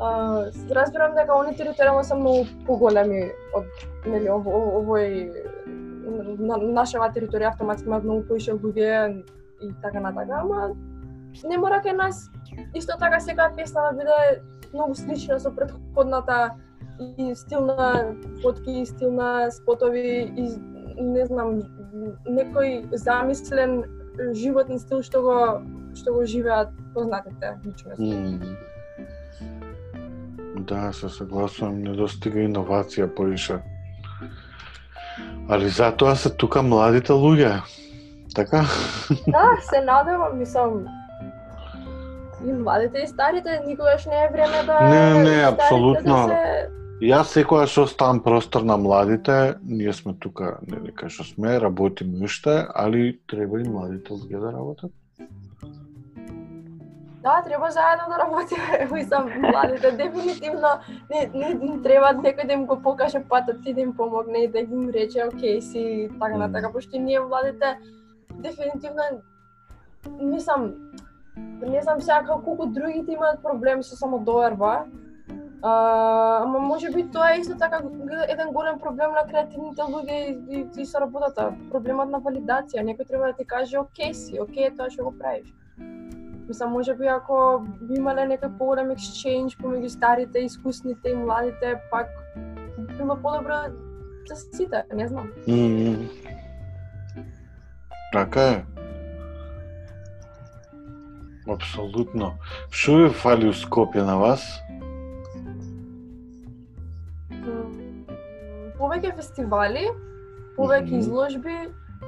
А, 0.00 0.50
разбирам 0.70 1.14
дека 1.14 1.36
они 1.38 1.52
територијално 1.54 2.02
се 2.02 2.16
многу 2.18 2.46
поголеми 2.66 3.28
од 3.54 3.68
нели 4.06 4.30
ово, 4.32 4.50
ово- 4.50 4.72
овој 4.80 5.12
на, 6.42 6.56
нашава 6.56 7.06
територија 7.14 7.52
автоматски 7.52 7.86
имаат 7.86 8.02
многу 8.04 8.24
поише 8.32 8.56
луѓе 8.56 9.22
и 9.62 9.70
така 9.82 10.00
натака, 10.00 10.40
ама 10.40 10.72
не 11.44 11.58
мора 11.58 11.80
кај 11.84 11.96
нас 11.96 12.28
исто 12.74 12.98
така 12.98 13.20
секоја 13.20 13.54
песна 13.56 13.88
да 13.90 13.92
биде 13.98 14.42
многу 14.72 14.94
слична 14.94 15.40
со 15.40 15.50
претходната 15.50 16.54
и 17.00 17.34
стил 17.34 17.66
на 17.66 18.14
фотки, 18.42 18.86
стил 18.86 19.12
на 19.12 19.50
спотови 19.50 20.32
и 20.36 20.48
не 21.02 21.26
знам 21.26 21.60
некој 22.28 22.94
замислен 22.94 23.82
животен 24.34 24.78
стил 24.78 25.02
што 25.02 25.22
го 25.22 25.38
што 25.96 26.12
го 26.12 26.24
живеат 26.24 26.68
познатите 26.94 27.56
личности. 27.64 28.12
м. 28.12 28.56
Да, 30.62 30.92
се 30.92 31.08
согласувам, 31.08 31.82
не 31.82 31.92
достига 31.96 32.38
иновација 32.38 33.08
поише. 33.16 33.58
Али 35.48 35.68
затоа 35.68 36.14
се 36.16 36.30
тука 36.30 36.62
младите 36.62 37.12
луѓе. 37.12 37.62
Така? 38.34 38.64
Да, 39.26 39.56
се 39.60 39.80
надевам, 39.80 40.38
мислам, 40.38 40.86
и 42.46 42.52
младите 42.52 42.98
и 42.98 43.06
старите, 43.06 43.60
никогаш 43.66 44.06
не 44.06 44.24
е 44.24 44.28
време 44.32 44.62
да... 44.66 44.80
Не, 44.80 45.22
не, 45.22 45.36
старите 45.36 45.62
апсолутно. 45.62 46.16
Да 46.16 46.28
се... 46.28 46.68
Јас 47.02 47.32
секогаш 47.34 47.78
оставам 47.78 48.20
простор 48.22 48.62
на 48.62 48.76
младите, 48.76 49.54
ние 49.66 49.92
сме 49.92 50.14
тука, 50.14 50.58
нели 50.62 50.92
кај 50.94 51.10
што 51.10 51.24
сме, 51.26 51.56
работиме 51.58 52.22
уште, 52.22 52.62
али 52.78 53.18
треба 53.26 53.58
и 53.58 53.66
младите 53.66 54.14
луѓе 54.14 54.38
да 54.38 54.52
работат. 54.54 54.92
Да, 57.22 57.42
треба 57.42 57.70
заедно 57.70 58.04
да 58.08 58.18
работиме. 58.22 58.88
Мислам, 58.92 59.30
младите 59.40 59.90
дефинитивно 59.92 60.68
не, 61.10 61.30
не, 61.34 61.54
не 61.54 61.82
треба 61.82 62.14
некој 62.22 62.46
да 62.46 62.52
им 62.52 62.66
го 62.66 62.78
покаже 62.82 63.22
патот 63.28 63.66
и 63.66 63.74
да 63.74 63.80
им 63.80 63.96
помогне 63.96 64.44
и 64.44 64.48
да 64.48 64.58
им 64.58 64.90
рече 64.90 65.26
окей 65.26 65.62
си 65.62 66.08
така 66.20 66.36
на 66.36 66.52
така, 66.52 66.72
пошто 66.72 66.98
ние 66.98 67.20
младите 67.20 67.78
дефинитивно 68.30 69.02
мислам 70.20 70.74
Да 71.36 71.66
не 71.66 71.82
знам 71.82 72.00
сега 72.00 72.24
колку 72.24 72.66
другите 72.66 73.12
имаат 73.12 73.42
проблеми 73.42 73.82
со 73.82 73.96
самодоверба. 73.96 74.84
А, 75.62 76.42
ама 76.42 76.58
може 76.58 76.90
би 76.90 77.10
тоа 77.10 77.34
е 77.34 77.40
исто 77.40 77.56
така 77.58 77.80
еден 78.28 78.48
голем 78.52 78.78
проблем 78.78 79.10
на 79.10 79.26
креативните 79.30 79.82
луѓе 79.82 80.18
и, 80.50 80.58
и, 80.58 80.82
и 80.82 80.86
со 80.86 81.00
работата. 81.00 81.54
Проблемот 81.70 82.10
на 82.10 82.18
валидација. 82.18 82.82
Некој 82.82 83.08
треба 83.08 83.30
да 83.30 83.32
ти 83.38 83.44
каже 83.44 83.78
окей 83.78 84.14
си, 84.14 84.40
окей 84.40 84.74
тоа 84.74 84.90
што 84.90 85.04
го 85.04 85.14
правиш. 85.18 85.54
Мислам, 86.48 86.72
може 86.72 86.94
би 86.94 87.06
ако 87.06 87.62
би 87.80 87.94
имале 87.94 88.26
некој 88.26 88.58
поголем 88.58 88.90
екшченџ 88.90 89.56
помеѓу 89.62 89.88
старите, 89.88 90.42
искусните 90.42 91.14
и 91.14 91.14
младите, 91.14 91.78
пак 91.90 92.10
било 92.98 93.16
подобро 93.16 93.70
за 94.26 94.36
сите, 94.36 94.84
не 94.94 95.08
знам. 95.08 95.30
Mm. 95.46 96.10
Така 98.12 98.48
е. 98.50 98.71
Апсолутно. 101.48 102.38
Што 102.70 102.96
ви 102.96 103.08
фали 103.10 103.48
у 103.48 103.52
Скопје 103.52 104.04
на 104.06 104.16
вас? 104.16 104.44
Повеќе 108.78 109.14
фестивали, 109.16 109.86
повеќе 110.56 110.98
изложби, 110.98 111.54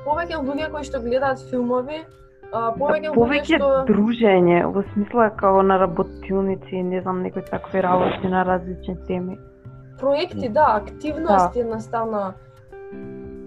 повеќе 0.05 0.39
луѓе 0.43 0.71
кои 0.71 0.85
што 0.85 1.01
гледаат 1.01 1.43
филмови, 1.51 2.01
а, 2.53 2.75
повеќе 2.79 3.11
луѓе 3.11 3.19
Повеќе 3.19 3.59
што 3.59 3.71
дружење, 3.89 4.61
во 4.75 4.83
смисла 4.93 5.31
како 5.31 5.63
на 5.63 5.79
работилници, 5.79 6.83
не 6.83 7.01
знам, 7.01 7.23
некои 7.23 7.43
такви 7.43 7.83
работи 7.83 8.29
на 8.29 8.45
различни 8.45 8.97
теми. 9.07 9.39
проекти, 9.99 10.49
да, 10.49 10.67
активности 10.83 11.61
едноставно 11.61 12.33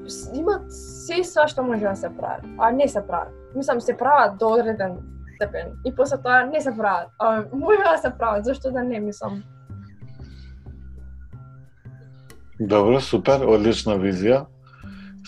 с- 0.08 0.32
има 0.34 0.60
се 0.70 1.20
и 1.20 1.24
све 1.24 1.48
што 1.48 1.64
може 1.64 1.84
да 1.84 1.96
се 1.96 2.10
прави, 2.18 2.56
а 2.58 2.72
не 2.72 2.88
се 2.88 3.08
прави. 3.08 3.30
Мислам 3.56 3.82
се 3.82 3.98
прават 3.98 4.38
до 4.38 4.48
одреден 4.48 4.98
степен 5.38 5.78
и 5.86 5.94
после 5.96 6.18
тоа 6.24 6.44
не 6.50 6.62
се 6.62 6.74
прават. 6.78 7.14
А 7.20 7.46
може 7.54 7.78
да 7.86 7.98
се 8.02 8.12
прават, 8.18 8.46
зашто 8.46 8.72
да 8.72 8.84
не, 8.84 9.00
мислам. 9.00 9.44
Добро, 12.60 12.98
супер, 13.02 13.46
одлична 13.46 14.00
визија. 14.02 14.46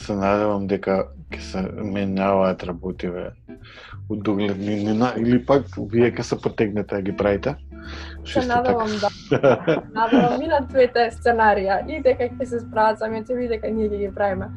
Се 0.01 0.15
надевам 0.17 0.65
дека 0.67 1.03
ќе 1.29 1.41
се 1.45 1.61
менјаваат 1.85 2.63
работиве 2.65 3.29
у 4.09 4.15
догледни 4.15 4.79
днина 4.79 5.11
или 5.17 5.37
пак 5.45 5.67
вие 5.91 6.09
ќе 6.09 6.25
се 6.25 6.39
потегнете 6.41 6.95
да 6.95 7.01
ги 7.05 7.13
правите. 7.17 7.55
Се 8.25 8.31
Шесто 8.31 8.49
така. 8.49 8.57
надевам 8.57 8.89
да. 9.01 9.09
Надевам 9.93 10.41
и 10.41 10.47
на 10.47 10.59
двете 10.71 11.09
сценарија 11.13 11.83
и 11.85 12.01
дека 12.01 12.31
ќе 12.33 12.49
се 12.49 12.63
справат 12.65 12.99
самите 12.99 13.37
ви 13.37 13.47
дека 13.47 13.69
ние 13.69 13.89
ќе 13.89 14.01
ги 14.07 14.11
правиме. 14.15 14.49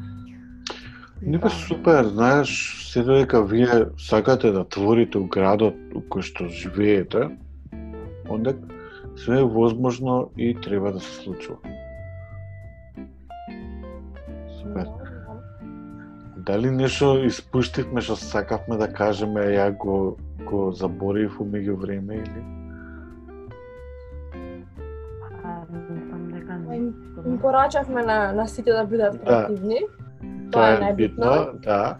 Не 1.25 1.37
бе 1.37 1.49
супер, 1.49 2.05
знаеш, 2.05 2.49
се 2.91 3.03
додека 3.03 3.43
вие 3.43 3.85
сакате 3.97 4.51
да 4.51 4.65
творите 4.65 5.17
у 5.17 5.27
градот 5.31 5.75
у 5.95 6.01
кој 6.03 6.25
што 6.27 6.47
живеете, 6.51 7.29
онда 8.27 8.51
све 9.15 9.39
е 9.39 9.47
возможно 9.47 10.33
и 10.37 10.51
треба 10.51 10.91
да 10.91 10.99
се 10.99 11.23
случува. 11.23 11.57
Супер. 14.59 14.91
Дали 16.43 16.71
нешто 16.71 17.15
испуштивме 17.23 18.03
што 18.03 18.19
сакавме 18.19 18.75
да 18.75 18.91
кажеме, 18.91 19.47
а 19.47 19.55
ја 19.55 19.71
го 19.71 20.17
го 20.43 20.71
заборив 20.75 21.39
у 21.39 21.47
меѓувреме 21.47 22.19
или? 22.19 22.43
Им 27.25 27.37
порачавме 27.39 28.03
на, 28.03 28.33
на 28.33 28.47
сите 28.47 28.71
да 28.71 28.83
бидат 28.85 29.23
Да. 29.23 29.47
Тоа 30.53 30.67
е 30.69 30.77
најбитно. 30.79 30.95
битно, 30.95 31.59
да. 31.63 31.97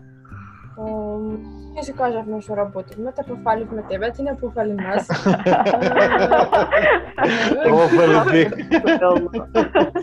Ние 1.73 1.83
си 1.83 1.93
кажавме 1.93 2.41
што 2.41 2.55
работивме, 2.57 3.11
те 3.15 3.23
пофаливме 3.27 3.83
тебе, 3.89 4.11
ти 4.11 4.23
не 4.23 4.37
пофали 4.37 4.73
нас. 4.73 5.09
Ова 7.65 7.87
фали 7.87 8.19
ти. 8.31 8.41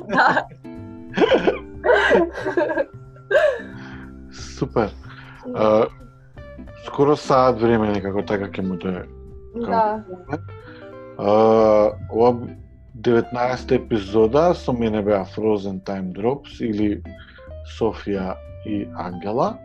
да. 0.08 0.46
Супер. 4.32 4.90
Скоро 6.86 7.16
саат 7.16 7.60
време 7.60 7.92
некако 7.92 8.22
така 8.26 8.50
ќе 8.50 8.66
му 8.66 8.76
дое. 8.76 9.04
Да. 9.54 10.02
Ова 11.18 12.34
19 13.00 13.72
епизода 13.72 14.54
со 14.54 14.72
мене 14.72 15.02
беа 15.02 15.24
Frozen 15.24 15.80
Time 15.86 16.12
Drops 16.12 16.60
или 16.60 17.02
Софија 17.78 18.34
и 18.66 18.86
Ангела. 18.94 19.58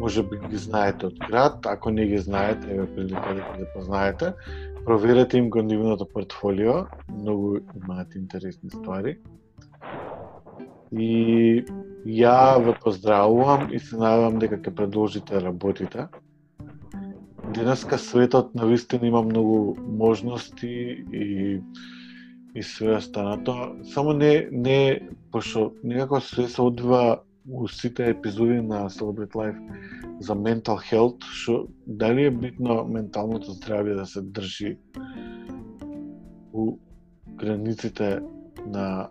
Може 0.00 0.22
би 0.22 0.38
ги 0.48 0.56
знаете 0.56 1.06
од 1.06 1.18
град, 1.28 1.66
ако 1.66 1.90
не 1.90 2.06
ги 2.06 2.18
знаете, 2.18 2.70
еве 2.70 2.86
прилика 2.94 3.34
да 3.34 3.58
ги 3.58 3.64
познаете. 3.74 4.32
Проверете 4.84 5.38
им 5.38 5.50
го 5.50 5.62
нивното 5.62 6.06
портфолио, 6.08 6.74
многу 7.08 7.56
имаат 7.76 8.14
интересни 8.14 8.70
ствари. 8.70 9.18
И 10.92 11.64
ја 12.06 12.62
ве 12.62 12.74
поздравувам 12.84 13.68
и 13.72 13.78
се 13.78 13.96
надевам 13.96 14.38
дека 14.38 14.60
ќе 14.60 14.74
продолжите 14.74 15.34
да 15.34 15.42
работите. 15.48 16.06
Денеска 17.54 17.98
светот 17.98 18.54
на 18.54 18.66
вистина 18.66 19.06
има 19.06 19.22
многу 19.22 19.74
можности 19.80 21.04
и 21.12 21.60
и 22.56 22.62
све 22.62 22.96
останато. 22.96 23.76
Само 23.94 24.12
не 24.12 24.48
не 24.52 25.00
пошо 25.32 25.72
некако 25.84 26.20
све 26.20 26.48
се 26.48 26.62
одвива 26.62 27.20
у 27.50 27.68
сите 27.68 28.10
епизоди 28.10 28.60
на 28.60 28.90
Celebrate 28.90 29.32
Life 29.32 29.60
за 30.20 30.34
mental 30.34 30.78
health, 30.90 31.24
што 31.24 31.68
дали 31.86 32.26
е 32.26 32.30
битно 32.30 32.84
менталното 32.84 33.54
здравје 33.54 33.94
да 33.94 34.06
се 34.06 34.22
држи 34.22 34.78
у 36.52 36.78
границите 37.36 38.20
на 38.66 39.08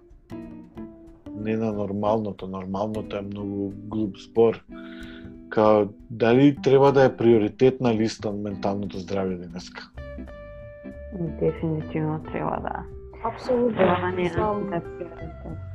не 1.35 1.57
на 1.57 1.73
нормалното, 1.73 2.47
нормалното 2.47 3.17
е 3.17 3.21
многу 3.21 3.71
груб 3.87 4.17
збор. 4.17 4.65
Као 5.49 5.85
дали 6.09 6.55
треба 6.63 6.91
да 6.91 7.03
е 7.03 7.17
приоритет 7.17 7.81
на 7.81 7.95
листа 7.95 8.31
менталното 8.31 8.97
здравје 8.97 9.37
денеска? 9.37 9.91
Дефинитивно 11.39 12.23
треба 12.31 12.59
да. 12.61 12.83
Апсолутно. 13.23 13.77
Треба 13.77 13.97
да 14.01 14.11
не 14.11 14.81
приоритет. 14.81 15.74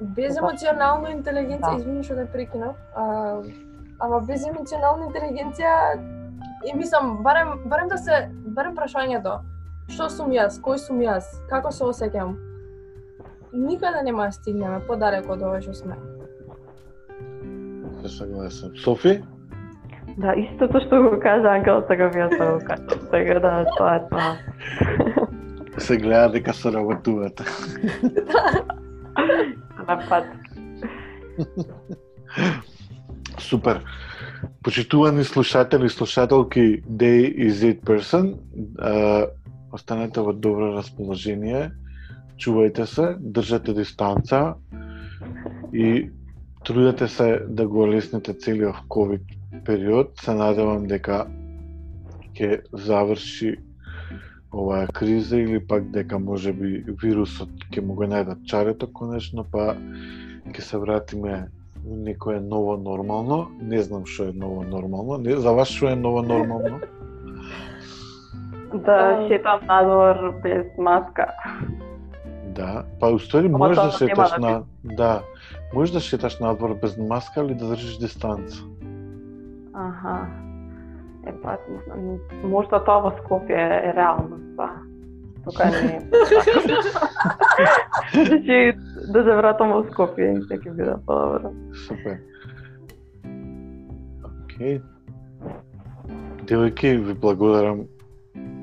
Без 0.00 0.36
емоционална 0.36 1.12
интелигенција, 1.14 1.70
Да. 1.70 1.76
извини 1.78 2.02
што 2.02 2.16
те 2.16 2.26
прекинав, 2.26 2.76
а, 2.96 3.42
ама 4.00 4.20
без 4.20 4.46
емоционална 4.46 5.06
интелигенција 5.06 5.74
и 6.66 6.76
мислам 6.76 7.22
барем 7.22 7.58
барем 7.66 7.88
да 7.88 7.98
се 7.98 8.28
барем 8.46 8.74
прашањето 8.74 9.40
што 9.88 10.08
сум 10.10 10.30
јас, 10.30 10.58
кој 10.62 10.78
сум 10.78 11.02
јас, 11.02 11.24
како 11.50 11.70
се 11.70 11.84
осеќам. 11.84 12.34
Никаде 13.52 14.02
нема 14.02 14.26
да 14.26 14.32
стигнеме 14.32 14.80
подалеку 14.86 15.32
од 15.32 15.42
ова 15.42 15.60
што 15.60 15.74
сме. 15.74 15.96
Се 18.02 18.08
согласен. 18.08 18.72
Софи? 18.84 19.22
Да, 20.16 20.34
истото 20.34 20.80
што 20.80 21.02
го 21.02 21.20
кажа 21.20 21.54
Ангел, 21.54 21.82
така 21.88 22.08
би 22.08 22.18
јас 22.18 22.38
да 22.38 22.52
го 22.52 22.60
кажам. 22.66 23.08
Така 23.10 23.40
да, 23.40 23.64
тоа 23.76 23.96
е 23.96 24.08
тоа. 24.10 24.36
Се 25.78 25.96
гледа 25.96 26.28
дека 26.32 26.52
се 26.52 26.72
работувате. 26.72 27.44
На 29.88 29.96
пат. 30.08 30.24
Супер. 33.38 33.84
Почитувани 34.62 35.24
слушатели 35.24 35.86
и 35.86 35.88
слушателки 35.88 36.82
Day 36.82 37.34
is 37.36 37.62
it 37.62 37.84
person, 37.84 38.36
Uh, 38.78 39.26
останете 39.72 40.20
во 40.20 40.32
добро 40.32 40.74
расположение, 40.76 41.72
чувајте 42.36 42.84
се, 42.86 43.06
држате 43.18 43.72
дистанца 43.72 44.54
и 45.72 46.10
трудете 46.64 47.08
се 47.08 47.40
да 47.48 47.66
го 47.68 47.88
лесните 47.88 48.34
целиот 48.34 48.76
ковид 48.88 49.22
период. 49.64 50.12
Се 50.20 50.34
надевам 50.34 50.86
дека 50.86 51.24
ќе 52.36 52.62
заврши 52.72 53.56
оваа 54.54 54.86
криза 54.86 55.36
или 55.36 55.66
пак 55.66 55.90
дека 55.90 56.18
може 56.18 56.52
би 56.52 56.84
вирусот 57.02 57.48
ќе 57.72 57.80
му 57.80 57.94
го 57.94 58.04
најдат 58.04 58.44
чарето 58.46 58.86
конечно, 58.92 59.44
па 59.44 59.74
ќе 60.52 60.60
се 60.60 60.78
вратиме 60.78 61.48
во 61.84 61.96
некое 61.96 62.40
ново 62.40 62.76
нормално. 62.76 63.48
Не 63.60 63.82
знам 63.82 64.06
што 64.06 64.28
е 64.30 64.32
ново 64.32 64.62
нормално. 64.62 65.18
Не, 65.18 65.36
за 65.36 65.52
вас 65.52 65.68
што 65.68 65.88
е 65.88 65.96
ново 65.96 66.22
нормално? 66.22 66.80
Да 68.74 69.26
шетам 69.28 69.66
надвор 69.66 70.40
без 70.42 70.66
маска. 70.78 71.26
Да, 72.54 72.84
па 73.00 73.08
уствари 73.12 73.46
Ама 73.46 73.58
можеш 73.58 73.76
да 73.76 73.90
шеташ 73.90 74.30
да 74.30 74.38
на 74.38 74.62
да, 74.84 75.22
можеш 75.74 75.92
да 75.92 76.00
шеташ 76.00 76.38
надвор 76.38 76.74
без 76.82 76.96
маска 76.96 77.44
или 77.44 77.54
да 77.54 77.72
држиш 77.72 77.98
дистанца. 77.98 78.62
Аха. 79.74 80.26
Е, 81.26 81.32
па, 81.42 81.58
можда 82.44 82.80
тоа 82.86 83.02
во 83.04 83.12
Скопје 83.20 83.58
е 83.58 83.92
реално, 83.96 84.40
па. 84.56 84.68
Тука 85.44 85.70
не 85.70 85.96
е. 85.96 86.00
Значи, 88.26 88.78
да 89.12 89.24
се 89.24 89.36
вратам 89.38 89.74
во 89.74 89.82
Скопје 89.90 90.32
и 90.34 90.42
ќе 90.50 90.74
биде 90.74 90.96
подобро. 91.06 91.52
Супер. 91.86 92.18
Океј. 94.30 94.82
Девојки, 96.46 96.96
ви 97.06 97.14
благодарам 97.14 97.86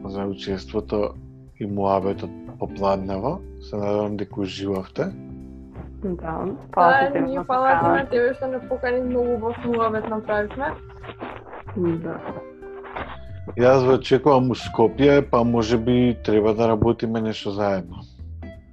за 0.05 0.25
учеството 0.25 1.13
и 1.59 1.65
муабетот 1.65 2.29
попладнево. 2.59 3.39
Се 3.61 3.75
надевам 3.75 4.17
дека 4.17 4.41
уживавте. 4.41 5.11
Да, 6.03 6.45
Да, 6.75 7.11
ти 7.13 7.19
ние 7.19 7.43
фала 7.43 7.79
ти 7.79 7.85
на 7.85 8.09
тебе 8.09 8.33
што 8.33 8.47
не 8.47 8.59
покани 8.69 9.01
многу 9.01 9.33
убав 9.35 9.57
муавет 9.65 10.09
направивме. 10.09 10.71
Да. 11.77 12.19
Јас 13.57 13.83
ве 13.87 13.97
очекувам 13.97 14.51
у 14.51 14.55
Скопје, 14.55 15.21
па 15.31 15.43
може 15.43 15.77
би 15.77 16.17
треба 16.23 16.53
да 16.53 16.67
работиме 16.67 17.21
нешто 17.21 17.51
заедно. 17.51 18.03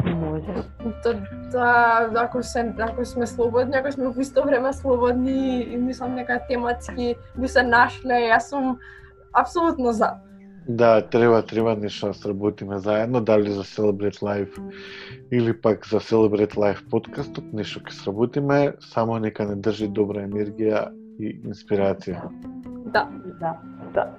Може. 0.05 0.63
То, 1.03 1.15
да, 1.53 2.11
ако, 2.15 2.43
се, 2.43 2.75
ако 2.79 3.05
сме 3.05 3.27
слободни, 3.27 3.77
ако 3.77 3.93
сме 3.93 4.09
во 4.09 4.21
исто 4.21 4.45
време 4.45 4.73
слободни 4.73 5.63
и 5.63 5.77
мислам 5.77 6.17
дека 6.17 6.41
тематски 6.49 7.15
би 7.39 7.49
се 7.49 7.63
нашле, 7.63 8.29
јас 8.31 8.51
сум 8.51 8.79
апсолутно 9.33 9.93
за. 9.93 10.13
Да, 10.69 11.01
треба, 11.01 11.43
треба 11.43 11.77
нешто 11.77 12.07
да 12.07 12.15
сработиме 12.15 12.79
заедно, 12.79 13.21
дали 13.21 13.51
за 13.51 13.65
Celebrate 13.65 14.19
Life 14.19 14.59
или 15.33 15.61
пак 15.61 15.87
за 15.87 16.01
Celebrate 16.01 16.55
Life 16.55 16.91
подкастот, 16.91 17.53
нешто 17.53 17.81
ќе 17.81 17.91
сработиме, 18.03 18.75
само 18.81 19.19
нека 19.19 19.47
не 19.47 19.57
држи 19.57 19.89
добра 19.89 20.27
енергија 20.27 20.91
и 21.19 21.39
инспирација. 21.47 22.29
Да. 22.93 23.09
Да. 23.41 23.55
Да. 23.95 24.11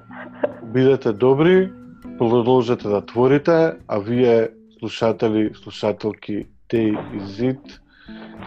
Бидете 0.73 1.13
добри, 1.13 1.71
продолжете 2.17 2.87
да 2.87 3.05
творите, 3.05 3.73
а 3.87 3.99
вие 3.99 4.49
слушатели, 4.79 5.51
слушателки 5.63 6.45
Day 6.69 7.15
и 7.15 7.25
зид, 7.25 7.59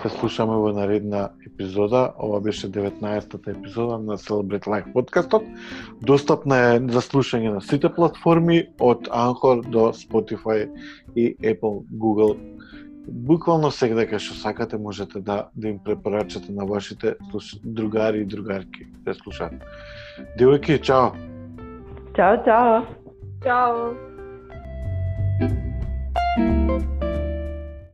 се 0.02 0.08
слушаме 0.08 0.56
во 0.56 0.72
наредна 0.72 1.30
епизода. 1.46 2.12
Ова 2.18 2.40
беше 2.40 2.68
19-та 2.68 3.50
епизода 3.50 3.98
на 3.98 4.18
Celebrate 4.18 4.66
Life 4.66 4.92
подкастот. 4.92 5.42
Достапна 6.02 6.56
е 6.56 6.80
за 6.92 7.00
слушање 7.00 7.52
на 7.56 7.60
сите 7.60 7.88
платформи 7.88 8.66
од 8.80 9.08
Anchor 9.08 9.64
до 9.68 9.90
Spotify 9.96 10.68
и 11.16 11.34
Apple, 11.36 11.84
Google. 11.92 12.36
Буквално 13.08 13.72
секаде 13.72 14.04
кај 14.06 14.20
што 14.20 14.36
сакате 14.36 14.78
можете 14.78 15.20
да 15.20 15.48
да 15.56 15.68
им 15.68 15.80
препорачате 15.84 16.52
на 16.52 16.64
вашите 16.64 17.16
слуш... 17.30 17.56
другари 17.64 18.22
и 18.22 18.28
другарки 18.28 18.86
да 19.04 19.14
слушат. 19.14 19.52
Девојки, 20.38 20.80
чао! 20.80 21.29
Tchau, 22.14 22.36
tchau. 22.44 22.84
Tchau. 23.40 23.94